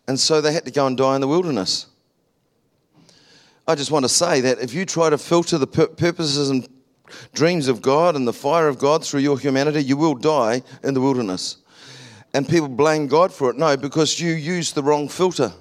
And 0.06 0.18
so 0.18 0.40
they 0.40 0.52
had 0.52 0.64
to 0.64 0.70
go 0.70 0.86
and 0.86 0.96
die 0.96 1.14
in 1.14 1.20
the 1.20 1.28
wilderness. 1.28 1.86
I 3.66 3.76
just 3.76 3.92
want 3.92 4.04
to 4.04 4.08
say 4.08 4.40
that 4.40 4.58
if 4.58 4.74
you 4.74 4.84
try 4.84 5.10
to 5.10 5.18
filter 5.18 5.56
the 5.56 5.66
purposes 5.66 6.50
and 6.50 6.68
dreams 7.32 7.68
of 7.68 7.80
God 7.80 8.16
and 8.16 8.26
the 8.26 8.32
fire 8.32 8.66
of 8.66 8.78
God 8.78 9.04
through 9.04 9.20
your 9.20 9.38
humanity, 9.38 9.82
you 9.82 9.96
will 9.96 10.14
die 10.14 10.62
in 10.82 10.94
the 10.94 11.00
wilderness. 11.00 11.58
And 12.32 12.48
people 12.48 12.68
blame 12.68 13.06
God 13.06 13.32
for 13.32 13.50
it. 13.50 13.56
No, 13.56 13.76
because 13.76 14.20
you 14.20 14.32
used 14.32 14.74
the 14.74 14.82
wrong 14.82 15.08
filter. 15.08 15.52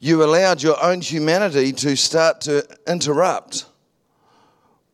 You 0.00 0.24
allowed 0.24 0.62
your 0.62 0.82
own 0.82 1.00
humanity 1.00 1.72
to 1.72 1.96
start 1.96 2.40
to 2.42 2.66
interrupt 2.86 3.66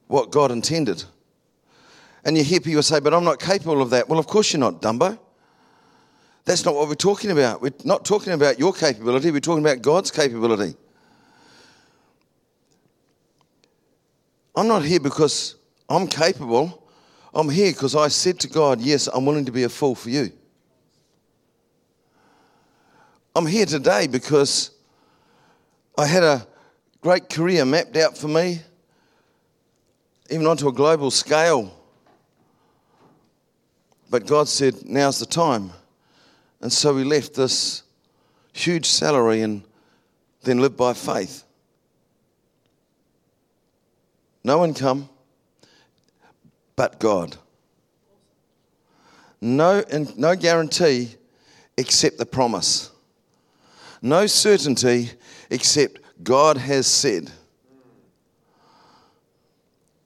what 0.09 0.31
God 0.31 0.51
intended. 0.51 1.05
And 2.25 2.37
you 2.37 2.45
hear 2.45 2.61
people 2.61 2.83
say, 2.83 3.01
But 3.01 3.15
I'm 3.15 3.25
not 3.25 3.41
capable 3.41 3.81
of 3.81 3.91
that. 3.91 4.09
Well, 4.09 4.19
of 4.19 4.27
course 4.27 4.53
you're 4.53 4.61
not, 4.61 4.83
Dumbo. 4.83 5.19
That's 6.45 6.65
not 6.65 6.75
what 6.75 6.89
we're 6.89 6.95
talking 6.95 7.31
about. 7.31 7.63
We're 7.63 7.73
not 7.85 8.05
talking 8.05 8.33
about 8.33 8.59
your 8.59 8.73
capability, 8.73 9.31
we're 9.31 9.41
talking 9.41 9.65
about 9.65 9.83
God's 9.83 10.11
capability. 10.11 10.77
I'm 14.57 14.67
not 14.67 14.83
here 14.85 14.99
because 14.99 15.55
I'm 15.89 16.09
capable. 16.09 16.88
I'm 17.35 17.49
here 17.49 17.73
because 17.73 17.95
I 17.95 18.09
said 18.09 18.41
to 18.41 18.49
God, 18.49 18.81
Yes, 18.81 19.07
I'm 19.07 19.27
willing 19.27 19.45
to 19.45 19.53
be 19.53 19.65
a 19.65 19.69
fool 19.69 19.95
for 19.95 20.11
you. 20.11 20.33
I'm 23.37 23.47
here 23.47 23.67
today 23.67 24.07
because 24.07 24.71
I 25.97 26.07
had 26.07 26.25
a 26.25 26.47
great 27.01 27.29
career 27.29 27.65
mapped 27.65 27.97
out 27.97 28.17
for 28.17 28.29
me, 28.29 28.61
even 30.31 30.47
onto 30.47 30.69
a 30.69 30.73
global 30.73 31.11
scale. 31.11 31.75
But 34.11 34.27
God 34.27 34.49
said, 34.49 34.85
Now's 34.85 35.19
the 35.19 35.27
time. 35.27 35.71
And 36.61 36.73
so 36.73 36.95
we 36.95 37.05
left 37.05 37.35
this 37.35 37.83
huge 38.53 38.87
salary 38.87 39.43
and 39.43 39.63
then 40.43 40.61
lived 40.61 40.77
by 40.77 40.95
faith. 40.95 41.45
No 44.43 44.65
income, 44.65 45.09
but 46.79 47.01
God. 47.01 47.37
No, 49.41 49.83
no 50.17 50.37
guarantee 50.37 51.17
except 51.77 52.19
the 52.19 52.25
promise. 52.25 52.93
No 54.01 54.29
certainty 54.29 55.11
except 55.51 55.99
God 56.23 56.57
has 56.57 56.87
said. 56.87 57.33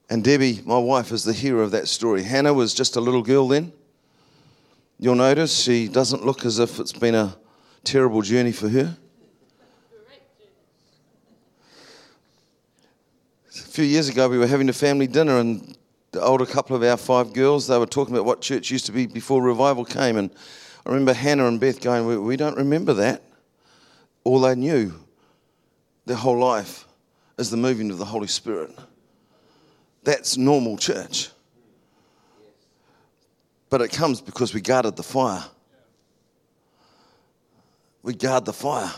And 0.09 0.25
Debbie, 0.25 0.63
my 0.65 0.79
wife, 0.79 1.13
is 1.13 1.25
the 1.25 1.35
hero 1.35 1.63
of 1.63 1.73
that 1.73 1.89
story. 1.89 2.23
Hannah 2.23 2.55
was 2.55 2.73
just 2.73 2.97
a 2.97 3.01
little 3.03 3.23
girl 3.23 3.49
then. 3.49 3.71
You'll 4.99 5.15
notice 5.17 5.55
she 5.55 5.89
doesn't 5.89 6.25
look 6.25 6.47
as 6.47 6.59
if 6.59 6.81
it's 6.81 6.95
been 6.95 7.15
a 7.15 7.37
terrible 7.85 8.23
journey 8.23 8.53
for 8.53 8.71
her. 8.71 8.97
A 13.49 13.59
few 13.59 13.85
years 13.85 14.09
ago, 14.09 14.27
we 14.31 14.39
were 14.39 14.47
having 14.47 14.71
a 14.71 14.75
family 14.75 15.07
dinner, 15.07 15.39
and 15.39 15.77
the 16.13 16.21
older 16.23 16.47
couple 16.47 16.77
of 16.77 16.83
our 16.83 16.99
five 16.99 17.33
girls, 17.33 17.67
they 17.67 17.79
were 17.79 17.87
talking 17.87 18.15
about 18.15 18.27
what 18.27 18.43
church 18.43 18.71
used 18.71 18.87
to 18.87 18.93
be 18.93 19.07
before 19.07 19.43
revival 19.43 19.85
came. 19.85 20.17
And 20.17 20.31
I 20.87 20.91
remember 20.91 21.15
Hannah 21.15 21.47
and 21.47 21.59
Beth 21.59 21.81
going, 21.81 22.07
We, 22.07 22.19
we 22.19 22.37
don't 22.37 22.57
remember 22.57 22.93
that. 22.95 23.23
All 24.25 24.41
they 24.41 24.55
knew 24.55 24.93
their 26.05 26.17
whole 26.17 26.39
life 26.39 26.87
is 27.39 27.51
the 27.51 27.57
moving 27.57 27.91
of 27.91 27.99
the 27.99 28.05
Holy 28.05 28.27
Spirit. 28.27 28.71
That's 30.05 30.37
normal 30.37 30.77
church. 30.77 31.31
But 33.71 33.81
it 33.81 33.89
comes 33.89 34.21
because 34.21 34.53
we 34.53 34.61
guarded 34.61 34.97
the 34.97 35.03
fire. 35.03 35.45
We 38.03 38.15
guard 38.15 38.45
the 38.45 38.53
fire. 38.53 38.93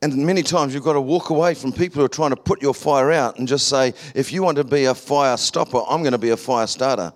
And 0.00 0.16
many 0.24 0.42
times 0.42 0.74
you've 0.74 0.84
got 0.84 0.92
to 0.92 1.00
walk 1.00 1.30
away 1.30 1.54
from 1.54 1.72
people 1.72 2.00
who 2.00 2.04
are 2.04 2.08
trying 2.08 2.30
to 2.30 2.36
put 2.36 2.62
your 2.62 2.74
fire 2.74 3.10
out 3.10 3.38
and 3.38 3.48
just 3.48 3.68
say, 3.68 3.94
if 4.14 4.32
you 4.32 4.42
want 4.42 4.56
to 4.58 4.64
be 4.64 4.84
a 4.84 4.94
fire 4.94 5.36
stopper, 5.36 5.82
I'm 5.88 6.02
going 6.02 6.12
to 6.12 6.18
be 6.18 6.30
a 6.30 6.36
fire 6.36 6.68
starter. 6.68 7.12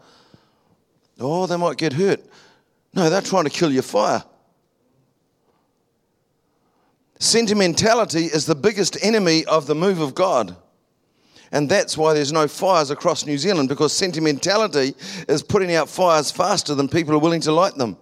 Oh, 1.20 1.47
they 1.47 1.57
might 1.57 1.76
get 1.76 1.93
hurt. 1.93 2.20
No, 2.93 3.09
they're 3.09 3.20
trying 3.20 3.45
to 3.45 3.51
kill 3.51 3.70
your 3.70 3.85
fire. 3.85 4.24
Sentimentality 7.20 8.24
is 8.24 8.47
the 8.47 8.57
biggest 8.57 8.99
enemy 9.01 9.45
of 9.45 9.68
the 9.68 9.76
move 9.76 10.01
of 10.01 10.12
God. 10.12 10.57
And 11.53 11.68
that's 11.68 11.97
why 11.97 12.14
there's 12.14 12.33
no 12.33 12.49
fires 12.49 12.91
across 12.91 13.26
New 13.26 13.39
Zealand 13.39 13.68
because 13.68 13.93
sentimentality 13.93 14.97
is 15.28 15.43
putting 15.43 15.72
out 15.74 15.89
fires 15.89 16.33
faster 16.33 16.74
than 16.74 16.89
people 16.89 17.14
are 17.14 17.18
willing 17.18 17.43
to 17.43 17.53
light 17.53 17.76
them. 17.76 17.97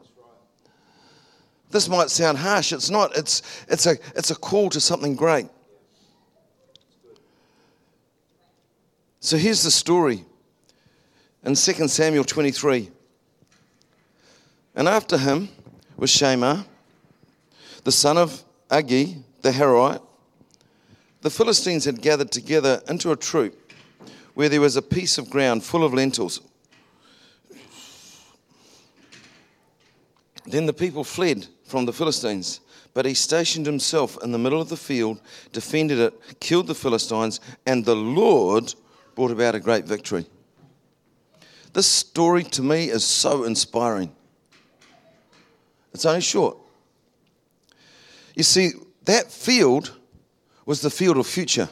This 1.70 1.88
might 1.88 2.10
sound 2.10 2.38
harsh, 2.38 2.72
it's 2.72 2.90
not. 2.90 3.16
It's, 3.16 3.42
it's, 3.68 3.86
a, 3.86 3.96
it's 4.16 4.30
a 4.30 4.34
call 4.34 4.70
to 4.70 4.80
something 4.80 5.14
great. 5.14 5.46
So 9.20 9.36
here's 9.36 9.62
the 9.62 9.70
story 9.70 10.24
in 11.44 11.54
2 11.54 11.56
Samuel 11.88 12.24
23. 12.24 12.90
And 14.74 14.88
after 14.88 15.18
him 15.18 15.48
was 15.96 16.10
Shammah, 16.10 16.66
the 17.84 17.92
son 17.92 18.18
of 18.18 18.42
Agee, 18.70 19.22
the 19.42 19.50
Hararite, 19.50 20.02
the 21.22 21.30
Philistines 21.30 21.84
had 21.84 22.00
gathered 22.00 22.32
together 22.32 22.82
into 22.88 23.12
a 23.12 23.16
troop 23.16 23.72
where 24.34 24.48
there 24.48 24.60
was 24.60 24.76
a 24.76 24.82
piece 24.82 25.18
of 25.18 25.28
ground 25.28 25.62
full 25.62 25.84
of 25.84 25.92
lentils. 25.92 26.40
Then 30.46 30.66
the 30.66 30.72
people 30.72 31.04
fled 31.04 31.46
from 31.70 31.86
the 31.86 31.92
Philistines, 31.92 32.60
but 32.92 33.06
he 33.06 33.14
stationed 33.14 33.66
himself 33.66 34.18
in 34.22 34.32
the 34.32 34.38
middle 34.38 34.60
of 34.60 34.68
the 34.68 34.76
field, 34.76 35.20
defended 35.52 35.98
it, 35.98 36.40
killed 36.40 36.66
the 36.66 36.74
Philistines, 36.74 37.40
and 37.66 37.84
the 37.84 37.94
Lord 37.96 38.74
brought 39.14 39.30
about 39.30 39.54
a 39.54 39.60
great 39.60 39.84
victory. 39.84 40.26
This 41.72 41.86
story 41.86 42.42
to 42.44 42.62
me 42.62 42.90
is 42.90 43.04
so 43.04 43.44
inspiring. 43.44 44.12
It's 45.94 46.04
only 46.04 46.20
short. 46.20 46.56
You 48.34 48.42
see, 48.42 48.72
that 49.04 49.30
field 49.30 49.96
was 50.66 50.80
the 50.80 50.90
field 50.90 51.16
of 51.16 51.26
future. 51.26 51.68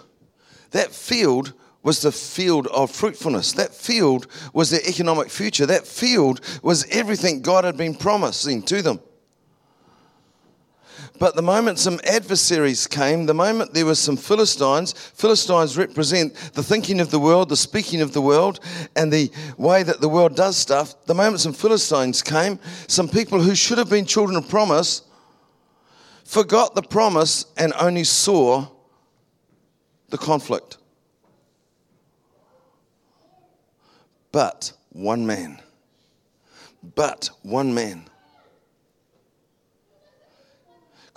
That 0.71 0.93
field 0.93 1.53
was 1.83 2.03
the 2.03 2.13
field 2.13 2.67
of 2.69 2.91
fruitfulness. 2.91 3.53
That 3.53 3.75
field 3.75 4.27
was 4.53 4.71
their 4.71 4.87
economic 4.87 5.31
future. 5.31 5.67
That 5.67 5.87
field 5.87 6.41
was 6.63 6.87
everything 6.91 7.43
God 7.43 7.65
had 7.65 7.77
been 7.77 7.95
promising 7.95 8.63
to 8.65 8.83
them. 8.83 9.01
But 11.19 11.35
the 11.35 11.43
moment 11.43 11.79
some 11.79 12.01
adversaries 12.05 12.87
came, 12.87 13.27
the 13.27 13.35
moment 13.35 13.75
there 13.75 13.87
were 13.87 13.97
some 13.97 14.17
Philistines, 14.17 14.93
Philistines 14.93 15.77
represent 15.77 16.35
the 16.55 16.63
thinking 16.63 17.01
of 17.01 17.11
the 17.11 17.19
world, 17.19 17.49
the 17.49 17.57
speaking 17.57 18.01
of 18.01 18.13
the 18.13 18.23
world, 18.23 18.61
and 18.95 19.13
the 19.13 19.31
way 19.57 19.83
that 19.83 20.01
the 20.01 20.09
world 20.09 20.37
does 20.37 20.57
stuff. 20.57 20.95
The 21.07 21.15
moment 21.15 21.41
some 21.41 21.53
Philistines 21.53 22.23
came, 22.23 22.61
some 22.87 23.09
people 23.09 23.41
who 23.41 23.55
should 23.55 23.79
have 23.79 23.91
been 23.91 24.07
children 24.07 24.37
of 24.37 24.49
promise 24.49 25.03
forgot 26.25 26.75
the 26.75 26.83
promise 26.83 27.47
and 27.57 27.73
only 27.81 28.05
saw 28.05 28.69
the 30.11 30.19
conflict. 30.19 30.77
But 34.31 34.73
one 34.91 35.27
man, 35.27 35.59
but 36.95 37.31
one 37.43 37.73
man 37.73 38.09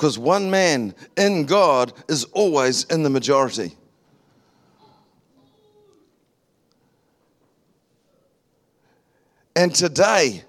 Because 0.01 0.17
one 0.17 0.49
man 0.49 0.95
in 1.15 1.45
God 1.45 1.93
is 2.09 2.23
always 2.33 2.85
in 2.85 3.03
the 3.03 3.09
majority. 3.11 3.75
And 9.55 9.75
today, 9.75 10.43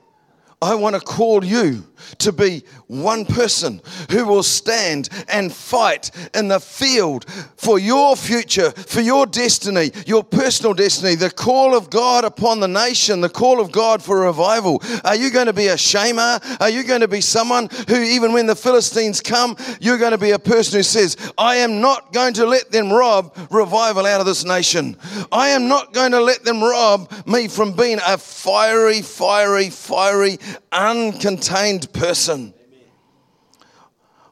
I 0.62 0.76
want 0.76 0.94
to 0.94 1.00
call 1.00 1.44
you 1.44 1.84
to 2.18 2.32
be 2.32 2.62
one 2.86 3.24
person 3.24 3.80
who 4.10 4.24
will 4.26 4.42
stand 4.42 5.08
and 5.28 5.52
fight 5.52 6.10
in 6.34 6.48
the 6.48 6.60
field 6.60 7.24
for 7.56 7.78
your 7.78 8.16
future, 8.16 8.70
for 8.70 9.00
your 9.00 9.26
destiny, 9.26 9.90
your 10.06 10.22
personal 10.22 10.74
destiny, 10.74 11.14
the 11.14 11.30
call 11.30 11.74
of 11.74 11.90
God 11.90 12.24
upon 12.24 12.60
the 12.60 12.68
nation, 12.68 13.20
the 13.20 13.28
call 13.28 13.60
of 13.60 13.72
God 13.72 14.02
for 14.02 14.20
revival. 14.20 14.82
Are 15.04 15.16
you 15.16 15.30
going 15.30 15.46
to 15.46 15.52
be 15.52 15.68
a 15.68 15.76
Shammah? 15.76 16.40
Are 16.60 16.70
you 16.70 16.84
going 16.84 17.00
to 17.00 17.08
be 17.08 17.20
someone 17.20 17.68
who, 17.88 18.00
even 18.02 18.32
when 18.32 18.46
the 18.46 18.56
Philistines 18.56 19.20
come, 19.20 19.56
you're 19.80 19.98
going 19.98 20.12
to 20.12 20.18
be 20.18 20.30
a 20.30 20.38
person 20.38 20.78
who 20.78 20.82
says, 20.82 21.16
I 21.38 21.56
am 21.56 21.80
not 21.80 22.12
going 22.12 22.34
to 22.34 22.46
let 22.46 22.70
them 22.70 22.92
rob 22.92 23.36
revival 23.50 24.06
out 24.06 24.20
of 24.20 24.26
this 24.26 24.44
nation. 24.44 24.96
I 25.30 25.48
am 25.50 25.68
not 25.68 25.92
going 25.92 26.12
to 26.12 26.20
let 26.20 26.44
them 26.44 26.62
rob 26.62 27.10
me 27.26 27.48
from 27.48 27.72
being 27.72 27.98
a 28.06 28.18
fiery, 28.18 29.02
fiery, 29.02 29.70
fiery, 29.70 30.38
uncontained 30.72 31.92
person. 31.92 32.54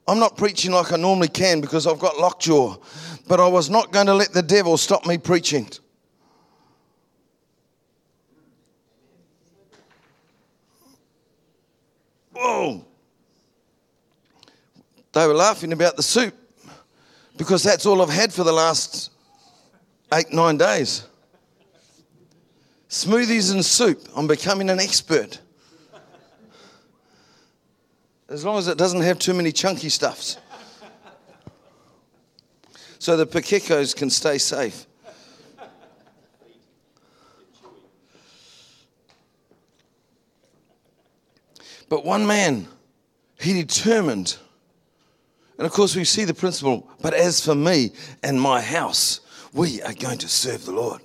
I'm 0.07 0.19
not 0.19 0.37
preaching 0.37 0.73
like 0.73 0.93
I 0.93 0.97
normally 0.97 1.29
can 1.29 1.61
because 1.61 1.87
I've 1.87 1.99
got 2.01 2.19
lockjaw, 2.19 2.77
but 3.29 3.39
I 3.39 3.47
was 3.47 3.71
not 3.71 3.93
going 3.93 4.07
to 4.07 4.15
let 4.15 4.33
the 4.33 4.43
devil 4.43 4.77
stop 4.77 5.07
me 5.07 5.19
preaching. 5.19 5.69
Whoa! 12.33 12.85
They 15.13 15.27
were 15.27 15.35
laughing 15.35 15.73
about 15.73 15.97
the 15.97 16.03
soup 16.03 16.35
because 17.37 17.63
that's 17.63 17.87
all 17.87 18.03
I've 18.03 18.09
had 18.09 18.33
for 18.33 18.45
the 18.45 18.53
last 18.53 19.13
eight, 20.13 20.33
nine 20.33 20.57
days. 20.57 21.05
Smoothies 22.89 23.53
and 23.53 23.65
soup. 23.65 24.09
I'm 24.17 24.27
becoming 24.27 24.69
an 24.71 24.81
expert. 24.81 25.41
As 28.31 28.45
long 28.45 28.59
as 28.59 28.69
it 28.69 28.79
doesn't 28.79 29.01
have 29.03 29.19
too 29.19 29.35
many 29.35 29.51
chunky 29.51 29.89
stuffs. 29.89 30.39
So 33.01 33.17
the 33.17 33.27
Pakekos 33.27 33.95
can 33.97 34.09
stay 34.09 34.39
safe. 34.39 34.87
But 41.89 42.05
one 42.05 42.25
man, 42.25 42.69
he 43.41 43.53
determined. 43.53 44.37
And 45.59 45.67
of 45.67 45.73
course, 45.73 45.97
we 45.97 46.05
see 46.05 46.25
the 46.25 46.33
principle, 46.33 46.89
but 47.03 47.15
as 47.15 47.45
for 47.45 47.57
me 47.57 47.91
and 48.23 48.41
my 48.41 48.61
house, 48.61 49.21
we 49.53 49.83
are 49.83 49.93
going 49.93 50.19
to 50.19 50.29
serve 50.29 50.65
the 50.67 50.73
Lord. 50.73 51.01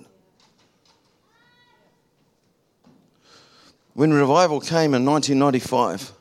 When 3.94 4.12
revival 4.12 4.60
came 4.60 4.94
in 4.94 5.04
1995, 5.04 6.12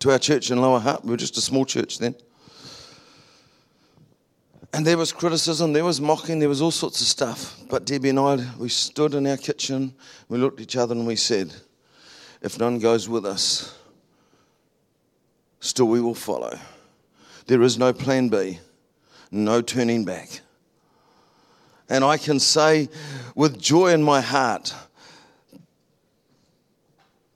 to 0.00 0.10
our 0.12 0.18
church 0.18 0.50
in 0.50 0.60
Lower 0.60 0.80
Hutt. 0.80 1.04
We 1.04 1.10
were 1.10 1.16
just 1.16 1.36
a 1.36 1.40
small 1.40 1.64
church 1.64 1.98
then. 1.98 2.14
And 4.72 4.86
there 4.86 4.98
was 4.98 5.10
criticism, 5.12 5.72
there 5.72 5.84
was 5.84 6.00
mocking, 6.00 6.38
there 6.38 6.48
was 6.48 6.60
all 6.60 6.70
sorts 6.70 7.00
of 7.00 7.06
stuff. 7.06 7.56
But 7.70 7.86
Debbie 7.86 8.10
and 8.10 8.18
I, 8.18 8.46
we 8.58 8.68
stood 8.68 9.14
in 9.14 9.26
our 9.26 9.36
kitchen, 9.38 9.94
we 10.28 10.38
looked 10.38 10.60
at 10.60 10.64
each 10.64 10.76
other 10.76 10.94
and 10.94 11.06
we 11.06 11.16
said, 11.16 11.54
if 12.42 12.58
none 12.58 12.78
goes 12.78 13.08
with 13.08 13.24
us, 13.24 13.74
still 15.60 15.86
we 15.86 16.00
will 16.00 16.14
follow. 16.14 16.58
There 17.46 17.62
is 17.62 17.78
no 17.78 17.92
plan 17.92 18.28
B, 18.28 18.58
no 19.30 19.62
turning 19.62 20.04
back. 20.04 20.40
And 21.88 22.04
I 22.04 22.18
can 22.18 22.38
say 22.40 22.88
with 23.34 23.60
joy 23.60 23.92
in 23.92 24.02
my 24.02 24.20
heart 24.20 24.74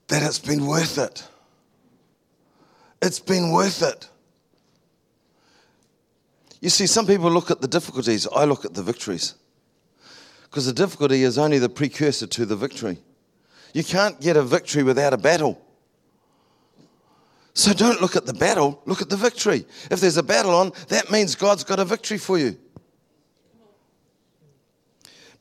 that 0.09 0.21
it's 0.21 0.39
been 0.39 0.67
worth 0.67 0.97
it. 0.97 1.27
It's 3.01 3.19
been 3.19 3.51
worth 3.51 3.81
it. 3.81 4.07
You 6.61 6.69
see, 6.69 6.85
some 6.85 7.07
people 7.07 7.31
look 7.31 7.49
at 7.49 7.59
the 7.59 7.67
difficulties, 7.67 8.27
I 8.33 8.45
look 8.45 8.65
at 8.65 8.75
the 8.75 8.83
victories. 8.83 9.35
Because 10.43 10.65
the 10.65 10.73
difficulty 10.73 11.23
is 11.23 11.37
only 11.37 11.57
the 11.57 11.69
precursor 11.69 12.27
to 12.27 12.45
the 12.45 12.55
victory. 12.55 12.99
You 13.73 13.83
can't 13.83 14.19
get 14.21 14.37
a 14.37 14.43
victory 14.43 14.83
without 14.83 15.13
a 15.13 15.17
battle. 15.17 15.59
So 17.53 17.73
don't 17.73 17.99
look 17.99 18.15
at 18.15 18.25
the 18.25 18.33
battle, 18.33 18.81
look 18.85 19.01
at 19.01 19.09
the 19.09 19.17
victory. 19.17 19.65
If 19.89 19.99
there's 19.99 20.17
a 20.17 20.23
battle 20.23 20.53
on, 20.53 20.71
that 20.89 21.09
means 21.09 21.35
God's 21.35 21.63
got 21.63 21.79
a 21.79 21.85
victory 21.85 22.17
for 22.17 22.37
you. 22.37 22.57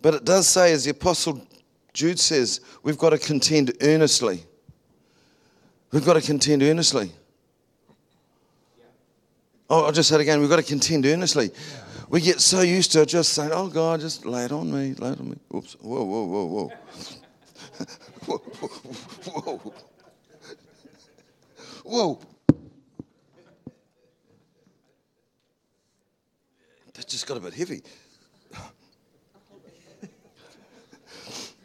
But 0.01 0.15
it 0.15 0.25
does 0.25 0.49
say, 0.49 0.73
as 0.73 0.85
the 0.85 0.93
Apostle 0.93 1.47
Jude 1.93 2.19
says, 2.19 2.61
we've 2.83 2.97
got 2.97 3.11
to 3.11 3.19
contend 3.19 3.77
earnestly. 3.83 4.45
We've 5.93 6.05
got 6.05 6.15
to 6.15 6.23
contend 6.23 6.63
earnestly. 6.63 7.13
Oh, 9.71 9.85
I'll 9.85 9.93
just 9.93 10.09
say 10.09 10.17
it 10.17 10.21
again. 10.21 10.41
We've 10.41 10.51
got 10.51 10.57
to 10.57 10.65
contend 10.65 11.07
earnestly. 11.07 11.53
We 12.09 12.21
get 12.21 12.41
so 12.41 12.63
used 12.63 12.91
to 12.93 13.07
just 13.07 13.35
saying, 13.35 13.53
oh, 13.55 13.69
God, 13.69 14.01
just 14.01 14.27
lay 14.27 14.45
it 14.45 14.51
on 14.51 14.69
me, 14.69 14.95
lay 14.95 15.11
it 15.11 15.21
on 15.21 15.31
me. 15.31 15.37
Oops. 15.55 15.75
Whoa, 15.81 16.03
whoa, 16.03 16.25
whoa, 16.25 16.45
whoa. 16.47 16.73
whoa, 18.27 18.39
whoa, 18.39 19.57
whoa. 19.59 19.75
Whoa. 21.85 22.21
That 26.95 27.07
just 27.07 27.29
got 27.29 27.37
a 27.37 27.41
bit 27.41 27.55
heavy. 27.55 27.83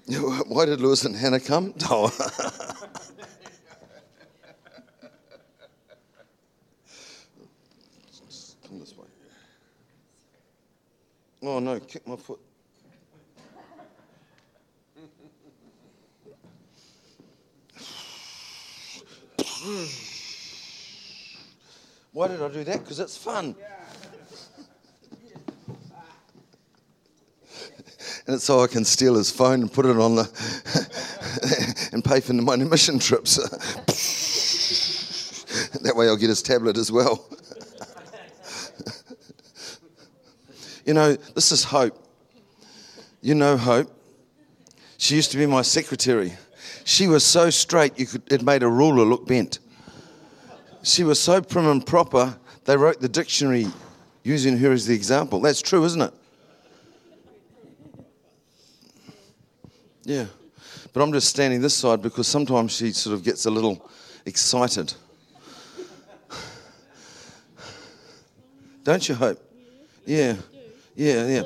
Why 0.48 0.66
did 0.66 0.80
Lewis 0.80 1.06
and 1.06 1.16
Hannah 1.16 1.40
come? 1.40 1.74
Oh. 1.90 2.12
Oh 11.48 11.60
no, 11.60 11.80
kick 11.80 12.08
my 12.08 12.16
foot. 12.16 12.40
Why 22.14 22.30
did 22.30 22.42
I 22.42 22.48
do 22.48 22.64
that? 22.64 22.80
Because 22.80 23.00
it's 23.00 23.16
fun. 23.16 23.56
and 28.26 28.36
it's 28.36 28.46
so 28.46 28.62
I 28.62 28.68
can 28.68 28.84
steal 28.84 29.14
his 29.14 29.30
phone 29.30 29.62
and 29.62 29.72
put 29.72 29.86
it 29.86 29.98
on 29.98 30.16
the 30.16 31.90
and 31.94 32.04
pay 32.04 32.22
for 32.22 32.34
my 32.34 32.56
mission 32.56 32.98
trips. 32.98 33.36
that 35.84 35.96
way 35.96 36.08
I'll 36.08 36.18
get 36.18 36.30
his 36.30 36.42
tablet 36.42 36.78
as 36.78 36.92
well. 36.92 37.30
You 40.86 40.94
know, 40.94 41.16
this 41.16 41.52
is 41.52 41.64
Hope. 41.64 42.02
You 43.22 43.36
know 43.36 43.58
Hope. 43.58 43.92
She 44.98 45.16
used 45.16 45.32
to 45.32 45.38
be 45.38 45.46
my 45.46 45.64
secretary. 45.64 46.34
She 46.84 47.08
was 47.08 47.24
so 47.26 47.50
straight, 47.50 48.00
you 48.00 48.06
could, 48.06 48.22
it 48.32 48.44
made 48.44 48.62
a 48.64 48.70
ruler 48.70 49.04
look 49.04 49.26
bent. 49.28 49.60
She 50.84 51.04
was 51.04 51.20
so 51.20 51.42
prim 51.42 51.68
and 51.68 51.86
proper, 51.86 52.38
they 52.66 52.78
wrote 52.78 53.02
the 53.02 53.10
dictionary 53.10 53.68
using 54.24 54.58
her 54.60 54.72
as 54.72 54.86
the 54.86 54.94
example. 54.94 55.40
That's 55.42 55.62
true, 55.62 55.84
isn't 55.84 56.02
it? 56.02 56.14
Yeah. 60.04 60.26
But 60.94 61.02
I'm 61.02 61.12
just 61.12 61.28
standing 61.28 61.62
this 61.62 61.74
side 61.76 62.02
because 62.02 62.28
sometimes 62.28 62.72
she 62.72 62.92
sort 62.92 63.16
of 63.16 63.24
gets 63.24 63.46
a 63.46 63.52
little 63.52 63.90
excited. 64.26 64.94
Don't 68.84 69.10
you 69.10 69.16
hope? 69.16 69.42
Yeah. 70.06 70.36
Yeah, 70.96 71.28
yeah. 71.28 71.44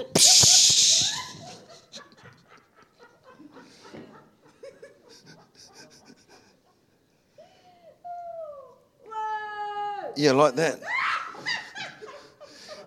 Yeah, 10.16 10.32
like 10.34 10.56
that. 10.56 10.80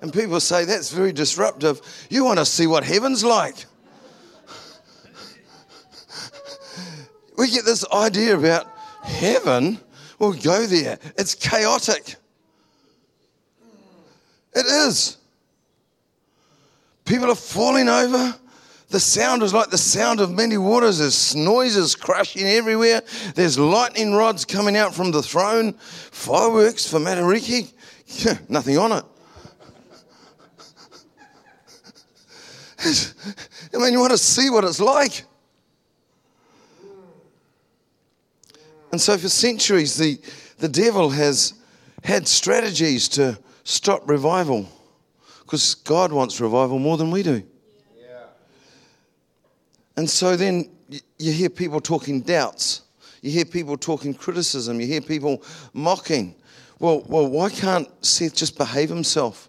And 0.02 0.12
people 0.12 0.38
say 0.40 0.64
that's 0.64 0.92
very 0.92 1.12
disruptive. 1.12 1.80
You 2.10 2.24
want 2.24 2.38
to 2.38 2.44
see 2.44 2.66
what 2.66 2.84
heaven's 2.84 3.24
like. 3.24 3.64
We 7.38 7.50
get 7.50 7.64
this 7.64 7.84
idea 7.90 8.36
about 8.36 8.66
heaven. 9.02 9.80
We'll 10.18 10.34
go 10.34 10.66
there. 10.66 10.98
It's 11.16 11.34
chaotic. 11.34 12.16
It 14.54 14.66
is. 14.66 15.16
People 17.12 17.30
are 17.30 17.34
falling 17.34 17.90
over. 17.90 18.34
The 18.88 18.98
sound 18.98 19.42
is 19.42 19.52
like 19.52 19.68
the 19.68 19.76
sound 19.76 20.18
of 20.20 20.30
many 20.30 20.56
waters. 20.56 20.96
There's 20.96 21.36
noises 21.36 21.94
crashing 21.94 22.46
everywhere. 22.46 23.02
There's 23.34 23.58
lightning 23.58 24.14
rods 24.14 24.46
coming 24.46 24.78
out 24.78 24.94
from 24.94 25.10
the 25.10 25.22
throne. 25.22 25.74
Fireworks 25.74 26.88
for 26.88 26.98
Matariki. 26.98 27.70
nothing 28.48 28.78
on 28.78 28.92
it. 28.92 29.04
I 33.74 33.76
mean, 33.76 33.92
you 33.92 34.00
want 34.00 34.12
to 34.12 34.18
see 34.18 34.48
what 34.48 34.64
it's 34.64 34.80
like. 34.80 35.24
And 38.90 38.98
so, 38.98 39.18
for 39.18 39.28
centuries, 39.28 39.98
the, 39.98 40.18
the 40.60 40.68
devil 40.70 41.10
has 41.10 41.52
had 42.04 42.26
strategies 42.26 43.06
to 43.10 43.38
stop 43.64 44.08
revival 44.08 44.66
because 45.43 45.74
God 45.74 46.12
wants 46.12 46.40
revival 46.40 46.78
more 46.78 46.97
than 46.97 47.11
we 47.11 47.22
do. 47.22 47.43
And 49.97 50.09
so 50.09 50.36
then 50.36 50.70
you 51.18 51.32
hear 51.32 51.51
people 51.51 51.80
talking 51.80 52.22
doubts. 52.22 52.82
You 53.20 53.30
hear 53.30 53.45
people 53.45 53.76
talking 53.76 54.14
criticism. 54.14 54.80
You 54.80 54.86
hear 54.86 55.01
people 55.01 55.43
mocking. 55.74 56.34
Well, 56.78 57.05
well, 57.07 57.28
why 57.28 57.51
can't 57.51 57.88
Seth 58.05 58.34
just 58.34 58.57
behave 58.57 58.88
himself? 58.88 59.49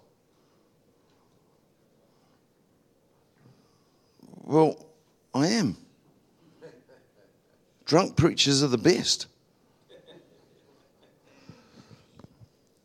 Well, 4.43 4.85
I 5.33 5.47
am. 5.47 5.77
Drunk 7.85 8.15
preachers 8.15 8.61
are 8.63 8.67
the 8.67 8.77
best. 8.77 9.27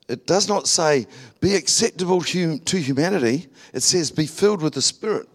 It 0.08 0.26
does 0.26 0.48
not 0.48 0.66
say 0.66 1.06
be 1.40 1.54
acceptable 1.54 2.22
to 2.22 2.58
humanity, 2.78 3.46
it 3.74 3.82
says 3.82 4.10
be 4.10 4.26
filled 4.26 4.62
with 4.62 4.74
the 4.74 4.82
Spirit. 4.82 5.28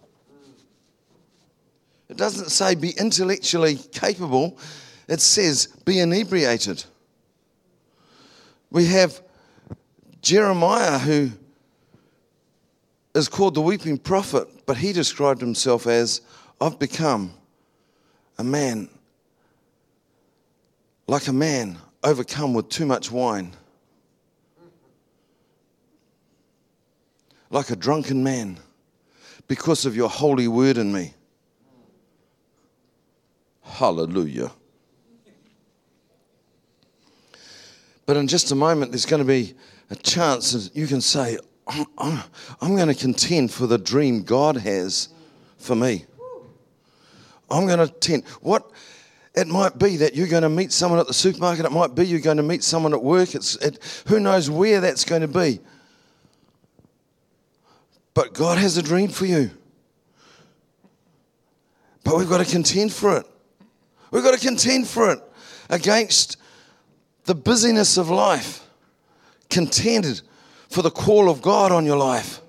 It 2.10 2.18
doesn't 2.18 2.50
say 2.50 2.76
be 2.76 2.92
intellectually 2.92 3.76
capable, 3.76 4.58
it 5.08 5.22
says 5.22 5.68
be 5.86 6.00
inebriated. 6.00 6.84
We 8.72 8.86
have 8.86 9.22
Jeremiah, 10.22 10.98
who 10.98 11.32
is 13.14 13.30
called 13.30 13.54
the 13.54 13.62
weeping 13.62 13.98
prophet, 13.98 14.48
but 14.66 14.78
he 14.78 14.92
described 14.92 15.42
himself 15.42 15.86
as 15.86 16.22
I've 16.60 16.80
become 16.80 17.34
a 18.38 18.44
man, 18.44 18.90
like 21.08 21.28
a 21.28 21.34
man 21.34 21.78
overcome 22.04 22.54
with 22.54 22.70
too 22.70 22.86
much 22.86 23.12
wine, 23.12 23.54
like 27.54 27.70
a 27.70 27.76
drunken 27.76 28.24
man, 28.24 28.58
because 29.48 29.86
of 29.86 29.96
your 29.96 30.10
holy 30.10 30.48
word 30.48 30.78
in 30.78 30.92
me. 30.92 31.14
Hallelujah. 33.62 34.52
But 38.08 38.18
in 38.18 38.28
just 38.28 38.52
a 38.52 38.56
moment, 38.56 38.92
there's 38.92 39.06
going 39.06 39.22
to 39.22 39.28
be 39.28 39.54
a 39.92 39.96
chance 39.96 40.52
that 40.54 40.76
you 40.76 40.88
can 40.88 41.00
say, 41.00 41.38
I'm, 41.68 42.76
going 42.76 42.88
to 42.88 42.96
contend 42.96 43.52
for 43.52 43.68
the 43.68 43.78
dream 43.78 44.24
God 44.24 44.58
has 44.58 45.10
for 45.58 45.76
me. 45.76 46.06
I'm 47.52 47.68
going 47.68 47.80
to 47.80 47.88
contend. 47.88 48.24
What 48.42 48.70
it 49.36 49.48
might 49.48 49.78
be 49.78 49.98
that 49.98 50.16
you're 50.16 50.28
going 50.28 50.44
to 50.44 50.50
meet 50.50 50.72
someone 50.72 51.00
at 51.00 51.08
the 51.08 51.14
supermarket. 51.14 51.66
It 51.66 51.72
might 51.72 51.94
be 51.94 52.06
you're 52.06 52.20
going 52.20 52.38
to 52.38 52.44
meet 52.44 52.64
someone 52.64 52.94
at 52.94 53.04
work. 53.04 53.36
It's, 53.36 53.56
it, 53.58 54.04
who 54.08 54.20
knows 54.20 54.50
where 54.50 54.82
that's 54.82 55.06
going 55.06 55.22
to 55.22 55.28
be. 55.28 55.60
But 58.14 58.34
God 58.34 58.58
has 58.58 58.78
a 58.78 58.84
dream 58.84 59.10
for 59.10 59.26
you. 59.26 59.52
But 62.04 62.18
we've 62.18 62.30
got 62.30 62.46
to 62.46 62.52
contend 62.52 62.94
for 62.94 63.18
it. 63.18 63.26
We've 64.12 64.24
got 64.24 64.38
to 64.38 64.46
contend 64.46 64.88
for 64.88 65.12
it 65.12 65.20
against 65.70 66.38
the 67.26 67.34
busyness 67.34 67.98
of 67.98 68.10
life. 68.10 68.68
Contended 69.50 70.22
for 70.70 70.82
the 70.82 70.92
call 70.92 71.30
of 71.30 71.42
God 71.42 71.72
on 71.72 71.86
your 71.86 71.98
life. 71.98 72.42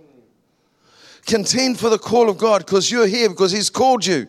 Contend 1.26 1.78
for 1.78 1.88
the 1.88 1.98
call 1.98 2.28
of 2.28 2.36
God 2.36 2.64
because 2.66 2.90
you're 2.90 3.06
here 3.06 3.28
because 3.28 3.52
He's 3.52 3.70
called 3.70 4.04
you. 4.04 4.28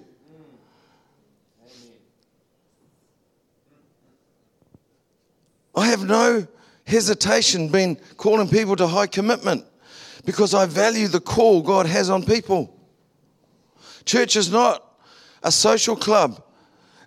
I 5.75 5.87
have 5.87 6.05
no 6.05 6.47
hesitation 6.87 7.67
been 7.67 7.97
calling 8.15 8.47
people 8.47 8.77
to 8.77 8.87
high 8.87 9.07
commitment 9.07 9.65
because 10.25 10.53
I 10.53 10.65
value 10.65 11.07
the 11.07 11.19
call 11.19 11.61
God 11.61 11.85
has 11.85 12.09
on 12.09 12.23
people. 12.23 12.75
Church 14.05 14.35
is 14.35 14.51
not 14.51 14.83
a 15.43 15.51
social 15.51 15.95
club. 15.95 16.41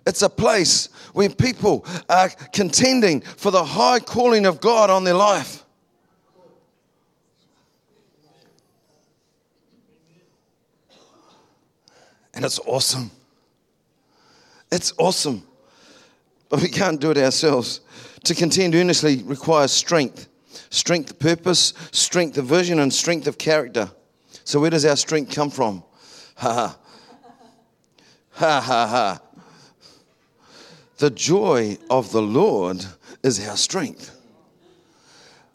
It's 0.07 0.21
a 0.21 0.29
place 0.29 0.87
where 1.13 1.29
people 1.29 1.85
are 2.09 2.29
contending 2.53 3.21
for 3.21 3.51
the 3.51 3.63
high 3.63 3.99
calling 3.99 4.45
of 4.45 4.61
God 4.61 4.89
on 4.89 5.03
their 5.03 5.13
life. 5.13 5.63
And 12.33 12.45
it's 12.45 12.59
awesome. 12.59 13.11
It's 14.71 14.93
awesome. 14.97 15.45
But 16.47 16.61
we 16.61 16.69
can't 16.69 16.99
do 17.01 17.11
it 17.11 17.17
ourselves. 17.17 17.81
To 18.23 18.33
contend 18.33 18.75
earnestly 18.75 19.23
requires 19.23 19.71
strength 19.71 20.28
strength 20.69 21.11
of 21.11 21.19
purpose, 21.19 21.73
strength 21.91 22.37
of 22.37 22.45
vision, 22.45 22.79
and 22.79 22.93
strength 22.93 23.27
of 23.27 23.37
character. 23.37 23.91
So, 24.43 24.59
where 24.59 24.69
does 24.69 24.85
our 24.85 24.95
strength 24.95 25.33
come 25.33 25.49
from? 25.49 25.83
Ha 26.37 26.53
ha. 26.53 26.77
Ha 28.31 28.61
ha 28.61 28.87
ha. 28.87 29.21
The 30.97 31.09
joy 31.09 31.77
of 31.89 32.11
the 32.11 32.21
Lord 32.21 32.85
is 33.23 33.45
our 33.47 33.57
strength. 33.57 34.18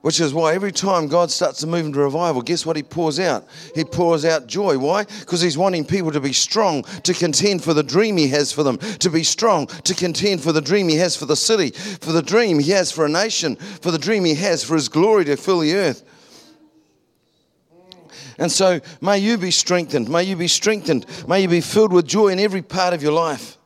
Which 0.04 0.20
is 0.20 0.34
why 0.34 0.54
every 0.54 0.70
time 0.70 1.08
God 1.08 1.30
starts 1.30 1.60
to 1.60 1.66
move 1.66 1.86
into 1.86 1.98
revival, 1.98 2.42
guess 2.42 2.66
what 2.66 2.76
He 2.76 2.82
pours 2.82 3.18
out? 3.18 3.48
He 3.74 3.84
pours 3.84 4.26
out 4.26 4.46
joy. 4.46 4.76
Why? 4.76 5.04
Because 5.04 5.40
He's 5.40 5.56
wanting 5.56 5.86
people 5.86 6.12
to 6.12 6.20
be 6.20 6.34
strong, 6.34 6.82
to 7.04 7.14
contend 7.14 7.64
for 7.64 7.72
the 7.72 7.82
dream 7.82 8.18
He 8.18 8.28
has 8.28 8.52
for 8.52 8.62
them, 8.62 8.76
to 8.76 9.08
be 9.08 9.24
strong, 9.24 9.66
to 9.66 9.94
contend 9.94 10.42
for 10.42 10.52
the 10.52 10.60
dream 10.60 10.90
He 10.90 10.96
has 10.96 11.16
for 11.16 11.24
the 11.24 11.36
city, 11.36 11.70
for 11.70 12.12
the 12.12 12.20
dream 12.20 12.58
He 12.58 12.72
has 12.72 12.92
for 12.92 13.06
a 13.06 13.08
nation, 13.08 13.56
for 13.56 13.90
the 13.90 13.98
dream 13.98 14.26
He 14.26 14.34
has 14.34 14.62
for 14.62 14.74
His 14.74 14.90
glory 14.90 15.24
to 15.24 15.38
fill 15.38 15.60
the 15.60 15.74
earth. 15.74 16.02
And 18.36 18.52
so, 18.52 18.82
may 19.00 19.16
you 19.16 19.38
be 19.38 19.50
strengthened. 19.50 20.10
May 20.10 20.24
you 20.24 20.36
be 20.36 20.48
strengthened. 20.48 21.06
May 21.26 21.40
you 21.40 21.48
be 21.48 21.62
filled 21.62 21.94
with 21.94 22.06
joy 22.06 22.28
in 22.28 22.38
every 22.38 22.60
part 22.60 22.92
of 22.92 23.02
your 23.02 23.12
life. 23.12 23.56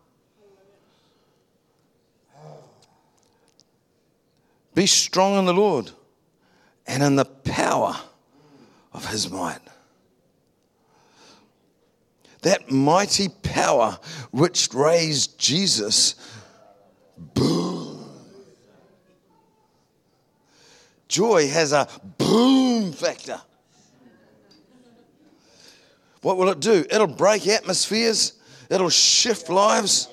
Be 4.77 4.87
strong 4.87 5.37
in 5.37 5.45
the 5.45 5.53
Lord 5.53 5.91
and 6.89 7.03
in 7.03 7.17
the 7.17 7.27
power 7.27 7.95
of 8.93 9.07
his 9.07 9.31
might. 9.31 9.61
That 12.43 12.71
mighty 12.71 13.29
power 13.29 13.99
which 14.31 14.71
raised 14.73 15.39
Jesus, 15.39 16.15
boom. 17.35 18.05
Joy 21.09 21.49
has 21.49 21.73
a 21.73 21.89
boom 22.17 22.93
factor. 22.93 23.41
What 26.23 26.37
will 26.37 26.49
it 26.49 26.61
do? 26.61 26.85
It'll 26.91 27.07
break 27.07 27.47
atmospheres, 27.47 28.33
it'll 28.71 28.89
shift 28.89 29.49
lives, 29.49 30.09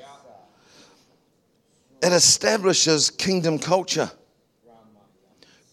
it 2.01 2.11
establishes 2.11 3.09
kingdom 3.09 3.59
culture 3.59 4.11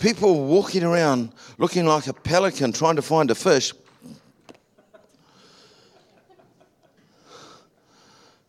people 0.03 0.47
walking 0.47 0.83
around 0.83 1.33
looking 1.59 1.87
like 1.87 2.09
a 2.09 2.13
pelican 2.13 2.73
trying 2.73 2.97
to 2.97 3.03
find 3.03 3.31
a 3.31 3.35
fish. 3.37 3.73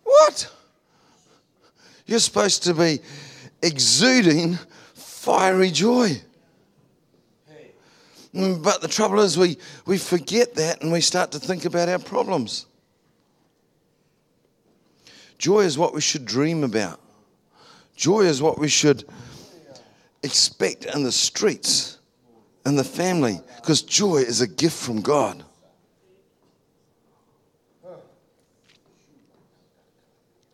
What? 0.04 0.52
You're 2.08 2.20
supposed 2.20 2.64
to 2.64 2.74
be 2.74 3.00
exuding 3.62 4.58
fiery 4.96 5.70
joy. 5.70 6.22
But 8.34 8.82
the 8.82 8.88
trouble 8.88 9.20
is, 9.20 9.38
we, 9.38 9.58
we 9.86 10.00
forget 10.00 10.56
that 10.56 10.82
and 10.82 10.92
we 10.92 11.02
start 11.02 11.32
to 11.34 11.40
think 11.40 11.66
about 11.66 11.88
our 11.88 12.00
problems. 12.00 12.66
Joy 15.38 15.60
is 15.62 15.78
what 15.78 15.94
we 15.94 16.02
should 16.02 16.26
dream 16.26 16.64
about. 16.64 17.00
Joy 17.96 18.22
is 18.22 18.42
what 18.42 18.58
we 18.58 18.70
should 18.70 19.06
expect 20.24 20.86
in 20.86 21.04
the 21.04 21.12
streets, 21.12 22.00
in 22.66 22.76
the 22.76 22.84
family, 22.84 23.40
because 23.58 23.82
joy 23.82 24.18
is 24.18 24.42
a 24.42 24.48
gift 24.48 24.78
from 24.78 25.02
God. 25.02 25.44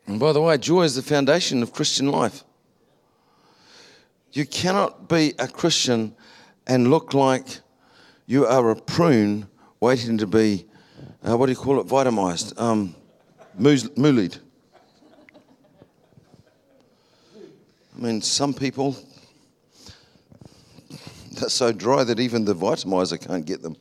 And 0.07 0.19
by 0.19 0.33
the 0.33 0.41
way, 0.41 0.57
joy 0.57 0.83
is 0.83 0.95
the 0.95 1.03
foundation 1.03 1.61
of 1.61 1.71
Christian 1.71 2.11
life. 2.11 2.43
You 4.33 4.45
cannot 4.45 5.07
be 5.07 5.33
a 5.37 5.47
Christian 5.47 6.15
and 6.65 6.89
look 6.89 7.13
like 7.13 7.59
you 8.25 8.45
are 8.45 8.71
a 8.71 8.75
prune 8.75 9.47
waiting 9.79 10.17
to 10.17 10.27
be, 10.27 10.65
uh, 11.27 11.37
what 11.37 11.45
do 11.45 11.51
you 11.51 11.57
call 11.57 11.79
it, 11.79 11.87
vitamized, 11.87 12.59
um, 12.59 12.95
mulied. 13.59 14.39
I 17.95 18.01
mean, 18.01 18.21
some 18.21 18.53
people, 18.53 18.95
they're 21.39 21.49
so 21.49 21.71
dry 21.71 22.03
that 22.03 22.19
even 22.19 22.45
the 22.45 22.55
vitamizer 22.55 23.19
can't 23.25 23.45
get 23.45 23.61
them. 23.61 23.75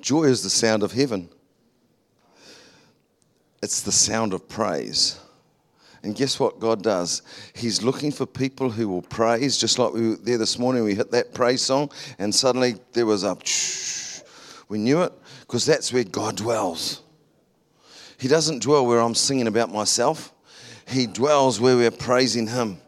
Joy 0.00 0.24
is 0.24 0.42
the 0.42 0.50
sound 0.50 0.82
of 0.82 0.92
heaven. 0.92 1.28
It's 3.62 3.82
the 3.82 3.92
sound 3.92 4.32
of 4.32 4.48
praise. 4.48 5.20
And 6.02 6.16
guess 6.16 6.40
what 6.40 6.58
God 6.58 6.82
does? 6.82 7.20
He's 7.54 7.82
looking 7.82 8.10
for 8.10 8.24
people 8.24 8.70
who 8.70 8.88
will 8.88 9.02
praise, 9.02 9.58
just 9.58 9.78
like 9.78 9.92
we 9.92 10.10
were 10.10 10.16
there 10.16 10.38
this 10.38 10.58
morning. 10.58 10.82
We 10.82 10.94
hit 10.94 11.10
that 11.10 11.34
praise 11.34 11.60
song, 11.60 11.90
and 12.18 12.34
suddenly 12.34 12.76
there 12.92 13.04
was 13.04 13.22
a. 13.22 13.36
We 14.70 14.78
knew 14.78 15.02
it 15.02 15.12
because 15.40 15.66
that's 15.66 15.92
where 15.92 16.04
God 16.04 16.36
dwells. 16.36 17.02
He 18.16 18.28
doesn't 18.28 18.62
dwell 18.62 18.86
where 18.86 19.00
I'm 19.00 19.14
singing 19.14 19.46
about 19.46 19.70
myself, 19.70 20.32
He 20.90 21.06
dwells 21.06 21.60
where 21.60 21.76
we're 21.76 21.90
praising 21.90 22.48
Him. 22.48 22.78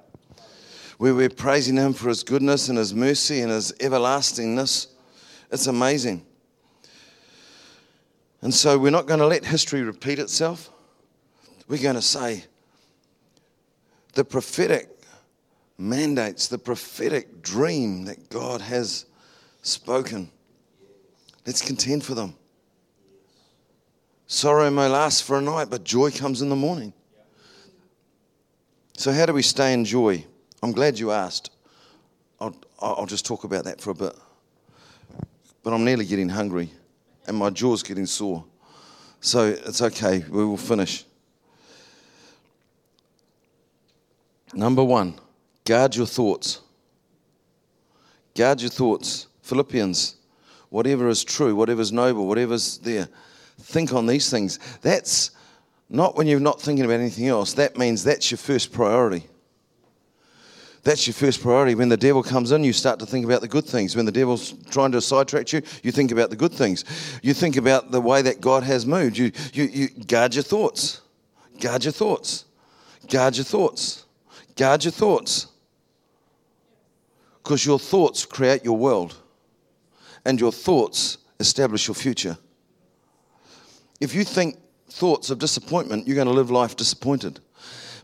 Where 0.98 1.14
we're 1.14 1.30
praising 1.30 1.76
Him 1.76 1.92
for 1.92 2.09
His 2.09 2.22
goodness 2.22 2.68
and 2.68 2.76
His 2.76 2.94
mercy 2.94 3.40
and 3.40 3.50
His 3.50 3.72
everlastingness. 3.80 4.88
It's 5.50 5.66
amazing. 5.66 6.26
And 8.40 8.53
so 8.53 8.76
we're 8.76 8.90
not 8.90 9.07
going 9.07 9.20
to 9.20 9.26
let 9.26 9.44
history 9.44 9.82
repeat 9.82 10.18
itself. 10.18 10.70
We're 11.68 11.82
going 11.82 11.94
to 11.94 12.03
say 12.03 12.44
the 14.14 14.24
prophetic 14.24 14.88
mandates, 15.78 16.48
the 16.48 16.59
prophetic 16.59 17.42
dream 17.42 18.05
that 18.07 18.28
God 18.30 18.61
has 18.61 19.07
spoken. 19.62 20.30
Let's 21.46 21.62
contend 21.62 22.05
for 22.05 22.14
them. 22.14 22.34
Sorrow 24.26 24.70
may 24.70 24.88
last 24.88 25.24
for 25.24 25.38
a 25.38 25.42
night, 25.42 25.68
but 25.70 25.84
joy 25.84 26.11
comes 26.11 26.42
in 26.42 26.48
the 26.48 26.57
morning. 26.57 26.92
So, 28.95 29.12
how 29.12 29.26
do 29.26 29.32
we 29.32 29.43
stay 29.43 29.72
in 29.72 29.84
joy? 29.84 30.24
I'm 30.62 30.72
glad 30.72 30.99
you 30.99 31.11
asked. 31.11 31.51
I'll, 32.38 32.57
I'll 32.80 33.07
just 33.07 33.24
talk 33.24 33.45
about 33.45 33.64
that 33.64 33.80
for 33.80 33.90
a 33.90 33.95
bit. 33.95 34.14
But 35.62 35.72
I'm 35.72 35.84
nearly 35.84 36.05
getting 36.05 36.28
hungry 36.28 36.70
and 37.26 37.36
my 37.36 37.51
jaw's 37.51 37.82
getting 37.82 38.07
sore. 38.07 38.45
So 39.20 39.47
it's 39.47 39.80
okay, 39.80 40.24
we 40.28 40.45
will 40.45 40.57
finish. 40.57 41.05
Number 44.53 44.82
one, 44.82 45.18
guard 45.64 45.95
your 45.95 46.07
thoughts. 46.07 46.61
Guard 48.34 48.61
your 48.61 48.70
thoughts. 48.70 49.28
Philippians, 49.43 50.16
whatever 50.70 51.09
is 51.09 51.24
true, 51.24 51.55
whatever 51.55 51.80
is 51.80 51.93
noble, 51.93 52.26
whatever's 52.26 52.78
there, 52.78 53.09
think 53.61 53.93
on 53.93 54.07
these 54.07 54.30
things. 54.30 54.59
That's 54.80 55.30
not 55.93 56.16
when 56.16 56.26
you're 56.26 56.40
not 56.40 56.61
thinking 56.61 56.84
about 56.84 57.01
anything 57.01 57.28
else. 57.28 57.53
That 57.55 57.76
means 57.76 58.03
that's 58.03 58.30
your 58.30 58.38
first 58.38 58.72
priority. 58.72 59.26
That's 60.84 61.07
your 61.07 61.14
first 61.14 61.43
priority. 61.43 61.74
When 61.76 61.88
the 61.88 61.97
devil 61.97 62.22
comes 62.22 62.51
in, 62.51 62.64
you 62.64 62.72
start 62.72 62.99
to 63.01 63.07
think 63.07 63.24
about 63.24 63.40
the 63.40 63.49
good 63.49 63.64
things. 63.64 63.95
When 63.95 64.05
the 64.05 64.11
devil's 64.11 64.53
trying 64.70 64.90
to 64.93 65.01
sidetrack 65.01 65.53
you, 65.53 65.62
you 65.82 65.93
think 65.93 66.11
about 66.11 66.30
the 66.30 66.36
good 66.36 66.53
things. 66.53 66.84
You 67.22 67.34
think 67.34 67.57
about 67.57 67.93
the 67.93 68.01
way 68.01 68.22
that 68.22 68.40
God 68.40 68.64
has 68.64 68.84
moved. 68.84 69.16
You, 69.16 69.30
you, 69.53 69.64
you 69.64 69.88
guard 69.88 70.34
your 70.34 70.43
thoughts. 70.43 71.03
Guard 71.61 71.84
your 71.84 71.93
thoughts. 71.93 72.47
Guard 73.09 73.36
your 73.36 73.45
thoughts. 73.45 74.07
Guard 74.57 74.84
your 74.84 74.93
thoughts. 74.93 75.47
Because 77.43 77.64
your 77.64 77.78
thoughts 77.78 78.24
create 78.24 78.64
your 78.64 78.76
world, 78.76 79.16
and 80.24 80.40
your 80.40 80.53
thoughts 80.53 81.18
establish 81.38 81.88
your 81.88 81.95
future. 81.95 82.38
If 84.01 84.14
you 84.14 84.24
think 84.24 84.59
thoughts 84.93 85.30
of 85.30 85.38
disappointment, 85.38 86.07
you're 86.07 86.14
going 86.16 86.28
to 86.28 86.32
live 86.32 86.51
life 86.51 86.76
disappointed. 86.76 87.40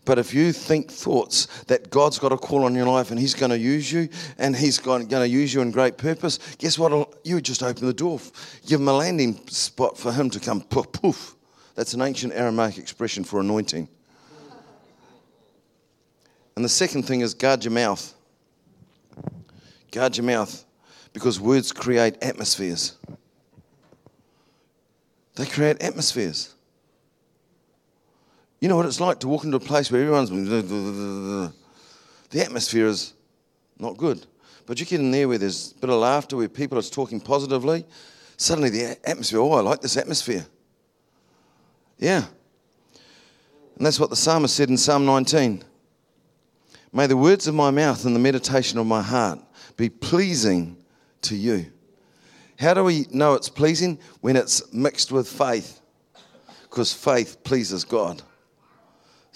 But 0.05 0.19
if 0.19 0.33
you 0.33 0.53
think 0.53 0.91
thoughts 0.91 1.47
that 1.65 1.91
God's 1.91 2.19
got 2.19 2.33
a 2.33 2.39
call 2.39 2.65
on 2.65 2.75
your 2.75 2.87
life 2.87 3.11
and 3.11 3.21
He's 3.21 3.35
going 3.35 3.51
to 3.51 3.59
use 3.59 3.93
you 3.93 4.09
and 4.39 4.57
He's 4.57 4.79
going 4.79 5.07
to 5.07 5.29
use 5.29 5.53
you 5.53 5.61
in 5.61 5.71
great 5.71 5.99
purpose, 5.99 6.39
guess 6.57 6.79
what? 6.79 7.19
You 7.25 7.41
just 7.43 7.63
open 7.63 7.87
the 7.87 7.93
door, 7.93 8.19
give 8.67 8.81
Him 8.81 8.89
a 8.89 8.95
landing 8.95 9.47
spot 9.49 9.99
for 9.99 10.11
Him 10.11 10.31
to 10.31 10.41
come 10.41 10.63
poof, 10.63 10.91
poof. 10.93 11.37
That's 11.75 11.93
an 11.93 12.01
ancient 12.01 12.33
Aramaic 12.33 12.79
expression 12.79 13.23
for 13.23 13.41
anointing. 13.41 13.87
And 16.57 16.65
the 16.65 16.71
second 16.71 17.03
thing 17.03 17.21
is 17.21 17.35
guard 17.35 17.63
your 17.65 17.73
mouth. 17.73 18.15
Guard 19.93 20.17
your 20.17 20.25
mouth 20.25 20.65
because 21.13 21.39
words 21.39 21.71
create 21.71 22.17
atmospheres. 22.23 22.97
They 25.37 25.47
create 25.47 25.83
atmospheres. 25.83 26.55
You 28.61 28.69
know 28.69 28.77
what 28.77 28.87
it's 28.87 29.01
like 29.01 29.21
to 29.21 29.29
walk 29.29 29.45
into 29.45 29.57
a 29.57 29.61
place 29.61 29.91
where 29.91 30.03
everyone's. 30.03 31.53
The 32.31 32.43
atmosphere 32.43 32.87
is 32.87 33.15
not 33.79 33.97
good. 33.97 34.27
But 34.67 34.79
you 34.79 34.85
get 34.85 35.01
in 35.01 35.11
there 35.11 35.29
where 35.29 35.39
there's 35.39 35.73
a 35.73 35.81
bit 35.81 35.91
of 35.91 35.99
laughter, 35.99 36.37
where 36.37 36.49
people 36.49 36.79
are 36.79 36.83
talking 36.83 37.21
positively, 37.21 37.87
suddenly 38.37 38.69
the 38.69 38.99
atmosphere, 39.09 39.41
oh, 39.41 39.53
I 39.53 39.61
like 39.61 39.81
this 39.81 39.97
atmosphere. 39.97 40.45
Yeah. 41.97 42.25
And 43.77 43.87
that's 43.87 43.99
what 43.99 44.11
the 44.11 44.17
psalmist 44.17 44.55
said 44.55 44.69
in 44.69 44.77
Psalm 44.77 45.07
19. 45.07 45.65
May 46.93 47.07
the 47.07 47.17
words 47.17 47.47
of 47.47 47.55
my 47.55 47.71
mouth 47.71 48.05
and 48.05 48.15
the 48.15 48.21
meditation 48.21 48.79
of 48.79 48.87
my 48.87 49.01
heart 49.01 49.39
be 49.77 49.89
pleasing 49.89 50.77
to 51.23 51.35
you. 51.35 51.67
How 52.59 52.75
do 52.75 52.85
we 52.85 53.07
know 53.11 53.35
it's 53.35 53.49
pleasing? 53.49 53.99
When 54.21 54.37
it's 54.37 54.73
mixed 54.73 55.13
with 55.13 55.29
faith. 55.29 55.81
Because 56.63 56.93
faith 56.93 57.43
pleases 57.45 57.85
God. 57.85 58.23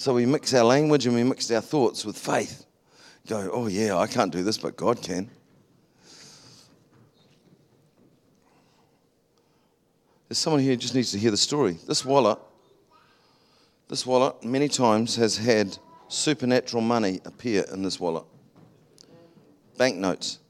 So 0.02 0.14
we 0.14 0.26
mix 0.26 0.52
our 0.52 0.64
language 0.64 1.06
and 1.06 1.14
we 1.14 1.22
mix 1.22 1.48
our 1.52 1.60
thoughts 1.60 2.04
with 2.04 2.18
faith. 2.18 2.66
Go, 3.28 3.48
oh 3.52 3.68
yeah, 3.68 3.96
I 3.96 4.08
can't 4.08 4.32
do 4.32 4.42
this, 4.42 4.58
but 4.58 4.76
God 4.76 5.00
can. 5.00 5.30
There's 10.26 10.38
someone 10.38 10.60
here 10.60 10.72
who 10.72 10.76
just 10.76 10.96
needs 10.96 11.12
to 11.12 11.20
hear 11.20 11.30
the 11.30 11.36
story. 11.36 11.76
This 11.86 12.04
wallet, 12.04 12.36
this 13.86 14.04
wallet 14.04 14.42
many 14.42 14.66
times 14.66 15.14
has 15.14 15.36
had 15.36 15.78
supernatural 16.08 16.82
money 16.82 17.20
appear 17.24 17.64
in 17.72 17.84
this 17.84 18.00
wallet. 18.00 18.24
Banknotes. 19.78 20.40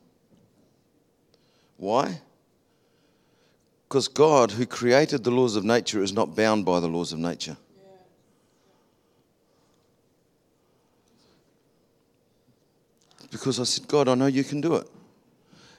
Why? 1.76 2.22
Because 3.86 4.08
God, 4.08 4.52
who 4.52 4.64
created 4.64 5.24
the 5.24 5.30
laws 5.30 5.56
of 5.56 5.64
nature, 5.64 6.02
is 6.02 6.14
not 6.14 6.34
bound 6.34 6.64
by 6.64 6.80
the 6.80 6.88
laws 6.88 7.12
of 7.12 7.18
nature. 7.18 7.58
Because 13.32 13.58
I 13.58 13.64
said, 13.64 13.88
God, 13.88 14.08
I 14.08 14.14
know 14.14 14.26
you 14.26 14.44
can 14.44 14.60
do 14.60 14.76
it. 14.76 14.86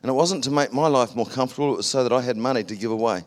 And 0.01 0.09
it 0.09 0.13
wasn't 0.13 0.43
to 0.43 0.51
make 0.51 0.73
my 0.73 0.87
life 0.87 1.15
more 1.15 1.25
comfortable, 1.25 1.73
it 1.73 1.77
was 1.77 1.87
so 1.87 2.03
that 2.03 2.11
I 2.11 2.21
had 2.21 2.35
money 2.35 2.63
to 2.65 2.75
give 2.75 2.91
away. 2.91 3.23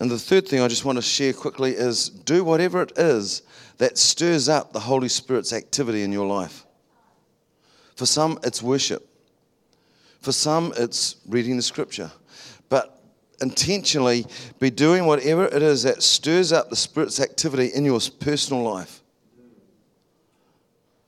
And 0.00 0.10
the 0.10 0.18
third 0.18 0.48
thing 0.48 0.60
I 0.60 0.66
just 0.66 0.84
want 0.84 0.96
to 0.96 1.02
share 1.02 1.32
quickly 1.32 1.70
is 1.70 2.08
do 2.08 2.42
whatever 2.42 2.82
it 2.82 2.98
is 2.98 3.42
that 3.78 3.96
stirs 3.96 4.48
up 4.48 4.72
the 4.72 4.80
Holy 4.80 5.08
Spirit's 5.08 5.52
activity 5.52 6.02
in 6.02 6.10
your 6.10 6.26
life. 6.26 6.66
For 7.94 8.06
some, 8.06 8.40
it's 8.42 8.60
worship. 8.60 9.06
For 10.20 10.32
some, 10.32 10.72
it's 10.76 11.16
reading 11.28 11.56
the 11.56 11.62
scripture. 11.62 12.10
But 12.68 13.00
intentionally 13.40 14.26
be 14.58 14.70
doing 14.70 15.06
whatever 15.06 15.44
it 15.44 15.62
is 15.62 15.84
that 15.84 16.02
stirs 16.02 16.50
up 16.50 16.70
the 16.70 16.76
Spirit's 16.76 17.20
activity 17.20 17.70
in 17.72 17.84
your 17.84 18.00
personal 18.18 18.64
life. 18.64 19.03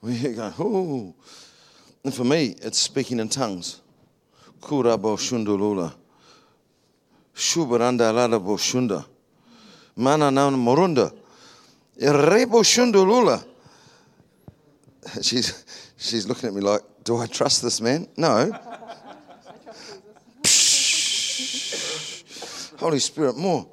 We 0.06 0.34
go, 0.34 0.52
oh. 0.60 1.14
And 2.04 2.14
for 2.14 2.22
me, 2.22 2.54
it's 2.62 2.78
speaking 2.78 3.18
in 3.18 3.28
tongues. 3.28 3.80
Kurabo 4.60 5.18
shundulula. 5.18 5.92
Shubaranda 7.34 8.14
lada 8.14 8.38
boshunda. 8.38 9.04
Mana 9.96 10.30
na 10.30 10.48
morunda. 10.50 11.12
Rebo 11.98 12.62
shundulula. 12.62 13.44
She's, 15.22 15.64
she's 15.96 16.28
looking 16.28 16.50
at 16.50 16.54
me 16.54 16.60
like, 16.60 16.82
do 17.02 17.16
I 17.16 17.26
trust 17.26 17.62
this 17.62 17.80
man? 17.80 18.06
No. 18.16 18.52
Holy 22.78 23.00
Spirit, 23.00 23.36
more. 23.36 23.66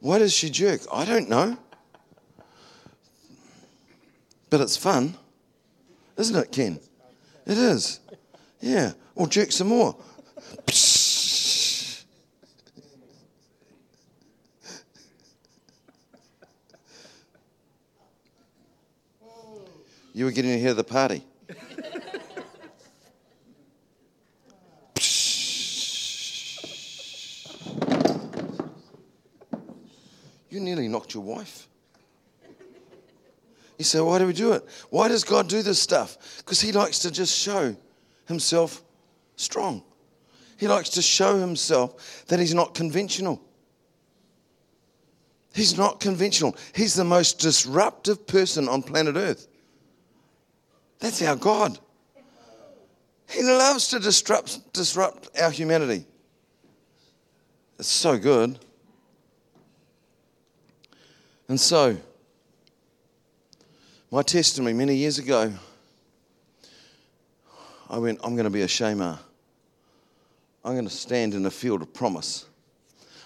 Why 0.00 0.18
does 0.18 0.34
she 0.34 0.50
jerk? 0.50 0.82
I 0.92 1.06
don't 1.06 1.30
know. 1.30 1.56
But 4.48 4.60
it's 4.60 4.76
fun, 4.76 5.14
isn't 6.16 6.36
it, 6.36 6.52
Ken? 6.52 6.78
It 7.46 7.58
is. 7.58 8.00
Yeah. 8.60 8.92
Or 9.14 9.26
jerk 9.26 9.52
some 9.52 9.68
more. 9.68 9.96
You 20.16 20.24
were 20.24 20.30
getting 20.30 20.52
to 20.52 20.58
hear 20.58 20.72
the 20.72 20.82
party. 20.82 21.22
you 30.48 30.60
nearly 30.60 30.88
knocked 30.88 31.12
your 31.12 31.22
wife. 31.22 31.68
You 33.78 33.84
say, 33.84 34.00
why 34.00 34.18
do 34.18 34.26
we 34.26 34.32
do 34.32 34.52
it? 34.52 34.64
Why 34.90 35.08
does 35.08 35.24
God 35.24 35.48
do 35.48 35.62
this 35.62 35.80
stuff? 35.80 36.16
Because 36.38 36.60
He 36.60 36.72
likes 36.72 36.98
to 37.00 37.10
just 37.10 37.36
show 37.36 37.76
Himself 38.26 38.82
strong. 39.36 39.82
He 40.56 40.66
likes 40.66 40.90
to 40.90 41.02
show 41.02 41.38
Himself 41.38 42.24
that 42.28 42.40
He's 42.40 42.54
not 42.54 42.74
conventional. 42.74 43.42
He's 45.54 45.76
not 45.76 46.00
conventional. 46.00 46.56
He's 46.74 46.94
the 46.94 47.04
most 47.04 47.38
disruptive 47.38 48.26
person 48.26 48.68
on 48.68 48.82
planet 48.82 49.16
Earth. 49.16 49.48
That's 50.98 51.22
our 51.22 51.36
God. 51.36 51.78
He 53.28 53.42
loves 53.42 53.88
to 53.88 53.98
disrupt, 53.98 54.72
disrupt 54.72 55.28
our 55.40 55.50
humanity. 55.50 56.06
It's 57.78 57.88
so 57.88 58.18
good. 58.18 58.58
And 61.48 61.60
so, 61.60 61.96
my 64.10 64.22
testimony 64.22 64.72
many 64.72 64.94
years 64.94 65.18
ago, 65.18 65.52
I 67.88 67.98
went, 67.98 68.20
I'm 68.22 68.34
going 68.34 68.44
to 68.44 68.50
be 68.50 68.62
a 68.62 68.68
Shammah. 68.68 69.20
I'm 70.64 70.72
going 70.72 70.84
to 70.84 70.90
stand 70.90 71.34
in 71.34 71.46
a 71.46 71.50
field 71.50 71.82
of 71.82 71.92
promise. 71.92 72.46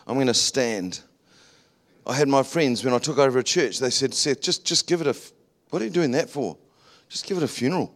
I'm 0.06 0.14
going 0.14 0.26
to 0.26 0.34
stand. 0.34 1.00
I 2.06 2.14
had 2.14 2.28
my 2.28 2.42
friends, 2.42 2.84
when 2.84 2.92
I 2.92 2.98
took 2.98 3.18
over 3.18 3.38
a 3.38 3.44
church, 3.44 3.78
they 3.78 3.90
said, 3.90 4.12
Seth, 4.12 4.40
just, 4.40 4.64
just 4.64 4.86
give 4.86 5.00
it 5.00 5.06
a, 5.06 5.16
what 5.70 5.80
are 5.80 5.84
you 5.84 5.90
doing 5.90 6.10
that 6.12 6.28
for? 6.28 6.56
Just 7.08 7.26
give 7.26 7.36
it 7.36 7.42
a 7.42 7.48
funeral. 7.48 7.94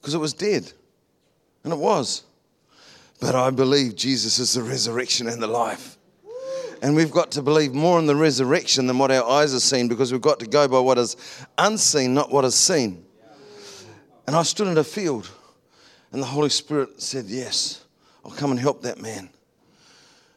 Because 0.00 0.14
it 0.14 0.18
was 0.18 0.32
dead. 0.32 0.70
And 1.64 1.72
it 1.72 1.78
was. 1.78 2.24
But 3.20 3.34
I 3.34 3.50
believe 3.50 3.94
Jesus 3.94 4.38
is 4.38 4.54
the 4.54 4.62
resurrection 4.62 5.28
and 5.28 5.40
the 5.40 5.46
life. 5.46 5.96
And 6.82 6.96
we've 6.96 7.12
got 7.12 7.30
to 7.32 7.42
believe 7.42 7.72
more 7.72 8.00
in 8.00 8.06
the 8.06 8.16
resurrection 8.16 8.88
than 8.88 8.98
what 8.98 9.12
our 9.12 9.24
eyes 9.24 9.52
have 9.52 9.62
seen 9.62 9.86
because 9.86 10.10
we've 10.10 10.20
got 10.20 10.40
to 10.40 10.46
go 10.46 10.66
by 10.66 10.80
what 10.80 10.98
is 10.98 11.16
unseen, 11.56 12.12
not 12.12 12.32
what 12.32 12.44
is 12.44 12.56
seen. 12.56 13.04
And 14.26 14.34
I 14.34 14.42
stood 14.42 14.66
in 14.66 14.76
a 14.76 14.84
field 14.84 15.30
and 16.10 16.20
the 16.20 16.26
Holy 16.26 16.50
Spirit 16.50 17.00
said, 17.00 17.26
Yes, 17.26 17.84
I'll 18.24 18.32
come 18.32 18.50
and 18.50 18.58
help 18.58 18.82
that 18.82 19.00
man. 19.00 19.30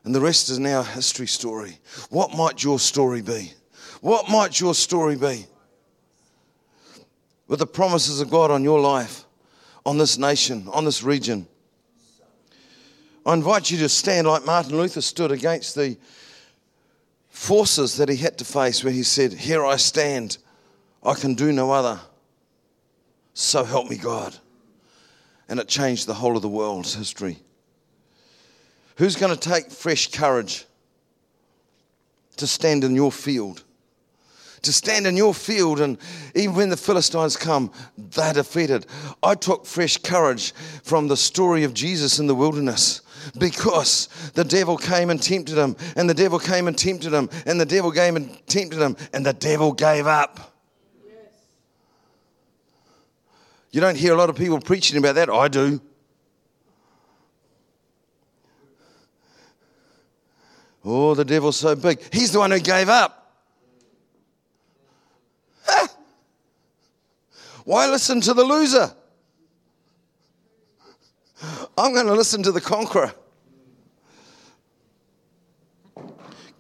And 0.04 0.14
the 0.14 0.22
rest 0.22 0.50
is 0.50 0.60
now 0.60 0.82
a 0.82 0.84
history 0.84 1.26
story. 1.26 1.80
What 2.12 2.36
might 2.36 2.64
your 2.64 2.78
story 2.78 3.24
be? 3.24 3.52
What 4.02 4.30
might 4.30 4.60
your 4.60 4.76
story 4.76 5.16
be? 5.16 5.48
With 7.48 7.58
the 7.58 7.66
promises 7.66 8.22
of 8.22 8.30
God 8.30 8.52
on 8.52 8.64
your 8.64 8.80
life, 8.80 9.26
on 9.84 9.98
this 9.98 10.20
nation, 10.20 10.68
on 10.72 10.86
this 10.86 11.02
region. 11.02 11.48
I 13.26 13.34
invite 13.34 13.72
you 13.72 13.80
to 13.80 13.90
stand 13.90 14.28
like 14.28 14.46
Martin 14.46 14.78
Luther 14.78 15.02
stood 15.02 15.32
against 15.32 15.74
the 15.74 15.98
forces 17.36 17.98
that 17.98 18.08
he 18.08 18.16
had 18.16 18.38
to 18.38 18.46
face 18.46 18.82
where 18.82 18.94
he 18.94 19.04
said, 19.04 19.34
Here 19.34 19.66
I 19.66 19.76
stand, 19.76 20.38
I 21.04 21.16
can 21.16 21.36
do 21.36 21.52
no 21.52 21.70
other. 21.70 22.00
So 23.34 23.66
help 23.66 23.90
me 23.90 23.98
God. 23.98 24.36
And 25.50 25.60
it 25.60 25.68
changed 25.68 26.08
the 26.08 26.14
whole 26.14 26.38
of 26.38 26.42
the 26.42 26.50
world's 26.50 26.96
history. 26.96 27.38
Who's 28.96 29.18
going 29.18 29.36
to 29.36 29.50
take 29.50 29.70
fresh 29.70 30.10
courage 30.10 30.66
to 32.38 32.48
stand 32.48 32.86
in 32.86 32.96
your 32.96 33.12
field? 33.12 33.64
To 34.62 34.72
stand 34.72 35.06
in 35.06 35.18
your 35.18 35.34
field, 35.34 35.82
and 35.82 35.98
even 36.34 36.56
when 36.56 36.70
the 36.70 36.78
Philistines 36.78 37.36
come, 37.36 37.72
they're 37.98 38.34
defeated. 38.34 38.88
I 39.22 39.36
took 39.36 39.66
fresh 39.66 39.98
courage 39.98 40.54
from 40.84 41.10
the 41.10 41.18
story 41.18 41.66
of 41.66 41.74
Jesus 41.74 42.18
in 42.18 42.28
the 42.28 42.34
wilderness 42.34 43.02
because 43.38 44.10
the 44.34 44.44
devil 44.44 44.78
came 44.78 45.10
and 45.10 45.22
tempted 45.22 45.58
him, 45.58 45.76
and 45.96 46.10
the 46.10 46.14
devil 46.14 46.40
came 46.40 46.68
and 46.68 46.78
tempted 46.78 47.14
him, 47.14 47.30
and 47.46 47.60
the 47.60 47.66
devil 47.66 47.92
came 47.92 48.16
and 48.16 48.48
tempted 48.48 48.80
him, 48.80 48.96
and 49.14 49.26
the 49.26 49.34
devil 49.34 49.72
gave 49.72 50.08
up. 50.08 50.54
You 53.72 53.82
don't 53.82 53.98
hear 53.98 54.14
a 54.14 54.18
lot 54.18 54.30
of 54.30 54.38
people 54.38 54.60
preaching 54.60 54.98
about 54.98 55.16
that. 55.16 55.30
I 55.30 55.48
do. 55.50 55.82
Oh, 60.86 61.16
the 61.16 61.26
devil's 61.26 61.58
so 61.58 61.76
big. 61.76 62.00
He's 62.14 62.32
the 62.32 62.40
one 62.40 62.52
who 62.52 62.60
gave 62.60 62.90
up. 62.90 63.24
Why 67.66 67.90
listen 67.90 68.22
to 68.22 68.34
the 68.36 68.44
loser? 68.44 68.94
I'm 71.78 71.94
going 71.94 72.06
to 72.06 72.14
listen 72.14 72.42
to 72.44 72.52
the 72.52 72.62
conqueror. 72.62 73.14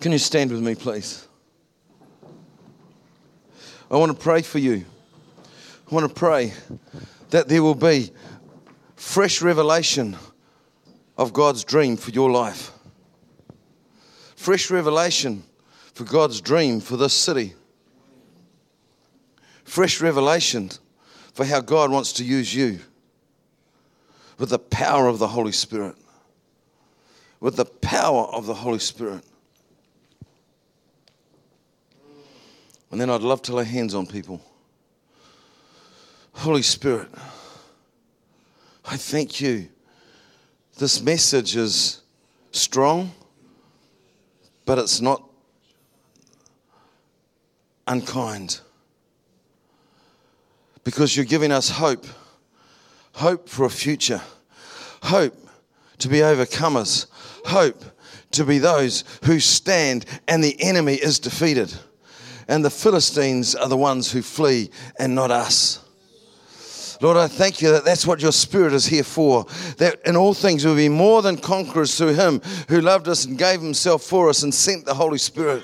Can 0.02 0.12
you 0.12 0.18
stand 0.18 0.52
with 0.52 0.62
me, 0.62 0.76
please? 0.76 1.28
I 3.90 3.96
want 3.96 4.12
to 4.12 4.18
pray 4.18 4.42
for 4.42 4.60
you. 4.60 4.86
I 5.90 5.96
want 5.96 6.08
to 6.08 6.14
pray 6.14 6.54
that 7.30 7.48
there 7.48 7.64
will 7.64 7.76
be 7.76 8.12
fresh 8.96 9.42
revelation 9.42 10.18
of 11.18 11.32
God's 11.32 11.64
dream 11.64 11.96
for 11.96 12.12
your 12.12 12.30
life. 12.30 12.72
Fresh 14.36 14.70
revelation 14.70 15.44
for 15.94 16.04
God's 16.04 16.42
dream 16.42 16.82
for 16.82 16.98
this 16.98 17.14
city. 17.14 17.54
Fresh 19.64 20.02
revelation 20.02 20.72
for 21.34 21.46
how 21.46 21.62
God 21.62 21.90
wants 21.90 22.12
to 22.14 22.24
use 22.24 22.54
you 22.54 22.80
with 24.38 24.50
the 24.50 24.60
power 24.60 25.08
of 25.08 25.20
the 25.20 25.28
Holy 25.28 25.52
Spirit. 25.52 25.96
With 27.40 27.56
the 27.56 27.66
power 27.66 28.26
of 28.26 28.46
the 28.46 28.54
Holy 28.54 28.80
Spirit. 28.80 29.24
And 32.92 33.00
then 33.00 33.10
I'd 33.10 33.22
love 33.22 33.42
to 33.44 33.56
lay 33.56 33.66
hands 33.66 33.94
on 33.94 34.06
people. 34.06 34.42
Holy 36.34 36.62
Spirit, 36.62 37.08
I 38.86 38.98
thank 38.98 39.40
you. 39.40 39.70
This 40.78 41.02
message 41.02 41.56
is 41.56 42.02
strong, 42.52 43.12
but 44.66 44.78
it's 44.78 45.00
not 45.00 45.24
unkind. 47.88 48.60
Because 50.84 51.16
you're 51.16 51.26
giving 51.26 51.52
us 51.52 51.70
hope 51.70 52.06
hope 53.16 53.50
for 53.50 53.66
a 53.66 53.70
future, 53.70 54.22
hope 55.04 55.36
to 56.00 56.10
be 56.10 56.18
overcomers, 56.18 57.08
hope 57.46 57.84
to 58.32 58.44
be 58.44 58.58
those 58.58 59.04
who 59.24 59.40
stand 59.40 60.06
and 60.28 60.44
the 60.44 60.62
enemy 60.62 60.96
is 60.96 61.20
defeated. 61.20 61.74
And 62.48 62.64
the 62.64 62.70
Philistines 62.70 63.56
are 63.56 63.70
the 63.70 63.78
ones 63.78 64.12
who 64.12 64.22
flee 64.22 64.70
and 65.00 65.16
not 65.16 65.32
us. 65.32 65.82
Lord, 67.02 67.18
I 67.18 67.28
thank 67.28 67.62
you 67.62 67.72
that 67.72 67.84
that's 67.84 68.06
what 68.06 68.22
your 68.22 68.32
Spirit 68.32 68.74
is 68.74 68.86
here 68.86 69.04
for. 69.04 69.46
That 69.78 70.00
in 70.06 70.16
all 70.16 70.34
things 70.34 70.64
we'll 70.64 70.76
be 70.76 70.90
more 70.90 71.22
than 71.22 71.38
conquerors 71.38 71.98
through 71.98 72.14
Him 72.14 72.42
who 72.70 72.82
loved 72.82 73.08
us 73.08 73.26
and 73.26 73.38
gave 73.38 73.62
Himself 73.62 74.04
for 74.04 74.30
us 74.30 74.44
and 74.44 74.54
sent 74.54 74.86
the 74.86 74.94
Holy 74.94 75.18
Spirit. 75.18 75.64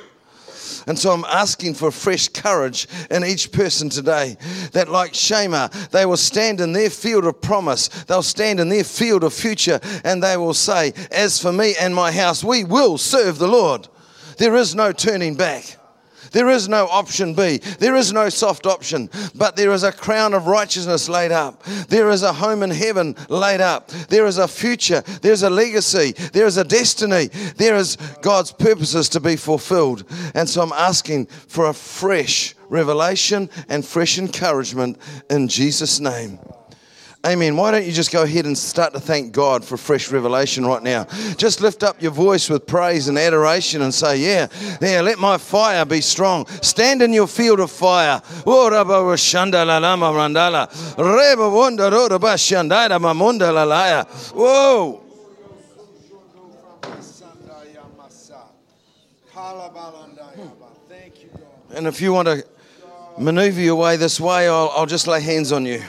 And 0.87 0.97
so 0.97 1.11
I'm 1.11 1.25
asking 1.25 1.75
for 1.75 1.91
fresh 1.91 2.27
courage 2.27 2.87
in 3.09 3.23
each 3.23 3.51
person 3.51 3.89
today 3.89 4.37
that, 4.73 4.89
like 4.89 5.13
Shammah, 5.13 5.69
they 5.91 6.05
will 6.05 6.17
stand 6.17 6.61
in 6.61 6.73
their 6.73 6.89
field 6.89 7.25
of 7.25 7.41
promise, 7.41 7.87
they'll 8.05 8.23
stand 8.23 8.59
in 8.59 8.69
their 8.69 8.83
field 8.83 9.23
of 9.23 9.33
future, 9.33 9.79
and 10.03 10.21
they 10.23 10.37
will 10.37 10.53
say, 10.53 10.93
As 11.11 11.41
for 11.41 11.51
me 11.51 11.75
and 11.79 11.93
my 11.95 12.11
house, 12.11 12.43
we 12.43 12.63
will 12.63 12.97
serve 12.97 13.37
the 13.37 13.47
Lord. 13.47 13.87
There 14.37 14.55
is 14.55 14.75
no 14.75 14.91
turning 14.91 15.35
back. 15.35 15.77
There 16.31 16.49
is 16.49 16.69
no 16.69 16.87
option 16.87 17.33
B. 17.33 17.57
There 17.57 17.95
is 17.95 18.13
no 18.13 18.29
soft 18.29 18.65
option, 18.65 19.09
but 19.35 19.55
there 19.55 19.71
is 19.71 19.83
a 19.83 19.91
crown 19.91 20.33
of 20.33 20.47
righteousness 20.47 21.09
laid 21.09 21.31
up. 21.31 21.63
There 21.89 22.09
is 22.09 22.23
a 22.23 22.33
home 22.33 22.63
in 22.63 22.71
heaven 22.71 23.15
laid 23.29 23.61
up. 23.61 23.89
There 24.09 24.25
is 24.25 24.37
a 24.37 24.47
future. 24.47 25.01
There's 25.21 25.43
a 25.43 25.49
legacy. 25.49 26.13
There 26.33 26.45
is 26.45 26.57
a 26.57 26.63
destiny. 26.63 27.27
There 27.57 27.75
is 27.75 27.97
God's 28.21 28.51
purposes 28.51 29.09
to 29.09 29.19
be 29.19 29.35
fulfilled. 29.35 30.03
And 30.33 30.49
so 30.49 30.61
I'm 30.61 30.73
asking 30.73 31.25
for 31.25 31.69
a 31.69 31.73
fresh 31.73 32.55
revelation 32.69 33.49
and 33.67 33.85
fresh 33.85 34.17
encouragement 34.17 34.97
in 35.29 35.47
Jesus' 35.47 35.99
name. 35.99 36.39
Amen. 37.23 37.55
Why 37.55 37.69
don't 37.69 37.85
you 37.85 37.91
just 37.91 38.11
go 38.11 38.23
ahead 38.23 38.45
and 38.45 38.57
start 38.57 38.93
to 38.93 38.99
thank 38.99 39.31
God 39.31 39.63
for 39.63 39.77
fresh 39.77 40.11
revelation 40.11 40.65
right 40.65 40.81
now? 40.81 41.03
Just 41.37 41.61
lift 41.61 41.83
up 41.83 42.01
your 42.01 42.09
voice 42.11 42.49
with 42.49 42.65
praise 42.65 43.07
and 43.09 43.17
adoration 43.17 43.83
and 43.83 43.93
say, 43.93 44.17
Yeah, 44.17 44.47
yeah, 44.81 45.01
let 45.01 45.19
my 45.19 45.37
fire 45.37 45.85
be 45.85 46.01
strong. 46.01 46.47
Stand 46.63 47.03
in 47.03 47.13
your 47.13 47.27
field 47.27 47.59
of 47.59 47.69
fire. 47.69 48.23
Oh, 48.47 48.67
Whoa. 54.33 55.03
You, 61.21 61.29
God. 61.37 61.77
And 61.77 61.85
if 61.85 62.01
you 62.01 62.13
want 62.13 62.27
to 62.27 62.43
maneuver 63.19 63.61
your 63.61 63.75
way 63.75 63.95
this 63.95 64.19
way, 64.19 64.47
I'll, 64.47 64.71
I'll 64.75 64.87
just 64.87 65.05
lay 65.05 65.21
hands 65.21 65.51
on 65.51 65.67
you. 65.67 65.83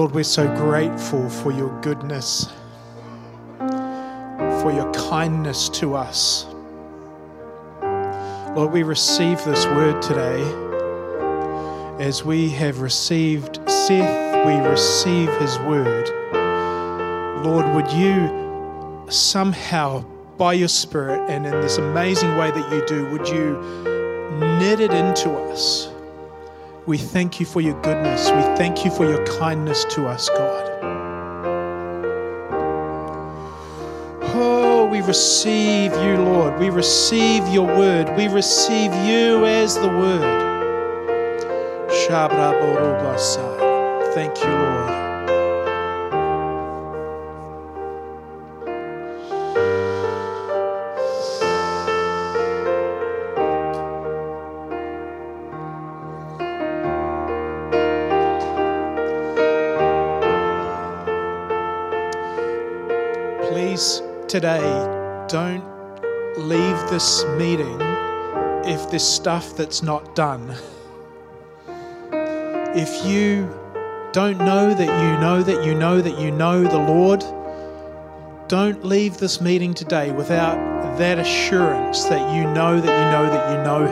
Lord, 0.00 0.14
we're 0.14 0.24
so 0.24 0.46
grateful 0.56 1.28
for 1.28 1.52
your 1.52 1.78
goodness, 1.82 2.50
for 3.58 4.72
your 4.72 4.90
kindness 4.94 5.68
to 5.68 5.94
us. 5.94 6.46
Lord, 8.56 8.72
we 8.72 8.82
receive 8.82 9.44
this 9.44 9.66
word 9.66 10.00
today 10.00 10.40
as 12.02 12.24
we 12.24 12.48
have 12.48 12.80
received 12.80 13.56
Seth, 13.68 14.46
we 14.46 14.54
receive 14.70 15.28
his 15.38 15.58
word. 15.58 16.08
Lord, 17.44 17.66
would 17.74 17.92
you 17.92 19.04
somehow, 19.10 20.02
by 20.38 20.54
your 20.54 20.68
Spirit 20.68 21.28
and 21.28 21.44
in 21.44 21.52
this 21.60 21.76
amazing 21.76 22.38
way 22.38 22.50
that 22.50 22.72
you 22.72 22.82
do, 22.86 23.04
would 23.10 23.28
you 23.28 23.60
knit 24.58 24.80
it 24.80 24.94
into 24.94 25.30
us? 25.30 25.89
We 26.90 26.98
thank 26.98 27.38
you 27.38 27.46
for 27.46 27.60
your 27.60 27.80
goodness. 27.82 28.28
We 28.30 28.42
thank 28.58 28.84
you 28.84 28.90
for 28.90 29.04
your 29.04 29.24
kindness 29.38 29.84
to 29.90 30.08
us, 30.08 30.28
God. 30.28 30.80
Oh, 34.34 34.88
we 34.90 35.00
receive 35.00 35.92
you, 35.92 36.16
Lord. 36.16 36.58
We 36.58 36.68
receive 36.68 37.46
your 37.46 37.68
word. 37.68 38.16
We 38.16 38.26
receive 38.26 38.92
you 39.06 39.46
as 39.46 39.76
the 39.76 39.86
word. 39.86 40.66
Thank 44.12 44.36
you, 44.40 44.50
Lord. 44.50 45.09
Today, 64.40 65.26
don't 65.28 65.62
leave 66.38 66.78
this 66.88 67.26
meeting 67.36 67.78
if 68.64 68.88
there's 68.88 69.06
stuff 69.06 69.54
that's 69.54 69.82
not 69.82 70.16
done. 70.16 70.54
If 72.74 73.04
you 73.04 73.54
don't 74.12 74.38
know 74.38 74.72
that 74.72 75.02
you 75.02 75.20
know 75.20 75.42
that 75.42 75.62
you 75.62 75.74
know 75.74 76.00
that 76.00 76.18
you 76.18 76.30
know 76.30 76.62
the 76.62 76.78
Lord, 76.78 77.22
don't 78.48 78.82
leave 78.82 79.18
this 79.18 79.42
meeting 79.42 79.74
today 79.74 80.10
without 80.10 80.56
that 80.96 81.18
assurance 81.18 82.04
that 82.04 82.34
you 82.34 82.44
know 82.44 82.80
that 82.80 82.98
you 82.98 83.10
know 83.12 83.26
that 83.28 83.52
you 83.52 83.58
know 83.62 83.86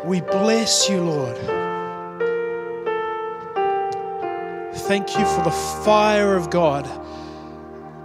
Him. 0.00 0.08
We 0.08 0.22
bless 0.22 0.88
you, 0.88 1.02
Lord. 1.02 1.49
Thank 4.90 5.16
you 5.16 5.24
for 5.24 5.44
the 5.44 5.52
fire 5.84 6.34
of 6.34 6.50
God. 6.50 6.84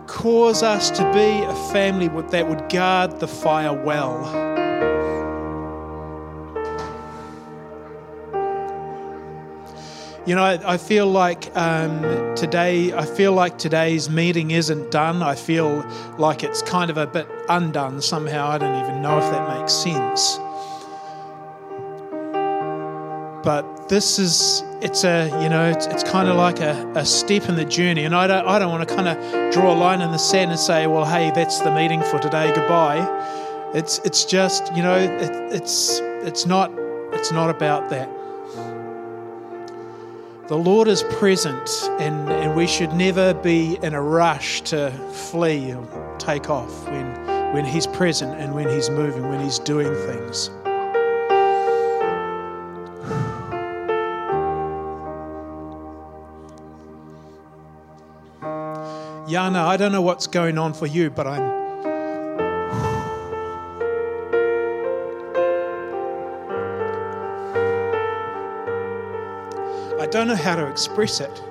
Cause 0.05 0.61
us 0.61 0.91
to 0.91 1.03
be 1.13 1.43
a 1.43 1.55
family 1.73 2.09
that 2.29 2.47
would 2.47 2.69
guard 2.69 3.19
the 3.19 3.27
fire 3.27 3.73
well. 3.73 4.21
You 10.27 10.35
know, 10.35 10.43
I, 10.43 10.77
feel 10.77 11.07
like 11.07 11.49
um, 11.57 12.35
today, 12.35 12.93
I 12.93 13.07
feel 13.07 13.33
like 13.33 13.57
today's 13.57 14.07
meeting 14.07 14.51
isn't 14.51 14.91
done. 14.91 15.23
I 15.23 15.33
feel 15.33 15.83
like 16.19 16.43
it's 16.43 16.61
kind 16.61 16.91
of 16.91 16.97
a 16.97 17.07
bit 17.07 17.27
undone 17.49 17.99
somehow. 17.99 18.47
I 18.47 18.59
don't 18.59 18.79
even 18.83 19.01
know 19.01 19.17
if 19.17 19.23
that 19.31 19.59
makes 19.59 19.73
sense. 19.73 20.37
But 23.43 23.89
this 23.89 24.19
is, 24.19 24.61
it's 24.85 25.03
a, 25.03 25.29
you 25.41 25.49
know, 25.49 25.65
it's, 25.65 25.87
it's 25.87 26.03
kind 26.03 26.29
of 26.29 26.35
like 26.35 26.59
a, 26.59 26.91
a 26.95 27.03
step 27.03 27.49
in 27.49 27.55
the 27.55 27.65
journey. 27.65 28.05
And 28.05 28.13
I 28.13 28.27
don't, 28.27 28.45
I 28.45 28.59
don't 28.59 28.69
want 28.69 28.87
to 28.87 28.95
kind 28.95 29.07
of 29.07 29.51
draw 29.51 29.73
a 29.73 29.75
line 29.75 29.99
in 29.99 30.11
the 30.11 30.19
sand 30.19 30.51
and 30.51 30.59
say, 30.59 30.85
well, 30.85 31.05
hey, 31.05 31.31
that's 31.31 31.59
the 31.61 31.73
meeting 31.73 32.03
for 32.03 32.19
today. 32.19 32.53
Goodbye. 32.53 33.01
It's, 33.73 33.97
it's 34.05 34.25
just, 34.25 34.73
you 34.75 34.83
know, 34.83 34.95
it, 34.95 35.31
it's, 35.51 35.99
it's 36.21 36.45
not, 36.45 36.71
it's 37.13 37.31
not 37.31 37.49
about 37.49 37.89
that. 37.89 38.07
The 40.47 40.55
Lord 40.55 40.87
is 40.87 41.01
present, 41.01 41.67
and, 41.99 42.29
and 42.29 42.55
we 42.55 42.67
should 42.67 42.93
never 42.93 43.33
be 43.33 43.79
in 43.81 43.95
a 43.95 44.01
rush 44.01 44.61
to 44.61 44.91
flee 45.11 45.73
or 45.73 46.15
take 46.19 46.51
off 46.51 46.87
when, 46.87 47.53
when 47.55 47.65
He's 47.65 47.87
present 47.87 48.39
and 48.39 48.53
when 48.53 48.69
He's 48.69 48.91
moving, 48.91 49.27
when 49.27 49.41
He's 49.41 49.57
doing 49.57 49.95
things. 50.05 50.51
Yana, 59.27 59.65
I 59.65 59.75
don't 59.75 59.91
know 59.91 60.03
what's 60.03 60.27
going 60.27 60.59
on 60.59 60.75
for 60.75 60.85
you, 60.85 61.09
but 61.09 61.25
I'm. 61.25 61.41
I 69.99 70.05
don't 70.05 70.27
know 70.27 70.35
how 70.35 70.55
to 70.55 70.67
express 70.67 71.21
it, 71.21 71.41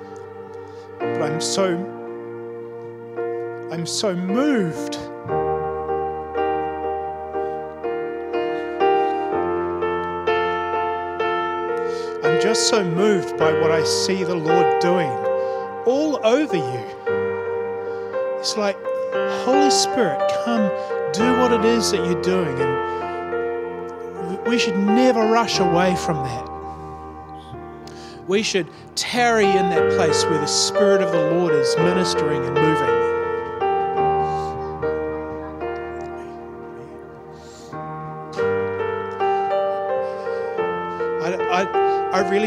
but 0.99 1.21
I'm 1.21 1.41
so. 1.41 1.75
I'm 3.73 3.85
so 3.85 4.15
moved. 4.15 4.95
I'm 12.23 12.41
just 12.41 12.69
so 12.69 12.85
moved 12.85 13.37
by 13.37 13.51
what 13.59 13.71
I 13.71 13.83
see 13.83 14.23
the 14.23 14.35
Lord 14.35 14.81
doing 14.81 15.11
all 15.85 16.25
over 16.25 16.55
you. 16.55 17.14
It's 18.45 18.57
like, 18.57 18.77
Holy 19.43 19.71
Spirit, 19.71 20.19
come 20.45 20.69
do 21.13 21.39
what 21.39 21.51
it 21.51 21.65
is 21.65 21.89
that 21.89 22.05
you're 22.05 22.21
doing. 22.21 22.55
And 22.59 24.47
we 24.47 24.59
should 24.59 24.77
never 24.77 25.21
rush 25.21 25.57
away 25.57 25.95
from 25.95 26.17
that. 26.17 26.47
We 28.27 28.43
should 28.43 28.67
tarry 28.93 29.47
in 29.47 29.71
that 29.71 29.93
place 29.97 30.23
where 30.25 30.37
the 30.37 30.45
Spirit 30.45 31.01
of 31.01 31.11
the 31.11 31.31
Lord 31.31 31.55
is 31.55 31.75
ministering 31.77 32.45
and 32.45 32.53
moving. 32.53 32.94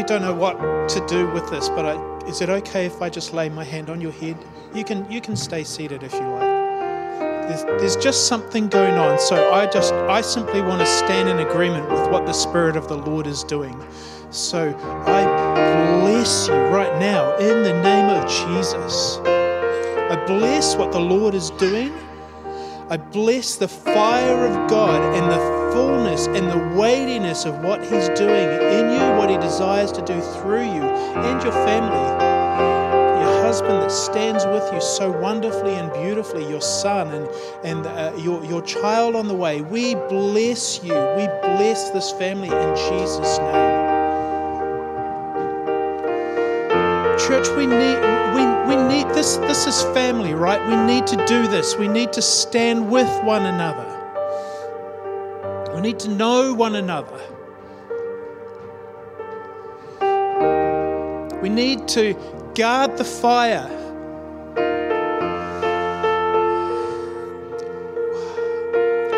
Don't 0.09 0.23
know 0.23 0.33
what 0.33 0.57
to 0.89 1.05
do 1.05 1.27
with 1.27 1.47
this, 1.51 1.69
but 1.69 1.85
I, 1.85 2.25
is 2.25 2.41
it 2.41 2.49
okay 2.49 2.87
if 2.87 2.99
I 2.99 3.09
just 3.09 3.31
lay 3.31 3.47
my 3.47 3.63
hand 3.63 3.91
on 3.91 4.01
your 4.01 4.11
head? 4.11 4.35
You 4.73 4.83
can 4.83 5.09
you 5.11 5.21
can 5.21 5.35
stay 5.35 5.63
seated 5.63 6.01
if 6.01 6.13
you 6.13 6.21
like. 6.21 6.49
There's, 7.47 7.63
there's 7.79 7.95
just 7.95 8.25
something 8.25 8.69
going 8.69 8.95
on, 8.95 9.19
so 9.19 9.53
I 9.53 9.67
just 9.67 9.93
I 9.93 10.21
simply 10.21 10.61
want 10.61 10.79
to 10.79 10.87
stand 10.87 11.29
in 11.29 11.37
agreement 11.47 11.91
with 11.91 12.09
what 12.09 12.25
the 12.25 12.33
Spirit 12.33 12.75
of 12.75 12.87
the 12.87 12.97
Lord 12.97 13.27
is 13.27 13.43
doing. 13.43 13.79
So 14.31 14.75
I 15.05 15.25
bless 16.01 16.47
you 16.47 16.55
right 16.55 16.99
now 16.99 17.37
in 17.37 17.61
the 17.61 17.79
name 17.83 18.09
of 18.09 18.27
Jesus. 18.27 19.19
I 19.19 20.23
bless 20.25 20.75
what 20.75 20.91
the 20.91 20.99
Lord 20.99 21.35
is 21.35 21.51
doing. 21.51 21.93
I 22.89 22.97
bless 22.97 23.57
the 23.57 23.67
fire 23.67 24.47
of 24.47 24.69
God 24.71 25.15
and 25.15 25.31
the 25.31 25.58
fullness 25.71 26.27
and 26.27 26.49
the 26.49 26.77
weightiness 26.77 27.45
of 27.45 27.59
what 27.59 27.81
He's 27.81 28.09
doing 28.09 28.49
in 28.49 28.91
you, 28.91 29.17
what 29.17 29.29
He 29.29 29.37
desires 29.37 29.91
to 29.93 30.01
do 30.01 30.19
through 30.21 30.63
you 30.63 30.83
and 30.83 31.43
your 31.43 31.53
family. 31.53 32.29
Your 33.21 33.41
husband 33.41 33.81
that 33.81 33.91
stands 33.91 34.45
with 34.45 34.71
you 34.73 34.81
so 34.81 35.11
wonderfully 35.11 35.73
and 35.75 35.91
beautifully, 35.93 36.47
your 36.49 36.61
son 36.61 37.07
and, 37.09 37.27
and 37.63 37.85
uh, 37.85 38.13
your, 38.17 38.43
your 38.45 38.61
child 38.61 39.15
on 39.15 39.27
the 39.27 39.35
way. 39.35 39.61
We 39.61 39.95
bless 39.95 40.83
you. 40.83 40.93
We 40.93 41.27
bless 41.41 41.89
this 41.91 42.11
family 42.11 42.49
in 42.49 42.75
Jesus' 42.75 43.37
name. 43.39 43.79
Church, 47.19 47.49
we 47.49 47.67
need 47.67 47.99
we, 48.33 48.75
we 48.75 48.81
need 48.87 49.07
this 49.13 49.37
this 49.37 49.67
is 49.67 49.83
family, 49.93 50.33
right? 50.33 50.65
We 50.67 50.75
need 50.91 51.05
to 51.07 51.17
do 51.25 51.47
this. 51.47 51.75
We 51.75 51.87
need 51.87 52.13
to 52.13 52.21
stand 52.21 52.89
with 52.89 53.09
one 53.23 53.45
another. 53.45 53.98
We 55.79 55.83
need 55.83 55.99
to 55.99 56.09
know 56.09 56.53
one 56.53 56.75
another. 56.75 57.21
We 61.41 61.47
need 61.47 61.87
to 61.87 62.15
guard 62.53 62.97
the 62.97 63.05
fire. 63.05 63.65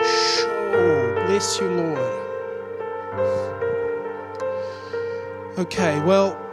Sure. 0.05 1.26
Bless 1.26 1.59
you, 1.59 1.68
Lord. 1.68 1.97
Okay, 5.57 5.99
well. 6.01 6.51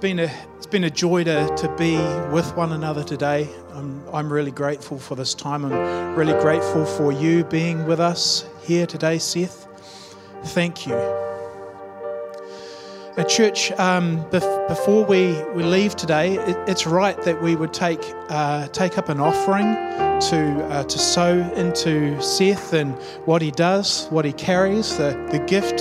Been 0.00 0.20
a 0.20 0.30
it's 0.56 0.66
been 0.66 0.84
a 0.84 0.90
joy 0.90 1.24
to, 1.24 1.54
to 1.56 1.74
be 1.76 1.96
with 2.32 2.54
one 2.56 2.72
another 2.72 3.02
today. 3.02 3.48
I'm, 3.72 4.02
I'm 4.12 4.32
really 4.32 4.50
grateful 4.52 4.98
for 4.98 5.16
this 5.16 5.34
time. 5.34 5.64
I'm 5.64 6.14
really 6.14 6.38
grateful 6.40 6.84
for 6.84 7.10
you 7.10 7.44
being 7.44 7.84
with 7.86 7.98
us 7.98 8.44
here 8.62 8.86
today, 8.86 9.18
Seth. 9.18 9.66
Thank 10.46 10.86
you. 10.86 10.94
A 13.16 13.24
church, 13.28 13.72
um, 13.72 14.24
bef- 14.30 14.68
before 14.68 15.04
we, 15.04 15.42
we 15.54 15.64
leave 15.64 15.96
today, 15.96 16.34
it, 16.34 16.56
it's 16.68 16.86
right 16.86 17.20
that 17.22 17.42
we 17.42 17.56
would 17.56 17.72
take 17.72 18.00
uh, 18.28 18.68
take 18.68 18.98
up 18.98 19.08
an 19.08 19.18
offering 19.18 19.74
to 20.30 20.64
uh, 20.70 20.84
to 20.84 20.98
sow 20.98 21.38
into 21.54 22.20
Seth 22.22 22.72
and 22.72 22.94
what 23.24 23.42
he 23.42 23.50
does, 23.50 24.06
what 24.10 24.24
he 24.24 24.32
carries, 24.32 24.96
the, 24.96 25.10
the 25.32 25.40
gift 25.40 25.78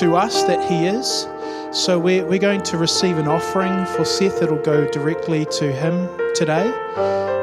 to 0.00 0.16
us 0.16 0.42
that 0.44 0.68
he 0.68 0.86
is. 0.86 1.28
So 1.72 1.98
we're, 1.98 2.26
we're 2.26 2.38
going 2.38 2.62
to 2.64 2.76
receive 2.76 3.16
an 3.16 3.26
offering 3.26 3.86
for 3.96 4.04
Seth. 4.04 4.42
It'll 4.42 4.58
go 4.58 4.86
directly 4.90 5.46
to 5.52 5.72
him 5.72 6.06
today. 6.34 6.70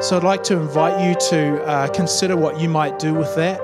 So 0.00 0.16
I'd 0.16 0.22
like 0.22 0.44
to 0.44 0.56
invite 0.56 1.04
you 1.04 1.16
to 1.30 1.64
uh, 1.64 1.88
consider 1.88 2.36
what 2.36 2.60
you 2.60 2.68
might 2.68 3.00
do 3.00 3.12
with 3.12 3.34
that. 3.34 3.60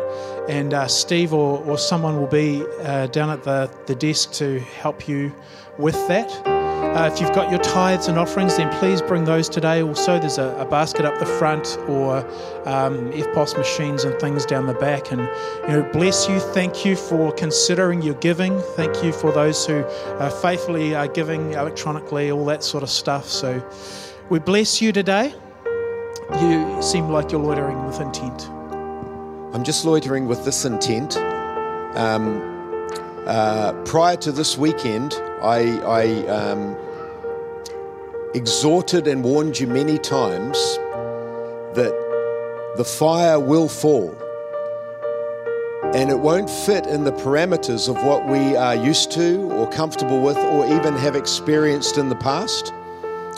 And 0.49 0.75
uh, 0.75 0.89
Steve 0.89 1.33
or, 1.33 1.63
or 1.63 1.79
someone 1.79 2.19
will 2.19 2.27
be 2.27 2.65
uh, 2.81 3.07
down 3.07 3.31
at 3.31 3.45
the, 3.45 3.71
the 3.87 3.95
desk 3.95 4.33
to 4.33 4.59
help 4.59 5.07
you 5.07 5.33
with 5.79 5.95
that. 6.09 6.56
Uh, 6.77 7.11
if 7.13 7.21
you've 7.21 7.33
got 7.35 7.51
your 7.51 7.61
tithes 7.61 8.09
and 8.09 8.19
offerings, 8.19 8.57
then 8.57 8.71
please 8.79 9.03
bring 9.03 9.25
those 9.25 9.49
today. 9.49 9.83
Also, 9.83 10.19
there's 10.19 10.39
a, 10.39 10.57
a 10.59 10.65
basket 10.65 11.05
up 11.05 11.19
the 11.19 11.27
front 11.27 11.79
or 11.89 12.19
um, 12.67 13.11
EFTPOS 13.13 13.57
machines 13.57 14.05
and 14.05 14.19
things 14.21 14.47
down 14.47 14.67
the 14.67 14.75
back. 14.75 15.13
And 15.13 15.21
you 15.63 15.69
know, 15.69 15.91
bless 15.93 16.29
you. 16.29 16.39
Thank 16.41 16.85
you 16.85 16.97
for 16.97 17.33
considering 17.33 18.03
your 18.03 18.15
giving. 18.15 18.61
Thank 18.77 19.05
you 19.05 19.13
for 19.13 19.33
those 19.33 19.67
who 19.67 19.85
faithfully 20.41 20.95
are 20.95 21.09
giving 21.09 21.53
electronically, 21.53 22.31
all 22.31 22.45
that 22.47 22.65
sort 22.65 22.83
of 22.83 22.91
stuff. 22.91 23.27
So 23.27 23.63
we 24.31 24.39
bless 24.39 24.81
you 24.81 24.93
today. 24.93 25.35
You 26.41 26.83
seem 26.83 27.09
like 27.09 27.31
you're 27.31 27.41
loitering 27.41 27.85
with 27.87 28.01
intent. 28.01 28.49
I'm 29.55 29.65
just 29.65 29.85
loitering 29.85 30.27
with 30.27 30.45
this 30.45 30.65
intent. 30.65 31.17
Um, 31.97 32.56
uh, 33.27 33.73
prior 33.85 34.17
to 34.17 34.33
this 34.33 34.57
weekend, 34.57 35.15
I, 35.43 35.79
I 35.81 36.27
um, 36.27 36.77
exhorted 38.35 39.07
and 39.07 39.25
warned 39.25 39.59
you 39.59 39.67
many 39.67 39.99
times 39.99 40.57
that 41.75 41.93
the 42.77 42.85
fire 42.85 43.41
will 43.41 43.69
fall 43.69 44.15
and 45.95 46.11
it 46.11 46.19
won't 46.19 46.51
fit 46.51 46.87
in 46.87 47.05
the 47.05 47.13
parameters 47.13 47.89
of 47.89 48.03
what 48.05 48.27
we 48.29 48.55
are 48.57 48.75
used 48.75 49.11
to 49.13 49.51
or 49.53 49.69
comfortable 49.71 50.21
with 50.21 50.37
or 50.37 50.67
even 50.67 50.95
have 50.95 51.17
experienced 51.17 51.97
in 51.97 52.09
the 52.09 52.17
past. 52.17 52.73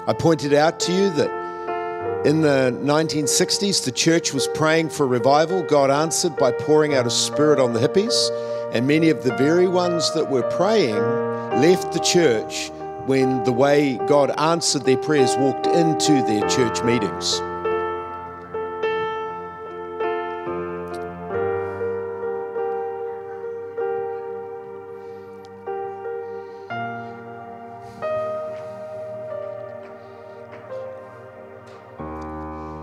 I 0.07 0.13
pointed 0.13 0.55
out 0.55 0.81
to 0.81 0.93
you 0.93 1.11
that 1.11 2.27
in 2.27 2.41
the 2.41 2.77
1960s, 2.83 3.85
the 3.85 3.93
church 3.93 4.35
was 4.35 4.49
praying 4.49 4.89
for 4.89 5.07
revival. 5.07 5.63
God 5.63 5.91
answered 5.91 6.37
by 6.37 6.51
pouring 6.51 6.95
out 6.95 7.07
a 7.07 7.11
spirit 7.11 7.61
on 7.61 7.75
the 7.75 7.81
hippies, 7.81 8.29
and 8.73 8.87
many 8.87 9.09
of 9.09 9.23
the 9.25 9.35
very 9.37 9.67
ones 9.67 10.13
that 10.13 10.31
were 10.31 10.43
praying 10.51 10.95
left 10.95 11.93
the 11.93 12.01
church 12.01 12.71
when 13.07 13.43
the 13.45 13.53
way 13.53 13.97
God 14.07 14.31
answered 14.39 14.83
their 14.83 14.99
prayers 14.99 15.35
walked 15.37 15.67
into 15.67 16.13
their 16.23 16.47
church 16.49 16.83
meetings. 16.83 17.41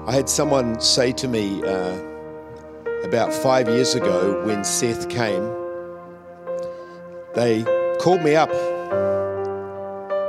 I 0.08 0.14
had 0.14 0.30
someone 0.30 0.80
say 0.80 1.12
to 1.12 1.28
me 1.28 1.62
uh, 1.64 2.00
about 3.04 3.32
five 3.32 3.68
years 3.68 3.94
ago 3.94 4.44
when 4.46 4.64
Seth 4.64 5.10
came, 5.10 5.65
they 7.36 7.64
called 8.00 8.22
me 8.22 8.36
up 8.36 8.50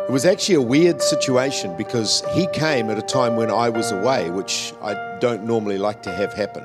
it 0.06 0.12
was 0.12 0.24
actually 0.24 0.54
a 0.54 0.62
weird 0.62 1.02
situation 1.02 1.76
because 1.76 2.22
he 2.32 2.46
came 2.52 2.90
at 2.90 2.96
a 2.96 3.02
time 3.02 3.34
when 3.34 3.50
I 3.50 3.68
was 3.68 3.90
away, 3.90 4.30
which 4.30 4.72
I 4.80 4.94
don't 5.18 5.42
normally 5.42 5.78
like 5.78 6.00
to 6.04 6.12
have 6.12 6.32
happen. 6.32 6.64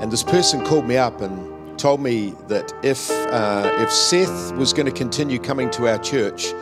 And 0.00 0.10
this 0.10 0.22
person 0.22 0.64
called 0.64 0.86
me 0.86 0.96
up 0.96 1.20
and 1.20 1.78
told 1.78 2.00
me 2.00 2.32
that 2.46 2.72
if, 2.82 3.10
uh, 3.10 3.70
if 3.80 3.92
Seth 3.92 4.52
was 4.52 4.72
going 4.72 4.86
to 4.86 4.92
continue 4.92 5.38
coming 5.38 5.68
to 5.72 5.88
our 5.88 5.98
church, 5.98 6.52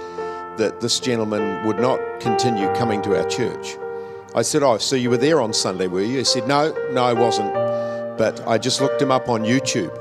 that 0.57 0.81
this 0.81 0.99
gentleman 0.99 1.65
would 1.65 1.79
not 1.79 2.01
continue 2.19 2.67
coming 2.75 3.03
to 3.03 3.17
our 3.17 3.29
church. 3.29 3.77
I 4.35 4.43
said, 4.43 4.65
Oh, 4.65 4.79
so 4.79 4.97
you 4.97 5.09
were 5.09 5.19
there 5.19 5.41
on 5.41 5.53
Sunday, 5.53 5.87
were 5.87 6.03
you? 6.03 6.19
He 6.19 6.25
said, 6.25 6.49
No, 6.49 6.75
no, 6.91 7.05
I 7.05 7.13
wasn't. 7.13 7.55
But 8.19 8.45
I 8.45 8.59
just 8.59 8.81
looked 8.81 9.01
him 9.01 9.13
up 9.13 9.29
on 9.29 9.43
YouTube. 9.43 9.97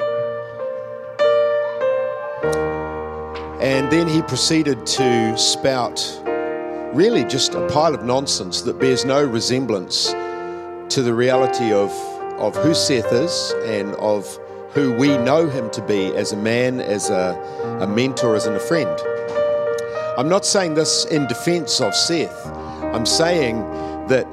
And 3.62 3.92
then 3.92 4.08
he 4.08 4.22
proceeded 4.22 4.86
to 4.86 5.38
spout 5.38 6.22
really 6.94 7.24
just 7.24 7.56
a 7.56 7.68
pile 7.68 7.96
of 7.96 8.04
nonsense 8.04 8.62
that 8.62 8.80
bears 8.80 9.06
no 9.06 9.24
resemblance 9.24 10.12
to 10.94 11.02
the 11.02 11.14
reality 11.14 11.72
of, 11.72 11.92
of 12.40 12.56
who 12.58 12.74
Seth 12.74 13.12
is 13.12 13.54
and 13.66 13.96
of 13.96 14.40
who 14.72 14.94
we 14.94 15.18
know 15.18 15.48
him 15.48 15.70
to 15.72 15.82
be 15.82 16.14
as 16.16 16.34
a 16.34 16.38
man, 16.38 16.82
as 16.82 17.10
a, 17.10 17.34
a 17.82 17.88
mentor, 17.88 18.36
as 18.36 18.46
in 18.46 18.54
a 18.54 18.60
friend. 18.60 19.00
I'm 20.18 20.30
not 20.30 20.46
saying 20.46 20.74
this 20.74 21.06
in 21.06 21.28
defense 21.28 21.80
of 21.80 21.96
Seth. 21.96 22.46
I'm 22.48 23.06
saying 23.06 23.60
that 24.08 24.26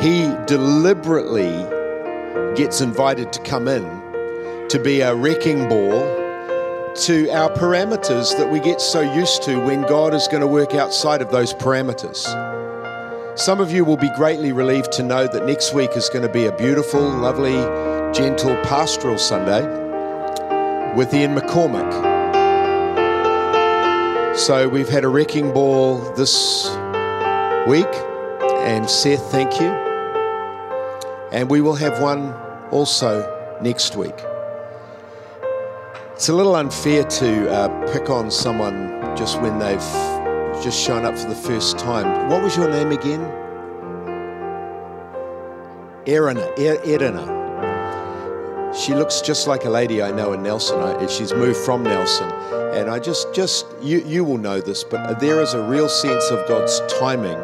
he 0.00 0.34
deliberately 0.46 1.52
gets 2.54 2.80
invited 2.80 3.32
to 3.32 3.40
come 3.42 3.66
in 3.66 3.84
to 4.68 4.78
be 4.78 5.00
a 5.00 5.14
wrecking 5.14 5.68
ball 5.68 6.21
to 6.94 7.30
our 7.30 7.50
parameters 7.50 8.36
that 8.36 8.50
we 8.50 8.60
get 8.60 8.80
so 8.80 9.00
used 9.00 9.42
to 9.44 9.58
when 9.58 9.82
God 9.82 10.12
is 10.14 10.28
going 10.28 10.42
to 10.42 10.46
work 10.46 10.74
outside 10.74 11.22
of 11.22 11.30
those 11.30 11.54
parameters. 11.54 12.26
Some 13.38 13.60
of 13.60 13.72
you 13.72 13.84
will 13.84 13.96
be 13.96 14.10
greatly 14.14 14.52
relieved 14.52 14.92
to 14.92 15.02
know 15.02 15.26
that 15.26 15.46
next 15.46 15.72
week 15.72 15.96
is 15.96 16.10
going 16.10 16.26
to 16.26 16.32
be 16.32 16.44
a 16.44 16.52
beautiful, 16.52 17.00
lovely, 17.00 17.54
gentle 18.12 18.54
pastoral 18.64 19.16
Sunday 19.16 19.62
with 20.94 21.14
Ian 21.14 21.34
McCormack. 21.34 22.12
So 24.36 24.68
we've 24.68 24.88
had 24.88 25.04
a 25.04 25.08
wrecking 25.08 25.52
ball 25.52 25.98
this 26.14 26.66
week, 27.66 27.86
and 28.60 28.88
Seth, 28.88 29.30
thank 29.30 29.60
you. 29.60 29.68
And 31.32 31.48
we 31.48 31.62
will 31.62 31.76
have 31.76 32.02
one 32.02 32.34
also 32.70 33.58
next 33.62 33.96
week. 33.96 34.31
It's 36.22 36.28
a 36.28 36.32
little 36.32 36.54
unfair 36.54 37.02
to 37.02 37.50
uh, 37.50 37.92
pick 37.92 38.08
on 38.08 38.30
someone 38.30 39.16
just 39.16 39.42
when 39.42 39.58
they've 39.58 39.80
just 40.62 40.80
shown 40.80 41.04
up 41.04 41.18
for 41.18 41.28
the 41.28 41.34
first 41.34 41.80
time. 41.80 42.30
What 42.30 42.44
was 42.44 42.56
your 42.56 42.70
name 42.70 42.92
again? 42.92 43.22
Erina. 46.06 46.46
Erina. 46.56 47.26
She 48.72 48.94
looks 48.94 49.20
just 49.20 49.48
like 49.48 49.64
a 49.64 49.68
lady 49.68 50.00
I 50.00 50.12
know 50.12 50.32
in 50.32 50.44
Nelson. 50.44 51.08
She's 51.08 51.34
moved 51.34 51.58
from 51.58 51.82
Nelson, 51.82 52.30
and 52.72 52.88
I 52.88 53.00
just, 53.00 53.34
just 53.34 53.66
you, 53.82 53.98
you 54.06 54.22
will 54.22 54.38
know 54.38 54.60
this, 54.60 54.84
but 54.84 55.18
there 55.18 55.40
is 55.40 55.54
a 55.54 55.62
real 55.64 55.88
sense 55.88 56.30
of 56.30 56.46
God's 56.46 56.80
timing 57.00 57.40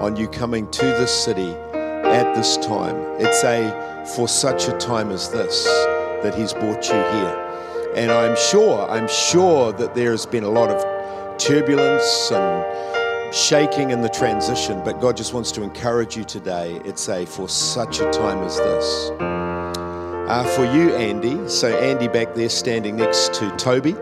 on 0.00 0.14
you 0.14 0.28
coming 0.28 0.70
to 0.70 0.84
this 0.84 1.12
city 1.12 1.56
at 1.74 2.36
this 2.36 2.56
time. 2.58 2.94
It's 3.18 3.42
a 3.42 4.06
for 4.14 4.28
such 4.28 4.68
a 4.68 4.78
time 4.78 5.10
as 5.10 5.28
this 5.28 5.64
that 6.22 6.36
He's 6.36 6.52
brought 6.52 6.86
you 6.86 6.94
here. 6.94 7.41
And 7.94 8.10
I'm 8.10 8.36
sure, 8.36 8.88
I'm 8.90 9.06
sure 9.06 9.70
that 9.72 9.94
there 9.94 10.12
has 10.12 10.24
been 10.24 10.44
a 10.44 10.48
lot 10.48 10.70
of 10.70 11.38
turbulence 11.38 12.30
and 12.32 13.34
shaking 13.34 13.90
in 13.90 14.00
the 14.00 14.08
transition, 14.08 14.82
but 14.82 14.98
God 14.98 15.14
just 15.14 15.34
wants 15.34 15.52
to 15.52 15.62
encourage 15.62 16.16
you 16.16 16.24
today. 16.24 16.80
It's 16.86 17.08
a 17.10 17.26
for 17.26 17.50
such 17.50 18.00
a 18.00 18.10
time 18.10 18.38
as 18.44 18.56
this. 18.56 19.10
Uh, 19.20 20.44
for 20.56 20.64
you, 20.64 20.94
Andy, 20.94 21.48
so 21.48 21.76
Andy 21.76 22.08
back 22.08 22.34
there 22.34 22.48
standing 22.48 22.96
next 22.96 23.34
to 23.34 23.50
Toby. 23.56 23.94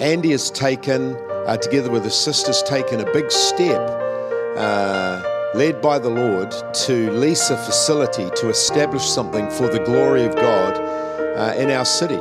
Andy 0.00 0.30
has 0.30 0.50
taken, 0.50 1.14
uh, 1.46 1.58
together 1.58 1.90
with 1.90 2.04
his 2.04 2.14
sisters, 2.14 2.62
taken 2.62 3.00
a 3.00 3.12
big 3.12 3.30
step, 3.30 3.80
uh, 4.56 5.22
led 5.54 5.82
by 5.82 5.98
the 5.98 6.08
Lord, 6.08 6.54
to 6.86 7.10
lease 7.10 7.50
a 7.50 7.56
facility 7.58 8.30
to 8.36 8.48
establish 8.48 9.04
something 9.06 9.50
for 9.50 9.68
the 9.68 9.80
glory 9.84 10.24
of 10.24 10.34
God 10.36 10.74
uh, 11.36 11.54
in 11.58 11.70
our 11.70 11.84
city. 11.84 12.20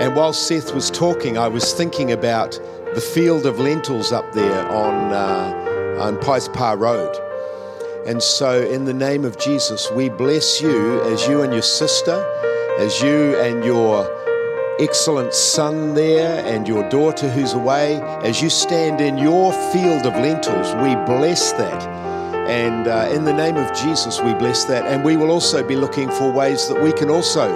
And 0.00 0.14
while 0.14 0.32
Seth 0.32 0.72
was 0.74 0.90
talking, 0.90 1.36
I 1.38 1.48
was 1.48 1.72
thinking 1.72 2.12
about 2.12 2.52
the 2.94 3.00
field 3.00 3.46
of 3.46 3.58
lentils 3.58 4.12
up 4.12 4.32
there 4.32 4.68
on, 4.70 5.12
uh, 5.12 5.98
on 6.00 6.20
Pyes 6.20 6.48
Pa 6.48 6.72
Road. 6.72 7.16
And 8.06 8.22
so, 8.22 8.62
in 8.62 8.84
the 8.84 8.94
name 8.94 9.24
of 9.24 9.38
Jesus, 9.38 9.90
we 9.90 10.08
bless 10.08 10.62
you 10.62 11.02
as 11.02 11.26
you 11.26 11.42
and 11.42 11.52
your 11.52 11.62
sister, 11.62 12.24
as 12.78 13.02
you 13.02 13.36
and 13.40 13.64
your 13.64 14.08
excellent 14.78 15.34
son 15.34 15.94
there 15.94 16.44
and 16.46 16.68
your 16.68 16.88
daughter 16.88 17.28
who's 17.28 17.54
away, 17.54 18.00
as 18.22 18.40
you 18.40 18.48
stand 18.48 19.00
in 19.00 19.18
your 19.18 19.52
field 19.72 20.06
of 20.06 20.14
lentils, 20.14 20.74
we 20.76 20.94
bless 21.06 21.50
that. 21.52 21.82
And 22.48 22.86
uh, 22.86 23.10
in 23.12 23.24
the 23.24 23.32
name 23.34 23.56
of 23.56 23.76
Jesus, 23.76 24.20
we 24.22 24.32
bless 24.34 24.64
that. 24.66 24.86
And 24.86 25.04
we 25.04 25.16
will 25.16 25.32
also 25.32 25.66
be 25.66 25.74
looking 25.74 26.08
for 26.08 26.30
ways 26.30 26.68
that 26.68 26.80
we 26.80 26.92
can 26.92 27.10
also 27.10 27.48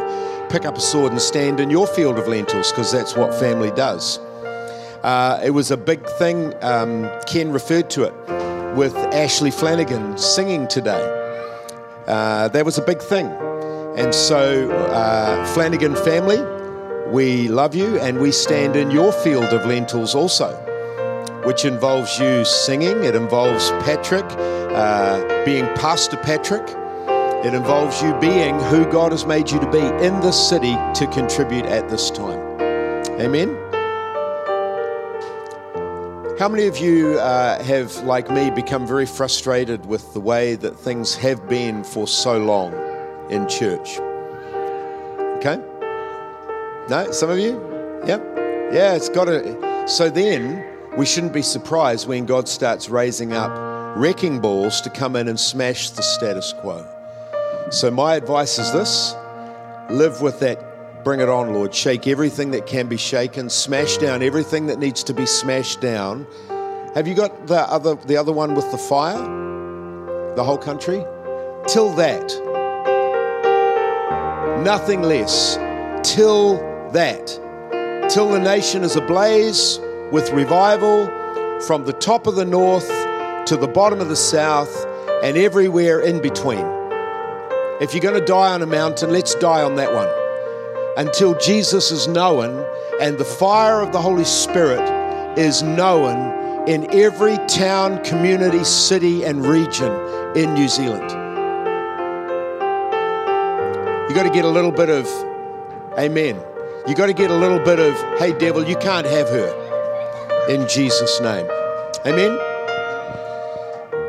pick 0.53 0.67
up 0.67 0.77
a 0.77 0.81
sword 0.81 1.13
and 1.13 1.21
stand 1.21 1.61
in 1.61 1.71
your 1.71 1.87
field 1.87 2.19
of 2.19 2.29
lentils, 2.29 2.71
because 2.71 2.93
that's 2.93 3.17
what 3.17 3.35
family 3.35 3.71
does. 3.71 4.19
Uh, 5.03 5.41
it 5.43 5.51
was 5.51 5.71
a 5.71 5.77
big 5.79 6.07
thing. 6.19 6.53
Um, 6.63 7.11
Ken 7.27 7.51
referred 7.51 7.89
to 7.91 8.03
it 8.03 8.13
with 8.77 8.95
Ashley 8.95 9.51
Flanagan 9.51 10.19
singing 10.19 10.69
today. 10.69 11.03
Uh, 12.07 12.49
that 12.49 12.67
was 12.67 12.77
a 12.77 12.83
big 12.83 13.01
thing. 13.01 13.27
And 13.97 14.15
so, 14.15 14.71
uh, 14.71 15.47
Flanagan 15.55 15.97
family, 15.97 16.43
we 17.11 17.49
love 17.49 17.75
you 17.75 17.99
and 18.01 18.21
we 18.21 18.31
stand 18.31 18.77
in 18.77 18.91
your 18.91 19.11
field 19.11 19.55
of 19.55 19.65
lentils 19.65 20.15
also, 20.15 20.55
which 21.47 21.65
involves 21.65 22.19
you 22.19 22.45
singing, 22.45 23.05
it 23.05 23.15
involves 23.15 23.71
Patrick 23.87 24.27
uh, 24.29 25.45
being 25.47 25.65
Pastor 25.77 26.19
Patrick, 26.19 26.67
it 27.45 27.55
involves 27.55 28.01
you 28.01 28.15
being 28.21 28.59
who 28.61 28.85
God 28.91 29.11
has 29.11 29.27
made 29.27 29.51
you 29.51 29.59
to 29.59 29.71
be 29.71 29.81
in 29.81 30.21
this 30.21 30.49
city 30.49 30.75
to 30.95 31.09
contribute 31.13 31.67
at 31.67 31.89
this 31.89 32.11
time. 32.11 32.39
Amen. 33.21 33.59
How 36.39 36.49
many 36.49 36.67
of 36.67 36.79
you 36.79 37.19
uh, 37.19 37.63
have, 37.63 37.95
like 38.05 38.31
me, 38.31 38.51
become 38.51 38.87
very 38.87 39.07
frustrated 39.07 39.87
with 39.87 40.13
the 40.13 40.21
way 40.21 40.55
that 40.57 40.77
things 40.77 41.15
have 41.17 41.49
been 41.49 41.85
for 41.85 42.07
so 42.07 42.39
long 42.39 42.73
in 43.31 43.49
church? 43.49 43.99
Okay? 45.39 45.57
No? 46.89 47.09
Some 47.11 47.31
of 47.31 47.39
you? 47.39 47.61
Yep. 48.07 48.23
Yeah, 48.73 48.95
it's 48.95 49.09
got 49.09 49.27
to. 49.27 49.89
So 49.89 50.09
then, 50.09 50.65
we 50.97 51.07
shouldn't 51.07 51.33
be 51.33 51.43
surprised 51.43 52.07
when 52.07 52.27
God 52.27 52.49
starts 52.49 52.89
raising 52.89 53.33
up 53.33 53.51
wrecking 53.97 54.41
balls 54.41 54.81
to 54.83 54.91
come 54.91 55.17
in 55.17 55.29
and 55.29 55.39
smash 55.39 55.91
the 55.91 56.03
status 56.03 56.53
quo. 56.61 56.87
So, 57.71 57.91
my 57.91 58.17
advice 58.17 58.59
is 58.59 58.73
this 58.73 59.15
live 59.91 60.21
with 60.21 60.41
that 60.41 60.73
Bring 61.05 61.19
it 61.19 61.29
on, 61.29 61.53
Lord. 61.53 61.75
Shake 61.75 62.07
everything 62.07 62.53
that 62.53 62.67
can 62.67 62.87
be 62.87 62.97
shaken, 62.97 63.51
smash 63.51 63.97
down 63.97 64.23
everything 64.23 64.67
that 64.67 64.79
needs 64.79 65.03
to 65.05 65.15
be 65.15 65.27
smashed 65.27 65.81
down. 65.81 66.27
Have 66.95 67.09
you 67.09 67.15
got 67.15 67.49
the 67.49 67.59
other 67.59 67.97
the 67.97 68.17
other 68.17 68.33
one 68.33 68.55
with 68.55 68.71
the 68.71 68.79
fire? 68.79 69.19
The 70.37 70.45
whole 70.45 70.59
country? 70.59 71.05
Till 71.67 71.93
that. 71.95 72.23
Nothing 74.63 75.03
less. 75.03 75.57
Till 76.05 76.59
that. 76.93 77.27
Till 78.09 78.29
the 78.29 78.39
nation 78.39 78.85
is 78.85 78.95
ablaze 78.95 79.81
with 80.13 80.31
revival 80.31 81.07
from 81.63 81.85
the 81.85 81.95
top 81.95 82.29
of 82.29 82.37
the 82.37 82.45
north 82.45 82.89
to 83.47 83.57
the 83.57 83.69
bottom 83.69 84.01
of 84.01 84.09
the 84.09 84.17
south 84.17 84.87
and 85.25 85.37
everywhere 85.37 85.99
in 85.99 86.23
between. 86.23 86.82
If 87.83 87.93
you're 87.93 88.01
going 88.01 88.19
to 88.19 88.25
die 88.25 88.55
on 88.55 88.63
a 88.63 88.67
mountain, 88.67 89.11
let's 89.11 89.35
die 89.35 89.61
on 89.61 89.75
that 89.75 89.93
one 89.93 90.09
until 90.97 91.37
Jesus 91.39 91.91
is 91.91 92.07
known 92.07 92.65
and 93.01 93.19
the 93.19 93.25
fire 93.25 93.81
of 93.81 93.91
the 93.91 94.01
Holy 94.01 94.23
Spirit 94.23 94.89
is 95.37 95.65
known 95.65 96.69
in 96.69 96.89
every 96.95 97.39
town, 97.49 98.01
community, 98.05 98.63
city, 98.63 99.25
and 99.25 99.45
region 99.45 99.91
in 100.37 100.55
New 100.55 100.69
Zealand. 100.69 101.11
You 104.09 104.15
got 104.15 104.23
to 104.23 104.33
get 104.33 104.45
a 104.45 104.49
little 104.49 104.71
bit 104.71 104.89
of 104.89 105.09
amen. 105.99 106.41
You 106.87 106.95
got 106.95 107.07
to 107.07 107.13
get 107.13 107.33
a 107.33 107.37
little 107.37 107.59
bit 107.59 107.81
of, 107.81 107.95
hey, 108.17 108.33
devil, 108.39 108.65
you 108.65 108.77
can't 108.77 109.09
have 109.09 109.29
her 109.29 110.47
in 110.49 110.69
Jesus' 110.69 111.21
name. 111.21 111.51
Amen. 112.07 112.39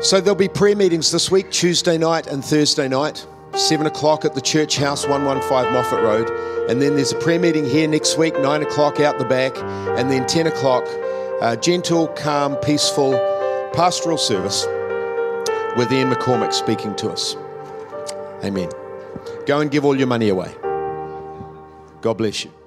So 0.00 0.20
there'll 0.20 0.36
be 0.36 0.48
prayer 0.48 0.76
meetings 0.76 1.10
this 1.10 1.28
week, 1.28 1.50
Tuesday 1.50 1.98
night 1.98 2.28
and 2.28 2.44
Thursday 2.44 2.86
night. 2.86 3.26
7 3.58 3.86
o'clock 3.86 4.24
at 4.24 4.34
the 4.34 4.40
Church 4.40 4.76
House, 4.76 5.06
115 5.06 5.72
Moffat 5.72 6.02
Road. 6.02 6.30
And 6.68 6.80
then 6.80 6.96
there's 6.96 7.12
a 7.12 7.18
prayer 7.18 7.38
meeting 7.38 7.64
here 7.64 7.86
next 7.86 8.18
week, 8.18 8.38
9 8.38 8.62
o'clock 8.62 9.00
out 9.00 9.18
the 9.18 9.24
back. 9.24 9.56
And 9.98 10.10
then 10.10 10.26
10 10.26 10.46
o'clock, 10.46 10.84
uh, 11.40 11.56
gentle, 11.56 12.08
calm, 12.08 12.56
peaceful 12.56 13.12
pastoral 13.74 14.18
service 14.18 14.66
with 15.76 15.92
Ian 15.92 16.10
McCormack 16.10 16.52
speaking 16.52 16.94
to 16.96 17.10
us. 17.10 17.36
Amen. 18.44 18.70
Go 19.46 19.60
and 19.60 19.70
give 19.70 19.84
all 19.84 19.96
your 19.96 20.06
money 20.06 20.28
away. 20.28 20.54
God 22.00 22.14
bless 22.18 22.44
you. 22.44 22.63